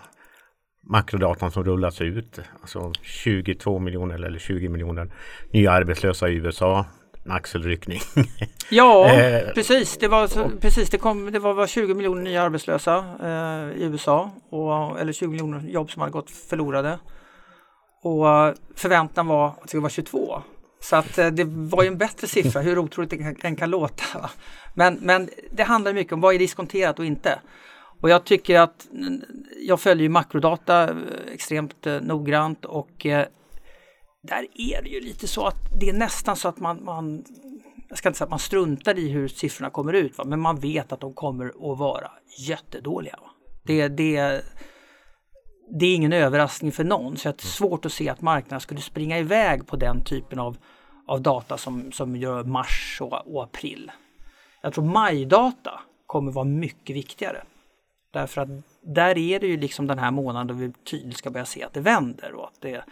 makrodatan 0.83 1.51
som 1.51 1.63
rullas 1.63 2.01
ut. 2.01 2.39
Alltså 2.61 2.93
22 3.01 3.79
miljoner 3.79 4.15
eller 4.15 4.39
20 4.39 4.69
miljoner 4.69 5.11
nya 5.51 5.71
arbetslösa 5.71 6.29
i 6.29 6.33
USA 6.35 6.85
en 7.25 7.31
axelryckning. 7.31 7.99
Ja, 8.73 9.13
eh, 9.13 9.53
precis. 9.53 9.97
Det 9.97 10.07
var, 10.07 10.59
precis, 10.59 10.89
det 10.89 10.97
kom, 10.97 11.31
det 11.31 11.39
var 11.39 11.67
20 11.67 11.93
miljoner 11.93 12.21
nya 12.21 12.43
arbetslösa 12.43 13.05
eh, 13.23 13.81
i 13.81 13.83
USA. 13.83 14.31
Och, 14.49 14.99
eller 14.99 15.13
20 15.13 15.27
miljoner 15.27 15.69
jobb 15.69 15.91
som 15.91 15.99
hade 15.99 16.11
gått 16.11 16.31
förlorade. 16.31 16.99
Och 18.03 18.25
förväntan 18.75 19.27
var 19.27 19.47
att 19.47 19.61
det 19.61 19.67
skulle 19.67 19.81
vara 19.81 19.89
22. 19.89 20.41
Så 20.81 20.95
att 20.95 21.17
eh, 21.17 21.27
det 21.27 21.43
var 21.43 21.83
ju 21.83 21.87
en 21.87 21.97
bättre 21.97 22.27
siffra, 22.27 22.61
hur 22.61 22.77
otroligt 22.77 23.09
det 23.09 23.35
kan, 23.41 23.55
kan 23.55 23.69
låta. 23.69 24.29
Men, 24.73 24.97
men 25.01 25.29
det 25.51 25.63
handlar 25.63 25.93
mycket 25.93 26.13
om 26.13 26.21
vad 26.21 26.35
är 26.35 26.39
diskonterat 26.39 26.99
och 26.99 27.05
inte. 27.05 27.39
Och 28.01 28.09
jag 28.09 28.25
tycker 28.25 28.59
att 28.59 28.87
jag 29.61 29.79
följer 29.79 30.09
makrodata 30.09 30.89
eh, 30.89 30.95
extremt 31.33 31.87
eh, 31.87 32.01
noggrant 32.01 32.65
och 32.65 33.05
där 34.23 34.47
är 34.53 34.81
det 34.83 34.89
ju 34.89 34.99
lite 34.99 35.27
så 35.27 35.45
att 35.45 35.79
det 35.79 35.89
är 35.89 35.93
nästan 35.93 36.35
så 36.35 36.47
att 36.47 36.59
man, 36.59 36.83
man 36.83 37.23
jag 37.89 37.97
ska 37.97 38.09
inte 38.09 38.17
säga 38.17 38.25
att 38.25 38.29
man 38.29 38.39
struntar 38.39 38.99
i 38.99 39.09
hur 39.09 39.27
siffrorna 39.27 39.69
kommer 39.69 39.93
ut, 39.93 40.17
va? 40.17 40.23
men 40.23 40.39
man 40.39 40.59
vet 40.59 40.91
att 40.91 40.99
de 40.99 41.13
kommer 41.13 41.45
att 41.45 41.79
vara 41.79 42.11
jättedåliga. 42.39 43.15
Va? 43.21 43.29
Det, 43.63 43.87
det, 43.87 44.41
det 45.73 45.85
är 45.85 45.95
ingen 45.95 46.13
överraskning 46.13 46.71
för 46.71 46.83
någon, 46.83 47.17
så 47.17 47.29
det 47.29 47.43
är 47.43 47.47
svårt 47.47 47.85
att 47.85 47.93
se 47.93 48.09
att 48.09 48.21
marknaden 48.21 48.61
skulle 48.61 48.81
springa 48.81 49.19
iväg 49.19 49.67
på 49.67 49.75
den 49.75 50.03
typen 50.03 50.39
av, 50.39 50.57
av 51.07 51.21
data 51.21 51.57
som, 51.57 51.91
som 51.91 52.15
gör 52.15 52.43
mars 52.43 52.97
och, 53.01 53.35
och 53.35 53.43
april. 53.43 53.91
Jag 54.61 54.73
tror 54.73 54.85
majdata 54.85 55.79
kommer 56.05 56.31
vara 56.31 56.45
mycket 56.45 56.95
viktigare. 56.95 57.43
Därför 58.13 58.41
att 58.41 58.49
där 58.81 59.17
är 59.17 59.39
det 59.39 59.47
ju 59.47 59.57
liksom 59.57 59.87
den 59.87 59.99
här 59.99 60.11
månaden 60.11 60.47
då 60.47 60.53
vi 60.53 60.71
tydligt 60.71 61.17
ska 61.17 61.29
börja 61.29 61.45
se 61.45 61.63
att 61.63 61.73
det 61.73 61.79
vänder 61.79 62.33
och 62.33 62.45
att 62.45 62.61
det, 62.61 62.83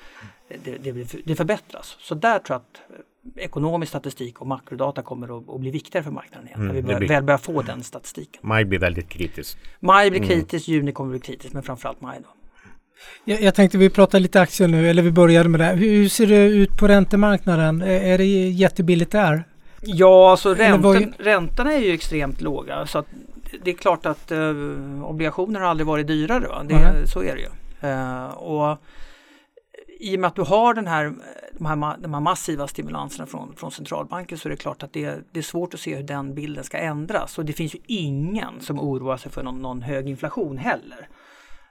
det, 0.64 0.78
det, 0.78 1.08
det 1.26 1.36
förbättras. 1.36 1.98
Så 2.00 2.16
där 2.16 2.40
tror 2.40 2.56
jag 2.56 2.62
att 2.62 3.00
ekonomisk 3.36 3.90
statistik 3.90 4.42
och 4.42 4.48
makrodata 4.48 5.02
kommer 5.02 5.38
att, 5.38 5.50
att 5.50 5.60
bli 5.60 5.72
viktigare 5.72 6.04
för 6.04 6.12
marknaden 6.12 6.48
igen. 6.48 6.62
Mm, 6.62 6.68
när 6.68 6.82
vi 6.82 6.82
bör, 6.82 7.00
blir... 7.00 7.08
väl 7.08 7.24
börjar 7.24 7.38
få 7.38 7.62
den 7.62 7.84
statistiken. 7.84 8.42
Maj 8.44 8.66
blir 8.66 8.80
väldigt 8.80 9.10
kritisk. 9.10 9.58
Maj 9.80 10.10
blir 10.10 10.20
mm. 10.20 10.30
kritisk, 10.30 10.68
mm. 10.68 10.76
juni 10.76 10.92
kommer 10.92 11.12
bli 11.12 11.20
kritisk 11.20 11.54
men 11.54 11.64
framförallt 11.64 12.02
maj 12.02 12.20
då. 12.24 12.39
Jag, 13.26 13.42
jag 13.42 13.56
tänkte 13.56 13.78
vi 13.78 13.90
pratar 13.90 14.20
lite 14.20 14.42
aktier 14.42 14.68
nu, 14.68 14.90
eller 14.90 15.02
vi 15.02 15.12
började 15.12 15.50
med 15.50 15.60
det. 15.60 15.66
Hur 15.66 16.10
ser 16.10 16.28
det 16.28 16.46
ut 16.46 16.78
på 16.78 16.88
räntemarknaden? 16.88 17.82
Är 17.82 18.18
det 18.18 18.26
jättebilligt 18.50 19.12
där? 19.12 19.44
Ja, 19.82 20.32
alltså 20.32 20.54
räntan, 20.54 21.14
räntorna 21.18 21.74
är 21.74 21.80
ju 21.80 21.94
extremt 21.94 22.42
låga. 22.42 22.86
Så 22.86 23.04
det 23.64 23.72
är 23.72 23.76
klart 23.76 24.06
att 24.06 24.32
eh, 24.32 24.54
obligationer 25.04 25.60
har 25.60 25.68
aldrig 25.68 25.88
varit 25.88 26.08
dyrare. 26.08 26.48
Va? 26.48 26.64
Det, 26.64 26.74
mm. 26.74 27.08
Så 27.08 27.24
är 27.24 27.36
det 27.36 27.42
ju. 27.42 27.50
Eh, 27.90 28.26
och 28.26 28.78
i 30.00 30.16
och 30.16 30.20
med 30.20 30.28
att 30.28 30.36
du 30.36 30.42
har 30.42 30.74
den 30.74 30.88
här, 30.88 31.14
de, 31.54 31.66
här, 31.66 31.98
de 32.00 32.14
här 32.14 32.22
massiva 32.22 32.68
stimulanserna 32.68 33.26
från, 33.26 33.56
från 33.56 33.72
centralbanken 33.72 34.38
så 34.38 34.48
är 34.48 34.50
det 34.50 34.58
klart 34.58 34.84
att 34.84 34.94
det, 34.94 35.16
det, 35.32 35.40
är 35.40 35.44
svårt 35.44 35.74
att 35.74 35.80
se 35.80 35.96
hur 35.96 36.04
den 36.04 36.36
bilden 36.36 36.64
ska 36.64 36.78
ändras. 36.78 37.38
Och 37.38 37.46
det 37.46 37.54
finns 37.54 37.76
ju 37.76 37.80
ingen 37.88 38.62
som 38.62 38.80
oroar 38.80 39.18
sig 39.18 39.32
för 39.32 39.44
någon, 39.44 39.62
någon 39.62 39.82
hög 39.82 40.10
inflation 40.10 40.58
heller. 40.58 41.08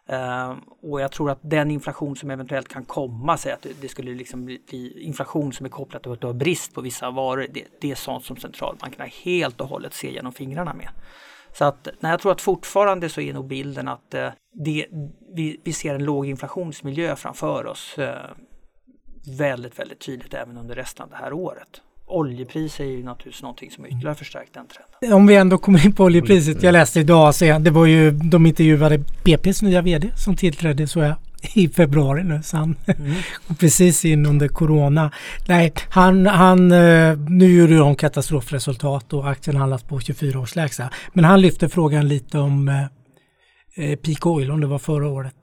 Ehm, 0.09 0.61
och 0.83 1.01
jag 1.01 1.12
tror 1.12 1.31
att 1.31 1.38
den 1.42 1.71
inflation 1.71 2.16
som 2.16 2.31
eventuellt 2.31 2.68
kan 2.68 2.85
komma, 2.85 3.37
säg 3.37 3.53
att 3.53 3.66
det, 3.81 3.88
skulle 3.88 4.14
liksom 4.14 4.44
bli, 4.44 4.62
bli, 4.68 5.03
inflation 5.03 5.53
som 5.53 5.66
är 5.66 5.71
kopplat 5.71 6.03
till 6.03 6.12
att 6.12 6.21
du 6.21 6.27
har 6.27 6.35
brist 6.35 6.75
på 6.75 6.81
vissa 6.81 7.11
varor, 7.11 7.47
det, 7.51 7.64
det 7.81 7.90
är 7.90 7.94
sånt 7.94 8.25
som 8.25 8.37
centralbankerna 8.37 9.05
helt 9.05 9.61
och 9.61 9.68
hållet 9.68 9.94
ser 9.94 10.11
genom 10.11 10.33
fingrarna 10.33 10.75
med. 10.75 10.88
Så 11.53 11.64
att 11.64 11.88
nej, 12.01 12.11
jag 12.11 12.21
tror 12.21 12.33
att 12.33 12.40
fortfarande 12.40 13.09
så 13.09 13.21
är 13.21 13.33
nog 13.33 13.47
bilden 13.47 13.88
att 13.88 14.14
eh, 14.14 14.29
det, 14.53 14.87
vi, 15.35 15.61
vi, 15.64 15.73
ser 15.73 15.94
en 15.94 16.05
låg 16.05 16.27
inflationsmiljö 16.27 17.16
framför 17.16 17.66
oss 17.66 17.99
eh, 17.99 18.31
väldigt, 19.38 19.79
väldigt 19.79 20.01
tydligt 20.01 20.35
även 20.35 20.57
under 20.57 20.75
resten 20.75 21.05
av 21.05 21.11
det 21.11 21.16
här 21.16 21.33
året. 21.33 21.83
Oljepris 22.09 22.81
är 22.81 22.85
ju 22.85 23.05
naturligtvis 23.05 23.42
någonting 23.42 23.71
som 23.71 23.87
ytterligare 23.87 24.14
förstärkt 24.14 24.55
den 24.55 24.66
trenden. 24.66 25.16
Om 25.16 25.27
vi 25.27 25.37
ändå 25.37 25.59
kommer 25.59 25.87
in 25.87 25.92
på 25.92 26.05
oljepriset. 26.05 26.62
Jag 26.62 26.73
läste 26.73 27.01
idag, 27.01 27.35
det 27.61 27.71
var 27.71 27.87
ju, 27.87 28.11
de 28.11 28.47
intervjuade 28.47 28.99
BPs 28.99 29.62
nya 29.62 29.83
VD 29.83 30.11
som 30.16 30.37
tillträdde 30.37 30.87
så 30.87 31.01
jag 31.01 31.14
i 31.55 31.68
februari 31.68 32.25
nu. 32.25 32.42
Så 32.42 32.57
han 32.57 32.77
mm. 32.87 33.14
precis 33.59 34.05
in 34.05 34.27
under 34.27 34.49
Corona. 34.49 35.11
Nej, 35.49 35.73
han, 35.90 36.27
han, 36.27 36.73
eh, 36.73 37.18
nu 37.18 37.57
gjorde 37.59 37.77
de 37.77 37.94
katastrofresultat 37.94 39.12
och 39.12 39.31
aktien 39.31 39.57
handlas 39.57 39.83
på 39.83 40.01
24 40.01 40.40
års 40.40 40.57
lägsta. 40.57 40.90
Men 41.12 41.25
han 41.25 41.40
lyfte 41.40 41.68
frågan 41.68 42.09
lite 42.09 42.38
om 42.38 42.68
eh, 42.68 43.90
eh, 43.90 43.97
peak 43.97 44.27
oil, 44.27 44.51
om 44.51 44.61
det 44.61 44.66
var 44.66 44.79
förra 44.79 45.09
året. 45.09 45.35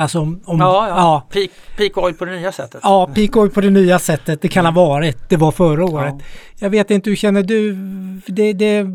Alltså 0.00 0.20
om, 0.20 0.40
om 0.44 0.60
ja, 0.60 0.88
ja. 0.88 0.96
ja. 0.96 1.26
Peak, 1.30 1.50
peak, 1.76 1.98
oil 1.98 2.14
på 2.14 2.24
det 2.24 2.30
nya 2.30 2.52
sättet. 2.52 2.80
Ja, 2.82 3.10
peak 3.14 3.36
oil 3.36 3.50
på 3.50 3.60
det 3.60 3.70
nya 3.70 3.98
sättet. 3.98 4.42
Det 4.42 4.48
kan 4.48 4.64
ha 4.64 4.72
varit. 4.72 5.28
Det 5.28 5.36
var 5.36 5.52
förra 5.52 5.84
året. 5.84 6.14
Ja. 6.18 6.24
Jag 6.58 6.70
vet 6.70 6.90
inte, 6.90 7.10
hur 7.10 7.16
känner 7.16 7.42
du? 7.42 7.74
Det, 8.26 8.52
det, 8.52 8.86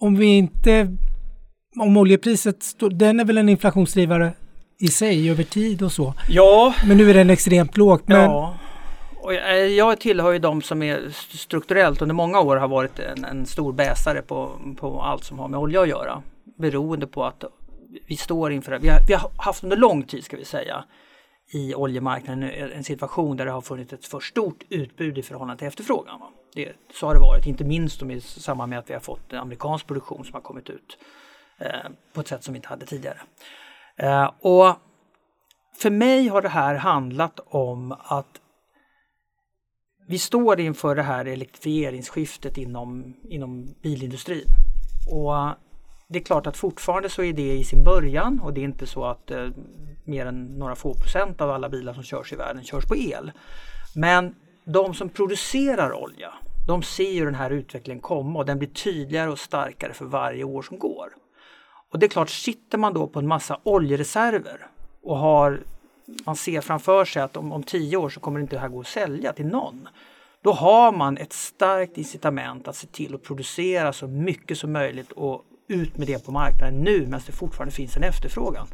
om 0.00 0.16
vi 0.16 0.26
inte... 0.26 0.96
Om 1.80 1.96
oljepriset, 1.96 2.56
den 2.90 3.20
är 3.20 3.24
väl 3.24 3.38
en 3.38 3.48
inflationsdrivare 3.48 4.32
i 4.80 4.88
sig 4.88 5.30
över 5.30 5.44
tid 5.44 5.82
och 5.82 5.92
så. 5.92 6.14
Ja. 6.28 6.74
Men 6.86 6.96
nu 6.96 7.10
är 7.10 7.14
den 7.14 7.30
extremt 7.30 7.76
lågt. 7.76 8.02
Men... 8.06 8.30
Ja. 8.30 8.54
Och 9.16 9.34
jag 9.76 10.00
tillhör 10.00 10.32
ju 10.32 10.38
de 10.38 10.62
som 10.62 10.82
är 10.82 11.00
strukturellt 11.36 12.02
under 12.02 12.14
många 12.14 12.40
år 12.40 12.56
har 12.56 12.68
varit 12.68 12.98
en, 12.98 13.24
en 13.24 13.46
stor 13.46 13.72
bäsare 13.72 14.22
på, 14.22 14.50
på 14.80 15.02
allt 15.02 15.24
som 15.24 15.38
har 15.38 15.48
med 15.48 15.60
olja 15.60 15.80
att 15.80 15.88
göra. 15.88 16.22
Beroende 16.58 17.06
på 17.06 17.24
att 17.24 17.44
vi 18.06 18.16
står 18.16 18.52
inför, 18.52 18.78
vi 18.78 18.88
har, 18.88 19.00
vi 19.06 19.14
har 19.14 19.30
haft 19.36 19.64
under 19.64 19.76
lång 19.76 20.02
tid 20.02 20.24
ska 20.24 20.36
vi 20.36 20.44
säga, 20.44 20.84
i 21.52 21.74
oljemarknaden 21.74 22.42
en 22.42 22.84
situation 22.84 23.36
där 23.36 23.44
det 23.44 23.50
har 23.50 23.60
funnits 23.60 23.92
ett 23.92 24.06
för 24.06 24.20
stort 24.20 24.64
utbud 24.68 25.18
i 25.18 25.22
förhållande 25.22 25.58
till 25.58 25.68
efterfrågan. 25.68 26.20
Det, 26.54 26.72
så 26.94 27.06
har 27.06 27.14
det 27.14 27.20
varit, 27.20 27.46
inte 27.46 27.64
minst 27.64 28.02
i 28.02 28.20
samband 28.20 28.70
med 28.70 28.78
att 28.78 28.90
vi 28.90 28.94
har 28.94 29.00
fått 29.00 29.32
en 29.32 29.38
amerikansk 29.38 29.86
produktion 29.86 30.24
som 30.24 30.34
har 30.34 30.40
kommit 30.40 30.70
ut 30.70 30.98
eh, 31.58 31.90
på 32.12 32.20
ett 32.20 32.28
sätt 32.28 32.44
som 32.44 32.54
vi 32.54 32.58
inte 32.58 32.68
hade 32.68 32.86
tidigare. 32.86 33.18
Eh, 33.96 34.30
och 34.40 34.76
för 35.78 35.90
mig 35.90 36.28
har 36.28 36.42
det 36.42 36.48
här 36.48 36.74
handlat 36.74 37.40
om 37.46 37.92
att 37.98 38.40
vi 40.06 40.18
står 40.18 40.60
inför 40.60 40.94
det 40.94 41.02
här 41.02 41.24
elektrifieringsskiftet 41.24 42.58
inom, 42.58 43.16
inom 43.28 43.74
bilindustrin. 43.82 44.46
Och 45.10 45.34
det 46.08 46.18
är 46.18 46.22
klart 46.22 46.46
att 46.46 46.56
fortfarande 46.56 47.08
så 47.08 47.22
är 47.22 47.32
det 47.32 47.52
i 47.52 47.64
sin 47.64 47.84
början 47.84 48.40
och 48.40 48.54
det 48.54 48.60
är 48.60 48.64
inte 48.64 48.86
så 48.86 49.04
att 49.04 49.30
eh, 49.30 49.48
mer 50.04 50.26
än 50.26 50.44
några 50.44 50.74
få 50.74 50.94
procent 50.94 51.40
av 51.40 51.50
alla 51.50 51.68
bilar 51.68 51.94
som 51.94 52.02
körs 52.02 52.32
i 52.32 52.36
världen 52.36 52.64
körs 52.64 52.84
på 52.86 52.96
el. 52.96 53.32
Men 53.94 54.34
de 54.64 54.94
som 54.94 55.08
producerar 55.08 55.92
olja, 55.92 56.32
de 56.66 56.82
ser 56.82 57.10
ju 57.10 57.24
den 57.24 57.34
här 57.34 57.50
utvecklingen 57.50 58.00
komma 58.00 58.38
och 58.38 58.46
den 58.46 58.58
blir 58.58 58.68
tydligare 58.68 59.30
och 59.30 59.38
starkare 59.38 59.92
för 59.92 60.04
varje 60.04 60.44
år 60.44 60.62
som 60.62 60.78
går. 60.78 61.08
Och 61.90 61.98
det 61.98 62.06
är 62.06 62.10
klart, 62.10 62.30
sitter 62.30 62.78
man 62.78 62.94
då 62.94 63.06
på 63.06 63.18
en 63.18 63.26
massa 63.26 63.60
oljereserver 63.62 64.66
och 65.02 65.16
har, 65.16 65.60
man 66.26 66.36
ser 66.36 66.60
framför 66.60 67.04
sig 67.04 67.22
att 67.22 67.36
om, 67.36 67.52
om 67.52 67.62
tio 67.62 67.96
år 67.96 68.08
så 68.08 68.20
kommer 68.20 68.38
det 68.38 68.42
inte 68.42 68.56
det 68.56 68.60
här 68.60 68.68
gå 68.68 68.80
att 68.80 68.86
sälja 68.86 69.32
till 69.32 69.46
någon. 69.46 69.88
Då 70.42 70.52
har 70.52 70.92
man 70.92 71.18
ett 71.18 71.32
starkt 71.32 71.98
incitament 71.98 72.68
att 72.68 72.76
se 72.76 72.86
till 72.86 73.14
att 73.14 73.22
producera 73.22 73.92
så 73.92 74.06
mycket 74.06 74.58
som 74.58 74.72
möjligt 74.72 75.12
och 75.12 75.44
ut 75.68 75.98
med 75.98 76.06
det 76.06 76.24
på 76.24 76.32
marknaden 76.32 76.80
nu 76.80 77.00
medan 77.00 77.20
det 77.26 77.32
fortfarande 77.32 77.74
finns 77.74 77.96
en 77.96 78.04
efterfrågan. 78.04 78.66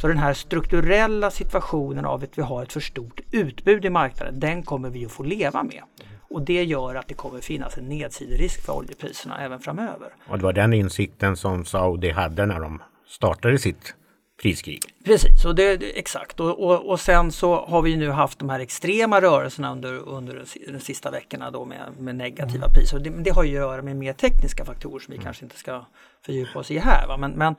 Så 0.00 0.08
den 0.08 0.18
här 0.18 0.34
strukturella 0.34 1.30
situationen 1.30 2.04
av 2.04 2.22
att 2.22 2.38
vi 2.38 2.42
har 2.42 2.62
ett 2.62 2.72
för 2.72 2.80
stort 2.80 3.20
utbud 3.30 3.84
i 3.84 3.90
marknaden, 3.90 4.40
den 4.40 4.62
kommer 4.62 4.90
vi 4.90 5.06
att 5.06 5.12
få 5.12 5.22
leva 5.22 5.62
med. 5.62 5.82
Och 6.30 6.42
det 6.42 6.64
gör 6.64 6.94
att 6.94 7.08
det 7.08 7.14
kommer 7.14 7.40
finnas 7.40 7.78
en 7.78 7.84
nedsiderisk 7.84 8.66
för 8.66 8.72
oljepriserna 8.72 9.40
även 9.40 9.60
framöver. 9.60 10.08
Och 10.28 10.38
det 10.38 10.44
var 10.44 10.52
den 10.52 10.72
insikten 10.72 11.36
som 11.36 11.64
Saudi 11.64 12.10
hade 12.10 12.46
när 12.46 12.60
de 12.60 12.82
startade 13.06 13.58
sitt 13.58 13.94
priskrig. 14.42 14.82
Precis, 15.04 15.44
och 15.44 15.54
det, 15.54 15.98
exakt. 15.98 16.40
Och, 16.40 16.64
och, 16.64 16.90
och, 16.90 17.00
sen 17.00 17.32
så 17.32 17.64
har 17.64 17.82
vi 17.82 17.96
nu 17.96 18.10
haft 18.10 18.38
de 18.38 18.48
här 18.48 18.60
extrema 18.60 19.20
rörelserna 19.20 19.72
under, 19.72 20.08
under 20.08 20.44
de 20.72 20.80
sista 20.80 21.10
veckorna 21.10 21.50
då 21.50 21.64
med, 21.64 21.92
med 21.98 22.16
negativa 22.16 22.64
mm. 22.64 22.74
priser. 22.74 22.98
Det, 22.98 23.10
det, 23.10 23.30
har 23.30 23.44
ju 23.44 23.50
att 23.50 23.54
göra 23.54 23.82
med 23.82 23.96
mer 23.96 24.12
tekniska 24.12 24.64
faktorer 24.64 24.98
som 24.98 25.12
vi 25.12 25.16
mm. 25.16 25.24
kanske 25.24 25.44
inte 25.44 25.56
ska 25.56 25.84
fördjupa 26.26 26.58
oss 26.58 26.70
i 26.70 26.78
här. 26.78 27.06
Va? 27.08 27.16
Men, 27.16 27.32
men 27.32 27.54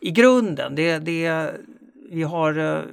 i 0.00 0.10
grunden, 0.10 0.74
det, 0.74 0.98
det, 0.98 1.50
vi, 2.10 2.22
har, 2.22 2.84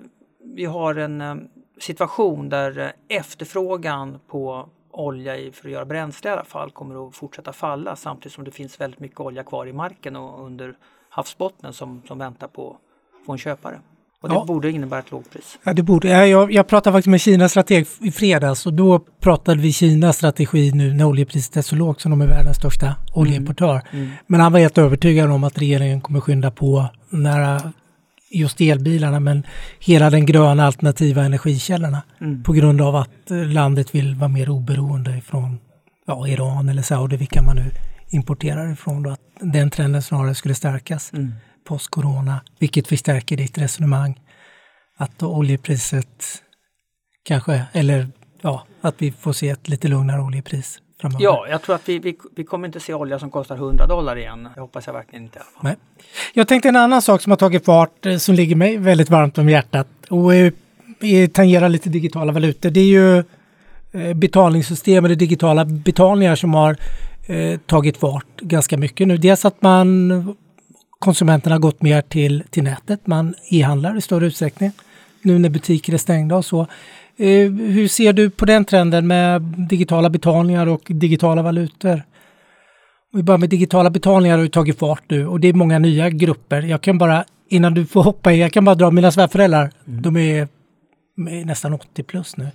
vi 0.56 0.66
har 0.66 0.96
en 0.96 1.50
situation 1.80 2.50
där 2.50 2.94
efterfrågan 3.08 4.20
på 4.28 4.70
olja 4.92 5.38
i, 5.38 5.52
för 5.52 5.68
att 5.68 5.74
göra 5.74 5.86
bränsle 5.86 6.30
i 6.30 6.34
alla 6.34 6.44
fall 6.44 6.72
kommer 6.72 7.08
att 7.08 7.16
fortsätta 7.16 7.54
falla 7.54 7.96
samtidigt 7.96 8.34
som 8.34 8.44
det 8.44 8.52
finns 8.52 8.82
väldigt 8.82 9.00
mycket 9.00 9.20
olja 9.20 9.44
kvar 9.44 9.68
i 9.68 9.74
marken 9.74 10.16
och 10.16 10.46
under 10.46 10.78
havsbottnen 11.10 11.74
som, 11.74 12.02
som 12.08 12.18
väntar 12.18 12.48
på 12.48 12.78
få 13.26 13.32
en 13.32 13.38
köpare. 13.38 13.80
Och 14.24 14.30
det 14.30 14.36
ja. 14.36 14.46
borde 14.46 14.72
innebära 14.72 15.00
ett 15.00 15.12
lågpris. 15.12 15.60
Ja, 15.64 15.74
det 15.74 15.84
borde. 15.84 16.28
Jag, 16.28 16.52
jag 16.52 16.68
pratade 16.68 16.94
faktiskt 16.94 17.12
med 17.12 17.22
Kinas 17.22 17.52
strateg 17.52 17.88
i 18.02 18.12
fredags 18.12 18.66
och 18.66 18.74
då 18.74 19.00
pratade 19.00 19.62
vi 19.62 19.74
Kinas 19.74 20.18
strategi 20.18 20.72
nu 20.72 20.94
när 20.94 21.06
oljepriset 21.06 21.58
är 21.58 21.62
så 21.62 21.76
lågt 21.76 22.02
som 22.02 22.12
de 22.12 22.22
är 22.22 22.28
världens 22.28 22.58
största 22.58 22.96
oljeimportör. 23.14 23.82
Mm. 23.92 24.06
Mm. 24.06 24.16
Men 24.28 24.40
han 24.40 24.52
var 24.52 24.60
helt 24.60 24.78
övertygad 24.78 25.32
om 25.32 25.44
att 25.44 25.58
regeringen 25.58 26.02
kommer 26.02 26.20
skynda 26.20 26.52
på 26.52 26.86
när 27.10 27.62
just 28.30 28.62
elbilarna 28.62 29.20
men 29.20 29.44
hela 29.80 30.10
den 30.10 30.26
gröna 30.26 30.66
alternativa 30.66 31.24
energikällorna 31.24 32.02
mm. 32.22 32.44
på 32.44 32.54
grund 32.54 32.82
av 32.82 32.96
att 32.96 33.30
landet 33.30 33.96
vill 33.96 34.16
vara 34.16 34.28
mer 34.28 34.50
oberoende 34.50 35.22
från 35.22 35.60
ja, 36.08 36.28
Iran 36.28 36.70
eller 36.70 36.82
Saudi, 36.82 37.18
vilka 37.18 37.42
man 37.42 37.56
nu 37.56 37.72
importerar 38.10 38.72
ifrån. 38.72 39.04
Då, 39.04 39.10
att 39.10 39.20
den 39.40 39.70
trenden 39.70 40.02
snarare 40.02 40.36
skulle 40.36 40.56
stärkas 40.56 41.14
mm. 41.14 41.34
Post-corona, 41.64 42.42
vilket 42.60 42.88
förstärker 42.88 43.38
ditt 43.38 43.58
resonemang 43.58 44.20
att 44.98 45.24
oljepriset 45.24 46.44
kanske, 47.24 47.66
eller 47.72 48.08
ja, 48.42 48.64
att 48.82 48.96
vi 48.98 49.12
får 49.12 49.34
se 49.34 49.50
ett 49.50 49.70
lite 49.70 49.88
lugnare 49.88 50.22
oljepris 50.22 50.80
framöver. 51.02 51.24
Ja, 51.24 51.48
jag 51.50 51.62
tror 51.62 51.76
att 51.76 51.90
vi, 51.90 52.00
vi, 52.00 52.18
vi 52.36 52.44
kommer 52.44 52.68
inte 52.68 52.80
se 52.80 52.94
olja 52.94 53.20
som 53.20 53.32
kostar 53.32 53.56
100 53.56 53.88
dollar 53.88 54.18
igen. 54.18 54.50
Jag 54.56 54.62
hoppas 54.62 54.88
jag 54.88 54.94
verkligen 54.94 55.24
inte. 55.24 55.42
Nej. 55.62 55.76
Jag 56.34 56.48
tänkte 56.48 56.70
en 56.70 56.76
annan 56.76 57.02
sak 57.02 57.22
som 57.22 57.32
har 57.32 57.38
tagit 57.38 57.66
fart 57.66 58.06
eh, 58.06 58.18
som 58.18 58.36
ligger 58.36 58.56
mig 58.56 58.78
väldigt 58.78 59.10
varmt 59.10 59.38
om 59.38 59.50
hjärtat 59.50 59.88
och 60.10 60.32
tangerar 61.34 61.70
lite 61.70 61.90
digitala 61.90 62.32
valutor. 62.32 62.70
Det 62.70 62.80
är 62.80 62.86
ju 62.86 63.18
eh, 63.92 64.14
betalningssystem 64.14 65.06
eller 65.06 65.16
digitala 65.16 65.66
betalningar 65.66 66.36
som 66.36 66.54
har 66.54 66.78
eh, 67.28 67.60
tagit 67.60 67.98
fart 67.98 68.42
ganska 68.42 68.78
mycket 68.78 69.08
nu. 69.08 69.18
Dels 69.18 69.46
att 69.46 69.62
man 69.62 70.36
konsumenterna 71.04 71.56
har 71.56 71.60
gått 71.60 71.82
mer 71.82 72.02
till, 72.02 72.44
till 72.50 72.64
nätet. 72.64 73.08
Man 73.08 73.36
e-handlar 73.50 73.98
i 73.98 74.02
större 74.02 74.26
utsträckning 74.26 74.72
nu 75.22 75.40
när 75.40 75.50
butiker 75.50 75.94
är 75.94 75.98
stängda 75.98 76.36
och 76.36 76.46
så. 76.46 76.62
Eh, 77.18 77.52
hur 77.52 77.88
ser 77.88 78.14
du 78.14 78.30
på 78.30 78.46
den 78.46 78.66
trenden 78.66 79.08
med 79.08 79.42
digitala 79.42 80.10
betalningar 80.10 80.68
och 80.68 80.82
digitala 80.88 81.42
valutor? 81.42 82.02
Vi 83.14 83.24
börjar 83.24 83.38
med 83.38 83.50
digitala 83.50 83.90
betalningar 83.90 84.38
har 84.38 84.44
ju 84.44 84.50
tagit 84.50 84.80
fart 84.80 85.04
nu 85.08 85.28
och 85.28 85.40
det 85.40 85.48
är 85.48 85.54
många 85.54 85.80
nya 85.80 86.10
grupper. 86.10 86.62
Jag 86.62 86.82
kan 86.82 86.98
bara, 86.98 87.26
innan 87.50 87.74
du 87.74 87.86
får 87.86 88.04
hoppa 88.04 88.32
in, 88.32 88.40
jag 88.40 88.54
kan 88.54 88.66
bara 88.66 88.76
dra 88.76 88.92
mina 88.92 89.12
svärföräldrar, 89.12 89.72
mm. 89.88 90.02
de 90.02 90.18
är, 90.18 90.48
är, 91.30 91.46
nästan 91.46 91.74
80 91.74 92.04
plus 92.04 92.38
nu. 92.38 92.48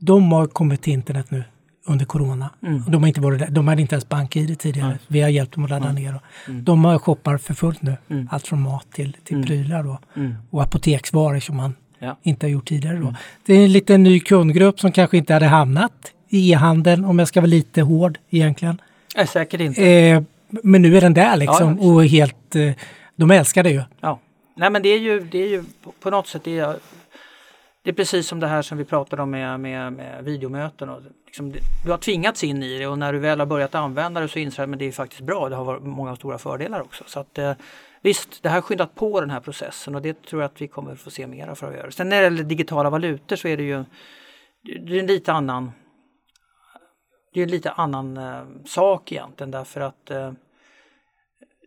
De 0.00 0.32
har 0.32 0.46
kommit 0.46 0.82
till 0.82 0.92
internet 0.92 1.30
nu 1.30 1.44
under 1.84 2.04
corona. 2.04 2.50
Mm. 2.62 2.82
De, 2.88 3.02
har 3.02 3.08
inte 3.08 3.20
varit 3.20 3.38
där. 3.38 3.50
de 3.50 3.68
hade 3.68 3.82
inte 3.82 3.94
ens 3.94 4.08
bank-id 4.08 4.58
tidigare. 4.58 4.88
Mm. 4.88 4.98
Vi 5.08 5.20
har 5.20 5.28
hjälpt 5.28 5.54
dem 5.54 5.64
att 5.64 5.70
ladda 5.70 5.92
ner. 5.92 6.20
Mm. 6.48 6.64
De 6.64 6.84
har 6.84 6.98
shoppar 6.98 7.38
för 7.38 7.54
fullt 7.54 7.82
nu. 7.82 7.96
Mm. 8.10 8.28
Allt 8.32 8.46
från 8.46 8.60
mat 8.62 8.86
till, 8.92 9.16
till 9.24 9.36
mm. 9.36 9.46
prylar 9.46 9.82
då. 9.82 9.98
Mm. 10.16 10.34
och 10.50 10.62
apoteksvaror 10.62 11.40
som 11.40 11.56
man 11.56 11.74
ja. 11.98 12.16
inte 12.22 12.46
har 12.46 12.50
gjort 12.50 12.68
tidigare. 12.68 12.96
Då. 12.96 13.14
Det 13.46 13.54
är 13.54 13.64
en 13.64 13.72
liten 13.72 14.02
ny 14.02 14.20
kundgrupp 14.20 14.80
som 14.80 14.92
kanske 14.92 15.16
inte 15.16 15.32
hade 15.32 15.46
hamnat 15.46 16.12
i 16.28 16.52
e-handeln 16.52 17.04
om 17.04 17.18
jag 17.18 17.28
ska 17.28 17.40
vara 17.40 17.48
lite 17.48 17.82
hård 17.82 18.18
egentligen. 18.30 18.80
Nej, 19.16 19.26
säkert 19.26 19.60
inte. 19.60 19.86
Eh, 19.86 20.22
men 20.48 20.82
nu 20.82 20.96
är 20.96 21.00
den 21.00 21.14
där 21.14 21.36
liksom 21.36 21.78
ja, 21.80 21.86
och 21.86 22.04
helt, 22.06 22.56
eh, 22.56 22.72
de 23.16 23.30
älskar 23.30 23.62
det 23.62 23.70
ju. 23.70 23.82
Ja. 24.00 24.18
Nej 24.54 24.70
men 24.70 24.82
det 24.82 24.88
är 24.88 24.98
ju, 24.98 25.20
det 25.20 25.38
är 25.38 25.48
ju 25.48 25.64
på 26.00 26.10
något 26.10 26.28
sätt, 26.28 26.44
det 26.44 26.58
är, 26.58 26.76
det 27.82 27.90
är 27.90 27.94
precis 27.94 28.28
som 28.28 28.40
det 28.40 28.46
här 28.46 28.62
som 28.62 28.78
vi 28.78 28.84
pratade 28.84 29.22
om 29.22 29.30
med, 29.30 29.60
med, 29.60 29.92
med 29.92 30.24
videomöten. 30.24 30.88
Och 30.88 31.02
liksom, 31.26 31.52
du 31.84 31.90
har 31.90 31.98
tvingats 31.98 32.44
in 32.44 32.62
i 32.62 32.78
det 32.78 32.86
och 32.86 32.98
när 32.98 33.12
du 33.12 33.18
väl 33.18 33.38
har 33.38 33.46
börjat 33.46 33.74
använda 33.74 34.20
det 34.20 34.28
så 34.28 34.38
inser 34.38 34.66
du 34.66 34.72
att 34.72 34.78
det 34.78 34.84
är 34.84 34.92
faktiskt 34.92 35.22
bra. 35.22 35.48
Det 35.48 35.56
har 35.56 35.64
varit 35.64 35.82
många 35.82 36.16
stora 36.16 36.38
fördelar 36.38 36.80
också. 36.80 37.04
Så 37.06 37.20
att, 37.20 37.38
eh, 37.38 37.52
Visst, 38.04 38.42
det 38.42 38.48
här 38.48 38.56
har 38.56 38.62
skyndat 38.62 38.94
på 38.94 39.20
den 39.20 39.30
här 39.30 39.40
processen 39.40 39.94
och 39.94 40.02
det 40.02 40.22
tror 40.22 40.42
jag 40.42 40.48
att 40.48 40.60
vi 40.60 40.68
kommer 40.68 40.94
få 40.94 41.10
se 41.10 41.26
mer 41.26 41.48
av 41.48 41.54
framöver. 41.54 41.90
Sen 41.90 42.08
när 42.08 42.16
det 42.16 42.22
gäller 42.22 42.42
digitala 42.42 42.90
valutor 42.90 43.36
så 43.36 43.48
är 43.48 43.56
det 43.56 43.62
ju 43.62 43.84
det 44.62 44.96
är 44.96 45.00
en 45.00 45.06
lite 45.06 45.32
annan 45.32 45.72
det 47.32 47.40
är 47.40 47.44
en 47.44 47.50
lite 47.50 47.70
annan 47.70 48.16
eh, 48.16 48.42
sak 48.64 49.12
egentligen 49.12 49.50
därför 49.50 49.80
att 49.80 50.10
eh, 50.10 50.32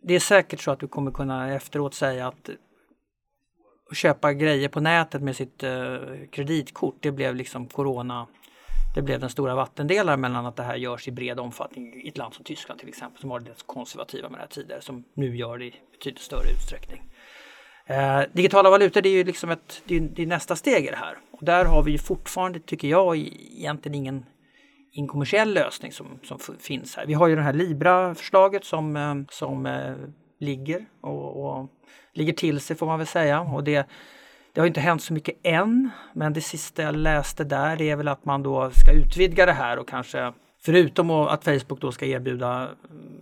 det 0.02 0.14
är 0.14 0.20
säkert 0.20 0.60
så 0.60 0.70
att 0.70 0.80
du 0.80 0.88
kommer 0.88 1.10
kunna 1.10 1.54
efteråt 1.54 1.94
säga 1.94 2.28
att 2.28 2.50
köpa 3.92 4.32
grejer 4.32 4.68
på 4.68 4.80
nätet 4.80 5.22
med 5.22 5.36
sitt 5.36 5.62
eh, 5.62 5.98
kreditkort, 6.32 6.96
det 7.00 7.12
blev 7.12 7.34
liksom 7.34 7.66
corona 7.66 8.26
det 8.96 9.02
blev 9.02 9.20
den 9.20 9.30
stora 9.30 9.54
vattendelaren 9.54 10.20
mellan 10.20 10.46
att 10.46 10.56
det 10.56 10.62
här 10.62 10.76
görs 10.76 11.08
i 11.08 11.10
bred 11.10 11.40
omfattning 11.40 11.94
i 12.02 12.08
ett 12.08 12.18
land 12.18 12.34
som 12.34 12.44
Tyskland 12.44 12.80
till 12.80 12.88
exempel 12.88 13.20
som 13.20 13.30
var 13.30 13.40
det 13.40 13.66
konservativa 13.66 14.28
med 14.28 14.38
det 14.38 14.42
här 14.42 14.48
tidigare 14.48 14.82
som 14.82 15.04
nu 15.14 15.36
gör 15.36 15.58
det 15.58 15.64
i 15.64 15.74
betydligt 15.92 16.22
större 16.22 16.50
utsträckning. 16.50 17.02
Eh, 17.86 18.20
digitala 18.32 18.70
valutor 18.70 19.02
det 19.02 19.08
är 19.08 19.12
ju 19.12 19.24
liksom 19.24 19.50
ett, 19.50 19.82
det 19.84 19.96
är, 19.96 20.00
det 20.00 20.22
är, 20.22 20.26
nästa 20.26 20.56
steg 20.56 20.84
i 20.84 20.90
det 20.90 20.96
här 20.96 21.18
och 21.30 21.44
där 21.44 21.64
har 21.64 21.82
vi 21.82 21.92
ju 21.92 21.98
fortfarande, 21.98 22.60
tycker 22.60 22.88
jag, 22.88 23.16
egentligen 23.16 23.94
ingen, 23.94 24.24
ingen 24.92 25.08
kommersiell 25.08 25.54
lösning 25.54 25.92
som, 25.92 26.06
som 26.22 26.38
finns 26.60 26.96
här. 26.96 27.06
Vi 27.06 27.14
har 27.14 27.28
ju 27.28 27.36
det 27.36 27.42
här 27.42 27.52
Libra-förslaget 27.52 28.64
som, 28.64 28.96
eh, 28.96 29.14
som 29.30 29.66
eh, 29.66 29.94
ligger 30.40 30.86
och, 31.00 31.44
och 31.44 31.70
ligger 32.16 32.32
till 32.32 32.60
sig 32.60 32.76
får 32.76 32.86
man 32.86 32.98
väl 32.98 33.06
säga 33.06 33.40
och 33.40 33.64
det 33.64 33.86
det 34.52 34.60
har 34.60 34.66
inte 34.66 34.80
hänt 34.80 35.02
så 35.02 35.12
mycket 35.12 35.36
än, 35.42 35.90
men 36.12 36.32
det 36.32 36.40
sista 36.40 36.82
jag 36.82 36.96
läste 36.96 37.44
där 37.44 37.82
är 37.82 37.96
väl 37.96 38.08
att 38.08 38.24
man 38.24 38.42
då 38.42 38.70
ska 38.70 38.92
utvidga 38.92 39.46
det 39.46 39.52
här 39.52 39.78
och 39.78 39.88
kanske 39.88 40.32
Förutom 40.66 41.10
att 41.10 41.44
Facebook 41.44 41.80
då 41.80 41.92
ska 41.92 42.06
erbjuda 42.06 42.68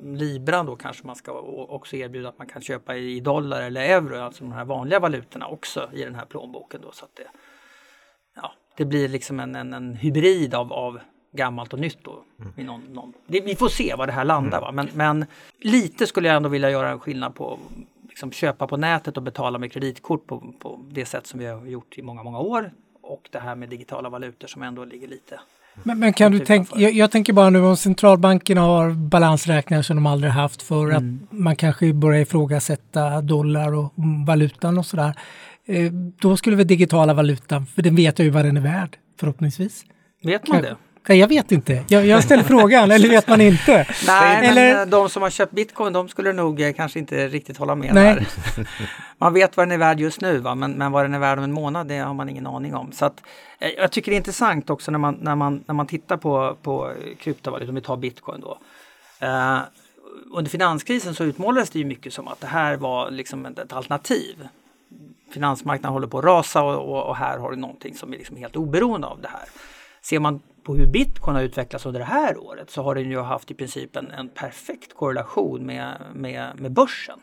Libra 0.02 0.62
då 0.62 0.76
kanske 0.76 1.06
man 1.06 1.16
ska 1.16 1.32
också 1.68 1.96
erbjuda 1.96 2.28
att 2.28 2.38
man 2.38 2.46
kan 2.46 2.62
köpa 2.62 2.96
i 2.96 3.20
dollar 3.20 3.62
eller 3.62 3.80
euro, 3.80 4.20
alltså 4.20 4.44
de 4.44 4.52
här 4.52 4.64
vanliga 4.64 5.00
valutorna 5.00 5.46
också 5.46 5.88
i 5.92 6.04
den 6.04 6.14
här 6.14 6.24
plånboken. 6.24 6.80
Då, 6.82 6.92
så 6.92 7.04
att 7.04 7.16
det, 7.16 7.26
ja, 8.36 8.52
det 8.76 8.84
blir 8.84 9.08
liksom 9.08 9.40
en, 9.40 9.54
en, 9.54 9.72
en 9.72 9.94
hybrid 9.94 10.54
av, 10.54 10.72
av 10.72 11.00
gammalt 11.32 11.72
och 11.72 11.78
nytt. 11.78 12.04
Då, 12.04 12.24
mm. 12.40 12.66
någon, 12.66 12.80
någon. 12.80 13.12
Det, 13.26 13.40
vi 13.40 13.56
får 13.56 13.68
se 13.68 13.94
var 13.94 14.06
det 14.06 14.12
här 14.12 14.24
landar. 14.24 14.58
Mm. 14.58 14.62
Va? 14.62 14.72
Men, 14.72 14.88
men, 14.94 15.26
lite 15.58 16.06
skulle 16.06 16.28
jag 16.28 16.36
ändå 16.36 16.48
vilja 16.48 16.70
göra 16.70 16.90
en 16.90 17.00
skillnad 17.00 17.34
på 17.34 17.58
liksom 18.14 18.32
köpa 18.32 18.66
på 18.66 18.76
nätet 18.76 19.16
och 19.16 19.22
betala 19.22 19.58
med 19.58 19.72
kreditkort 19.72 20.26
på, 20.26 20.54
på 20.58 20.80
det 20.90 21.04
sätt 21.04 21.26
som 21.26 21.40
vi 21.40 21.46
har 21.46 21.66
gjort 21.66 21.98
i 21.98 22.02
många, 22.02 22.22
många 22.22 22.38
år. 22.38 22.72
Och 23.02 23.28
det 23.32 23.38
här 23.38 23.54
med 23.54 23.68
digitala 23.68 24.08
valutor 24.08 24.48
som 24.48 24.62
ändå 24.62 24.84
ligger 24.84 25.08
lite 25.08 25.40
men, 25.82 25.98
men 25.98 26.12
kan 26.12 26.32
du 26.32 26.38
tänka, 26.38 26.80
jag, 26.80 26.92
jag, 26.92 27.10
tänker 27.10 27.32
bara 27.32 27.50
nu 27.50 27.60
om 27.60 27.76
centralbankerna 27.76 28.60
har 28.60 28.90
balansräkningar 28.90 29.82
som 29.82 29.96
de 29.96 30.06
aldrig 30.06 30.32
haft 30.32 30.62
för 30.62 30.90
mm. 30.90 30.96
att 30.96 31.38
man 31.38 31.56
kanske 31.56 31.92
börjar 31.92 32.20
ifrågasätta 32.20 33.20
dollar 33.20 33.74
och 33.74 33.92
valutan 34.26 34.78
och 34.78 34.86
sådär. 34.86 35.14
Eh, 35.66 35.92
då 36.20 36.36
skulle 36.36 36.56
väl 36.56 36.66
digitala 36.66 37.14
valutan, 37.14 37.66
för 37.66 37.82
den 37.82 37.96
vet 37.96 38.18
jag 38.18 38.24
ju 38.24 38.30
vad 38.30 38.44
den 38.44 38.56
är 38.56 38.60
värd 38.60 38.96
förhoppningsvis. 39.20 39.84
Vet 40.22 40.48
man 40.48 40.62
kan, 40.62 40.76
Jag 41.06 41.28
vet 41.28 41.52
inte. 41.52 41.84
Jag, 41.88 42.06
jag 42.06 42.24
ställer 42.24 42.42
frågan, 42.42 42.90
eller 42.90 43.08
vet 43.08 43.28
man 43.28 43.40
inte? 43.40 43.86
Nej, 44.06 44.46
Eller- 44.46 44.74
men 44.74 44.82
eh, 44.82 44.86
de 44.86 45.08
som 45.08 45.22
har 45.22 45.30
köpt 45.30 45.52
bitcoin 45.52 45.92
de 45.92 46.08
skulle 46.08 46.32
nog 46.32 46.60
eh, 46.60 46.72
kanske 46.72 46.98
inte 46.98 47.28
riktigt 47.28 47.56
hålla 47.56 47.74
med 47.74 47.94
Nej. 47.94 48.14
där. 48.14 48.68
Man 49.18 49.34
vet 49.34 49.56
vad 49.56 49.66
den 49.66 49.72
är 49.72 49.78
värd 49.78 50.00
just 50.00 50.20
nu 50.20 50.38
va? 50.38 50.54
Men, 50.54 50.72
men 50.72 50.92
vad 50.92 51.04
den 51.04 51.14
är 51.14 51.18
värd 51.18 51.38
om 51.38 51.44
en 51.44 51.52
månad 51.52 51.86
det 51.86 51.98
har 51.98 52.14
man 52.14 52.28
ingen 52.28 52.46
aning 52.46 52.74
om. 52.74 52.92
Så 52.92 53.04
att, 53.04 53.22
eh, 53.58 53.68
jag 53.68 53.90
tycker 53.92 54.10
det 54.10 54.14
är 54.14 54.18
intressant 54.18 54.70
också 54.70 54.90
när 54.90 54.98
man, 54.98 55.18
när 55.20 55.34
man, 55.34 55.64
när 55.66 55.74
man 55.74 55.86
tittar 55.86 56.16
på, 56.16 56.56
på 56.62 56.92
kryptovalutor, 57.18 57.68
om 57.68 57.74
vi 57.74 57.80
tar 57.80 57.96
bitcoin 57.96 58.40
då. 58.40 58.58
Eh, 59.20 59.58
under 60.34 60.50
finanskrisen 60.50 61.14
så 61.14 61.24
utmålades 61.24 61.70
det 61.70 61.78
ju 61.78 61.84
mycket 61.84 62.12
som 62.12 62.28
att 62.28 62.40
det 62.40 62.46
här 62.46 62.76
var 62.76 63.10
liksom 63.10 63.46
ett, 63.46 63.58
ett 63.58 63.72
alternativ. 63.72 64.48
Finansmarknaden 65.32 65.92
håller 65.92 66.06
på 66.06 66.18
att 66.18 66.24
rasa 66.24 66.62
och, 66.62 66.92
och, 66.92 67.08
och 67.08 67.16
här 67.16 67.38
har 67.38 67.50
du 67.50 67.56
någonting 67.56 67.94
som 67.94 68.12
är 68.12 68.18
liksom 68.18 68.36
helt 68.36 68.56
oberoende 68.56 69.06
av 69.06 69.20
det 69.20 69.28
här. 69.28 69.48
Ser 70.02 70.18
man 70.18 70.40
på 70.64 70.74
hur 70.76 70.86
bitcoin 70.86 71.36
har 71.36 71.42
utvecklats 71.42 71.86
under 71.86 72.00
det 72.00 72.06
här 72.06 72.38
året 72.38 72.70
så 72.70 72.82
har 72.82 72.94
den 72.94 73.10
ju 73.10 73.20
haft 73.20 73.50
i 73.50 73.54
princip 73.54 73.96
en, 73.96 74.10
en 74.10 74.28
perfekt 74.28 74.94
korrelation 74.94 75.66
med, 75.66 76.00
med, 76.14 76.60
med 76.60 76.72
börsen. 76.72 77.18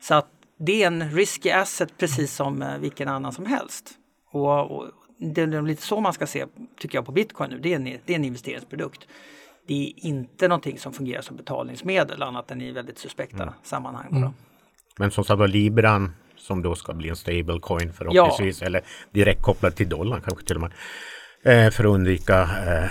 Så 0.00 0.14
att 0.14 0.26
det 0.58 0.82
är 0.82 0.86
en 0.86 1.10
risky 1.10 1.50
asset 1.50 1.98
precis 1.98 2.34
som 2.34 2.62
eh, 2.62 2.78
vilken 2.78 3.08
annan 3.08 3.32
som 3.32 3.46
helst. 3.46 3.90
Och, 4.30 4.70
och 4.70 4.86
det 5.18 5.42
är 5.42 5.62
lite 5.62 5.82
så 5.82 6.00
man 6.00 6.12
ska 6.12 6.26
se, 6.26 6.46
tycker 6.78 6.98
jag, 6.98 7.06
på 7.06 7.12
bitcoin 7.12 7.50
nu. 7.50 7.58
Det 7.58 7.72
är 7.72 7.76
en, 7.76 7.84
det 7.84 8.12
är 8.12 8.16
en 8.16 8.24
investeringsprodukt. 8.24 9.06
Det 9.66 9.74
är 9.74 10.06
inte 10.06 10.48
någonting 10.48 10.78
som 10.78 10.92
fungerar 10.92 11.22
som 11.22 11.36
betalningsmedel 11.36 12.22
annat 12.22 12.50
än 12.50 12.60
i 12.60 12.72
väldigt 12.72 12.98
suspekta 12.98 13.54
sammanhang. 13.62 14.06
bara. 14.10 14.32
Men 14.98 15.10
som 15.10 15.24
sagt 15.24 15.38
var 15.38 15.48
Libran 15.48 16.14
som 16.36 16.62
då 16.62 16.74
ska 16.74 16.92
bli 16.92 17.08
en 17.08 17.16
stablecoin 17.16 17.92
förhoppningsvis 17.92 18.62
eller 18.62 18.84
direkt 19.10 19.42
kopplad 19.42 19.74
till 19.74 19.88
dollarn 19.88 20.20
kanske 20.24 20.44
till 20.46 20.56
och 20.56 20.62
med. 20.62 20.72
Eh, 21.42 21.70
för 21.70 21.84
att 21.84 21.90
undvika 21.90 22.40
eh, 22.42 22.90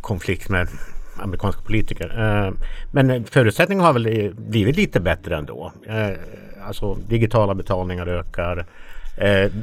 konflikt 0.00 0.48
med 0.48 0.68
amerikanska 1.16 1.62
politiker. 1.62 2.18
Eh, 2.18 2.52
men 2.92 3.24
förutsättningarna 3.24 3.86
har 3.86 3.94
väl 3.94 4.34
blivit 4.34 4.76
lite 4.76 5.00
bättre 5.00 5.36
ändå. 5.36 5.72
Alltså 6.66 6.94
digitala 6.94 7.54
betalningar 7.54 8.06
ökar. 8.06 8.66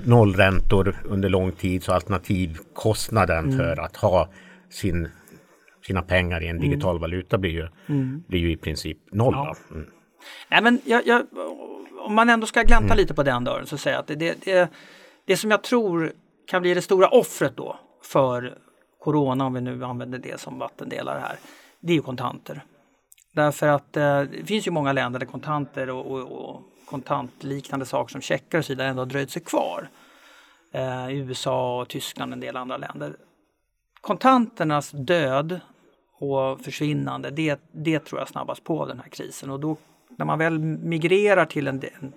Nollräntor 0.06 0.96
under 1.06 1.30
lång 1.30 1.52
tid 1.52 1.84
så 1.84 1.94
alternativkostnaden 1.94 3.58
för 3.58 3.80
att 3.80 3.96
ha 3.96 4.30
sin, 4.70 5.10
sina 5.88 6.02
pengar 6.02 6.44
i 6.44 6.48
en 6.48 6.60
digital 6.60 7.00
valuta 7.00 7.38
blir 7.38 7.52
ju, 7.52 7.68
blir 8.28 8.40
ju 8.40 8.52
i 8.52 8.58
princip 8.58 8.98
noll. 9.12 9.34
Ja. 9.34 9.56
Mm. 9.72 9.88
Nej, 10.50 10.62
men 10.62 10.82
jag, 10.86 11.08
jag, 11.08 11.22
om 12.06 12.16
man 12.16 12.30
ändå 12.30 12.48
ska 12.48 12.62
glänta 12.62 12.96
lite 12.96 13.14
på 13.14 13.24
den 13.24 13.44
dörren 13.44 13.66
så 13.66 13.78
säger 13.78 13.98
jag 13.98 14.02
att 14.02 14.08
det, 14.08 14.16
det, 14.16 14.46
det, 14.46 14.70
det 15.26 15.38
som 15.38 15.52
jag 15.52 15.64
tror 15.64 16.12
kan 16.48 16.62
bli 16.62 16.74
det 16.74 16.82
stora 16.82 17.08
offret 17.08 17.58
då 17.58 17.80
för 18.02 18.58
corona, 19.00 19.46
om 19.46 19.54
vi 19.54 19.62
nu 19.62 19.84
använder 19.84 20.20
det 20.20 20.40
som 20.40 20.60
vattendelare 20.60 21.20
här, 21.20 21.40
det 21.80 21.94
är 21.94 21.96
ju 21.96 22.02
kontanter. 22.02 22.64
Därför 23.34 23.68
att 23.68 23.98
eh, 23.98 24.22
det 24.22 24.46
finns 24.46 24.68
ju 24.68 24.72
många 24.72 24.94
länder 24.94 25.20
där 25.20 25.28
kontanter 25.28 25.90
och, 25.90 26.06
och, 26.12 26.32
och 26.32 26.62
kontantliknande 26.86 27.86
saker 27.86 28.12
som 28.12 28.22
checkar 28.22 28.58
och 28.58 28.66
så 28.66 28.74
vidare 28.74 28.88
ändå 28.88 29.02
har 29.02 29.06
dröjt 29.06 29.32
sig 29.32 29.42
kvar. 29.42 29.90
Eh, 30.72 31.12
USA, 31.12 31.82
och 31.82 31.88
Tyskland 31.88 32.32
och 32.32 32.34
en 32.34 32.40
del 32.40 32.58
andra 32.58 32.78
länder. 32.78 33.16
Kontanternas 34.02 34.92
död 34.92 35.60
och 36.20 36.62
försvinnande, 36.62 37.30
det, 37.30 37.62
det 37.72 38.00
tror 38.00 38.22
jag 38.22 38.28
snabbast 38.28 38.64
på 38.64 38.86
den 38.86 39.00
här 39.00 39.10
krisen. 39.10 39.50
Och 39.50 39.60
då 39.60 39.78
när 40.18 40.26
man 40.26 40.40
väl 40.40 40.60
migrerar 40.60 41.46
till 41.46 41.68
en, 41.68 41.82
en 42.02 42.14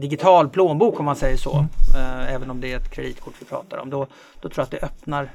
digital 0.00 0.48
plånbok 0.48 0.98
om 1.00 1.04
man 1.04 1.16
säger 1.16 1.36
så, 1.36 1.66
eh, 1.94 2.34
även 2.34 2.50
om 2.50 2.60
det 2.60 2.72
är 2.72 2.76
ett 2.76 2.90
kreditkort 2.90 3.34
vi 3.38 3.44
pratar 3.44 3.78
om, 3.78 3.90
då, 3.90 4.06
då 4.40 4.48
tror 4.48 4.52
jag 4.56 4.62
att 4.62 4.70
det 4.70 4.82
öppnar 4.82 5.30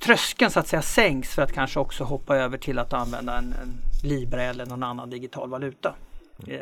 tröskeln 0.00 0.50
så 0.50 0.60
att 0.60 0.66
säga 0.66 0.82
sänks 0.82 1.34
för 1.34 1.42
att 1.42 1.52
kanske 1.52 1.80
också 1.80 2.04
hoppa 2.04 2.36
över 2.36 2.58
till 2.58 2.78
att 2.78 2.92
använda 2.92 3.38
en, 3.38 3.54
en 3.62 3.78
Libra 4.02 4.42
eller 4.42 4.66
någon 4.66 4.82
annan 4.82 5.10
digital 5.10 5.50
valuta. 5.50 5.94
Eh, 6.46 6.60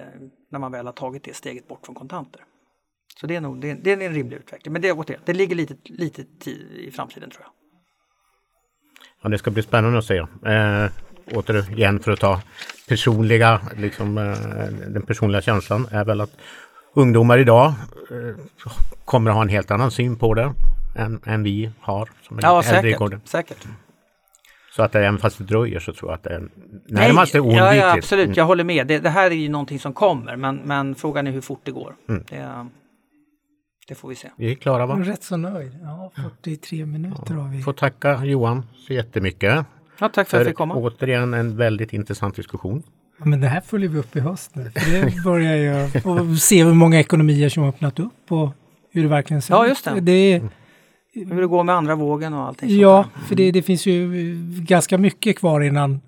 när 0.50 0.58
man 0.58 0.72
väl 0.72 0.86
har 0.86 0.92
tagit 0.92 1.24
det 1.24 1.36
steget 1.36 1.68
bort 1.68 1.86
från 1.86 1.94
kontanter. 1.94 2.40
Så 3.20 3.26
det 3.26 3.36
är 3.36 3.40
nog 3.40 3.60
det, 3.60 3.74
det 3.74 3.92
är 3.92 4.00
en 4.00 4.14
rimlig 4.14 4.36
utveckling. 4.36 4.72
Men 4.72 4.82
det, 4.82 4.92
återigen, 4.92 5.22
det 5.24 5.32
ligger 5.32 5.56
lite, 5.56 5.74
lite 5.84 6.24
tid 6.24 6.66
i 6.76 6.90
framtiden 6.90 7.30
tror 7.30 7.42
jag. 7.42 7.52
Ja, 9.22 9.28
det 9.28 9.38
ska 9.38 9.50
bli 9.50 9.62
spännande 9.62 9.98
att 9.98 10.04
se. 10.04 10.18
Eh, 10.18 10.90
återigen 11.32 12.00
för 12.00 12.12
att 12.12 12.20
ta 12.20 12.40
personliga, 12.88 13.60
liksom, 13.76 14.18
eh, 14.18 14.34
den 14.88 15.02
personliga 15.02 15.42
känslan 15.42 15.88
är 15.90 16.04
väl 16.04 16.20
att 16.20 16.36
ungdomar 16.96 17.38
idag 17.38 17.66
eh, 18.10 18.36
kommer 19.04 19.30
att 19.30 19.36
ha 19.36 19.42
en 19.42 19.48
helt 19.48 19.70
annan 19.70 19.90
syn 19.90 20.16
på 20.16 20.34
det 20.34 20.52
än, 20.96 21.20
än 21.24 21.42
vi 21.42 21.70
har. 21.80 22.08
Som 22.22 22.38
är 22.38 22.42
Ja, 22.42 22.58
lite 22.60 22.70
äldre 22.76 22.88
i 22.88 22.92
säkert. 22.92 22.98
gården. 22.98 23.20
säkert. 23.24 23.66
Så 24.76 24.82
att 24.82 24.94
även 24.94 25.18
fast 25.18 25.38
det 25.38 25.44
dröjer 25.44 25.80
så 25.80 25.92
tror 25.92 26.10
jag 26.10 26.16
att 26.16 26.22
det 26.22 26.30
är 26.34 26.48
närmast 26.88 27.34
är 27.34 27.38
Nej, 27.40 27.48
oundvikligt. 27.48 27.82
ja, 27.82 27.88
ja, 27.88 27.96
absolut, 27.96 28.24
Mm. 28.24 28.34
jag 28.36 28.44
håller 28.44 28.64
med. 28.64 28.86
Det, 28.86 28.98
det 28.98 29.10
här 29.10 29.30
är 29.30 29.34
ju 29.34 29.48
någonting 29.48 29.78
som 29.78 29.92
kommer 29.92 30.36
men, 30.36 30.56
men 30.56 30.94
frågan 30.94 31.26
är 31.26 31.30
hur 31.30 31.40
fort 31.40 31.60
det 31.64 31.70
går. 31.70 31.94
Mm. 32.08 32.24
Det, 32.30 32.66
det 33.88 33.94
får 33.94 34.08
vi 34.08 34.14
se. 34.14 34.30
Vi 34.36 34.50
är 34.50 34.54
klara 34.54 34.82
Jag 34.82 34.90
är 34.90 34.96
va? 35.04 35.10
rätt 35.10 35.22
så 35.22 35.36
nöjd. 35.36 35.78
Ja, 35.82 36.12
43 36.42 36.86
minuter 36.86 37.34
har 37.34 37.48
vi. 37.48 37.62
Får 37.62 37.72
tacka 37.72 38.24
Johan 38.24 38.66
så 38.86 38.92
jättemycket. 38.92 39.64
Ja, 39.98 40.08
tack 40.08 40.12
för 40.14 40.20
att 40.20 40.32
jag 40.32 40.40
För 40.40 40.44
fick 40.44 40.56
komma. 40.56 40.74
återigen 40.74 41.34
en 41.34 41.56
väldigt 41.56 41.92
intressant 41.92 42.36
diskussion. 42.36 42.82
Ja, 43.18 43.24
Men 43.26 43.40
det 43.40 43.48
här 43.48 43.60
följer 43.60 43.88
vi 43.88 43.98
upp 43.98 44.16
i 44.16 44.20
höst 44.20 44.50
nu. 44.54 44.70
För 44.70 44.90
det 44.90 45.22
börjar 45.24 45.56
ju 45.56 46.00
och 46.10 46.38
se 46.38 46.64
hur 46.64 46.74
många 46.74 47.00
ekonomier 47.00 47.48
som 47.48 47.62
har 47.62 47.70
öppnat 47.70 47.98
upp 47.98 48.32
och 48.32 48.50
hur 48.92 49.02
det 49.02 49.08
verkligen 49.08 49.42
ser 49.42 49.54
Ja, 49.54 49.64
ut. 49.64 49.68
just 49.68 49.84
det. 49.84 50.00
det 50.00 50.12
är, 50.12 50.48
Hur 51.14 51.40
det 51.40 51.46
går 51.46 51.64
med 51.64 51.74
andra 51.74 51.94
vågen 51.94 52.34
och 52.34 52.42
allting 52.46 52.68
sånt 52.68 52.80
ja, 52.80 53.04
där. 53.14 53.22
för 53.26 53.34
det, 53.34 53.50
det 53.50 53.62
finns 53.62 53.86
ju 53.86 54.10
ganska 54.66 54.98
mycket 54.98 55.38
kvar 55.38 55.60
innan 55.60 56.00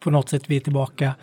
på 0.00 0.10
något 0.10 0.28
sätt 0.28 0.42
vi 0.46 0.56
är 0.56 0.60
tillbaka 0.60 1.14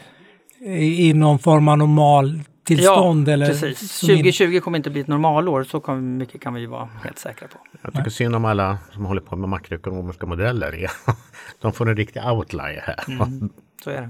i 0.65 1.09
i 1.09 1.13
någon 1.13 1.39
form 1.39 1.67
av 1.67 1.77
normal 1.77 2.39
tillstånd. 2.63 3.27
ja, 3.27 3.33
eller 3.33 3.47
precis. 3.47 3.91
som 3.91 4.09
in- 4.09 4.15
2020 4.17 4.59
kommer 4.59 4.77
inte 4.77 4.89
bli 4.89 5.01
ett 5.01 5.07
normalår, 5.07 5.63
så 5.63 5.79
kan, 5.79 6.17
mycket 6.17 6.41
kan 6.41 6.53
vi 6.53 6.65
vara 6.65 6.89
helt 7.03 7.19
säkra 7.19 7.47
på. 7.47 7.57
Jag 7.81 7.93
tycker 7.93 8.09
synd 8.09 8.35
om 8.35 8.45
alla 8.45 8.77
som 8.93 9.05
håller 9.05 9.21
på 9.21 9.35
med 9.35 9.49
makroekonomiska 9.49 10.25
modeller. 10.25 10.87
De 11.61 11.73
får 11.73 11.89
en 11.89 11.95
riktig 11.97 12.23
outlier 12.25 12.83
här. 12.85 13.03
Mm. 13.21 13.49
Så 13.83 13.89
är 13.89 14.01
det. 14.01 14.09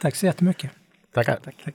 Tack 0.00 0.16
så 0.16 0.26
jättemycket. 0.26 0.70
Tackar. 1.12 1.36
Tack. 1.44 1.74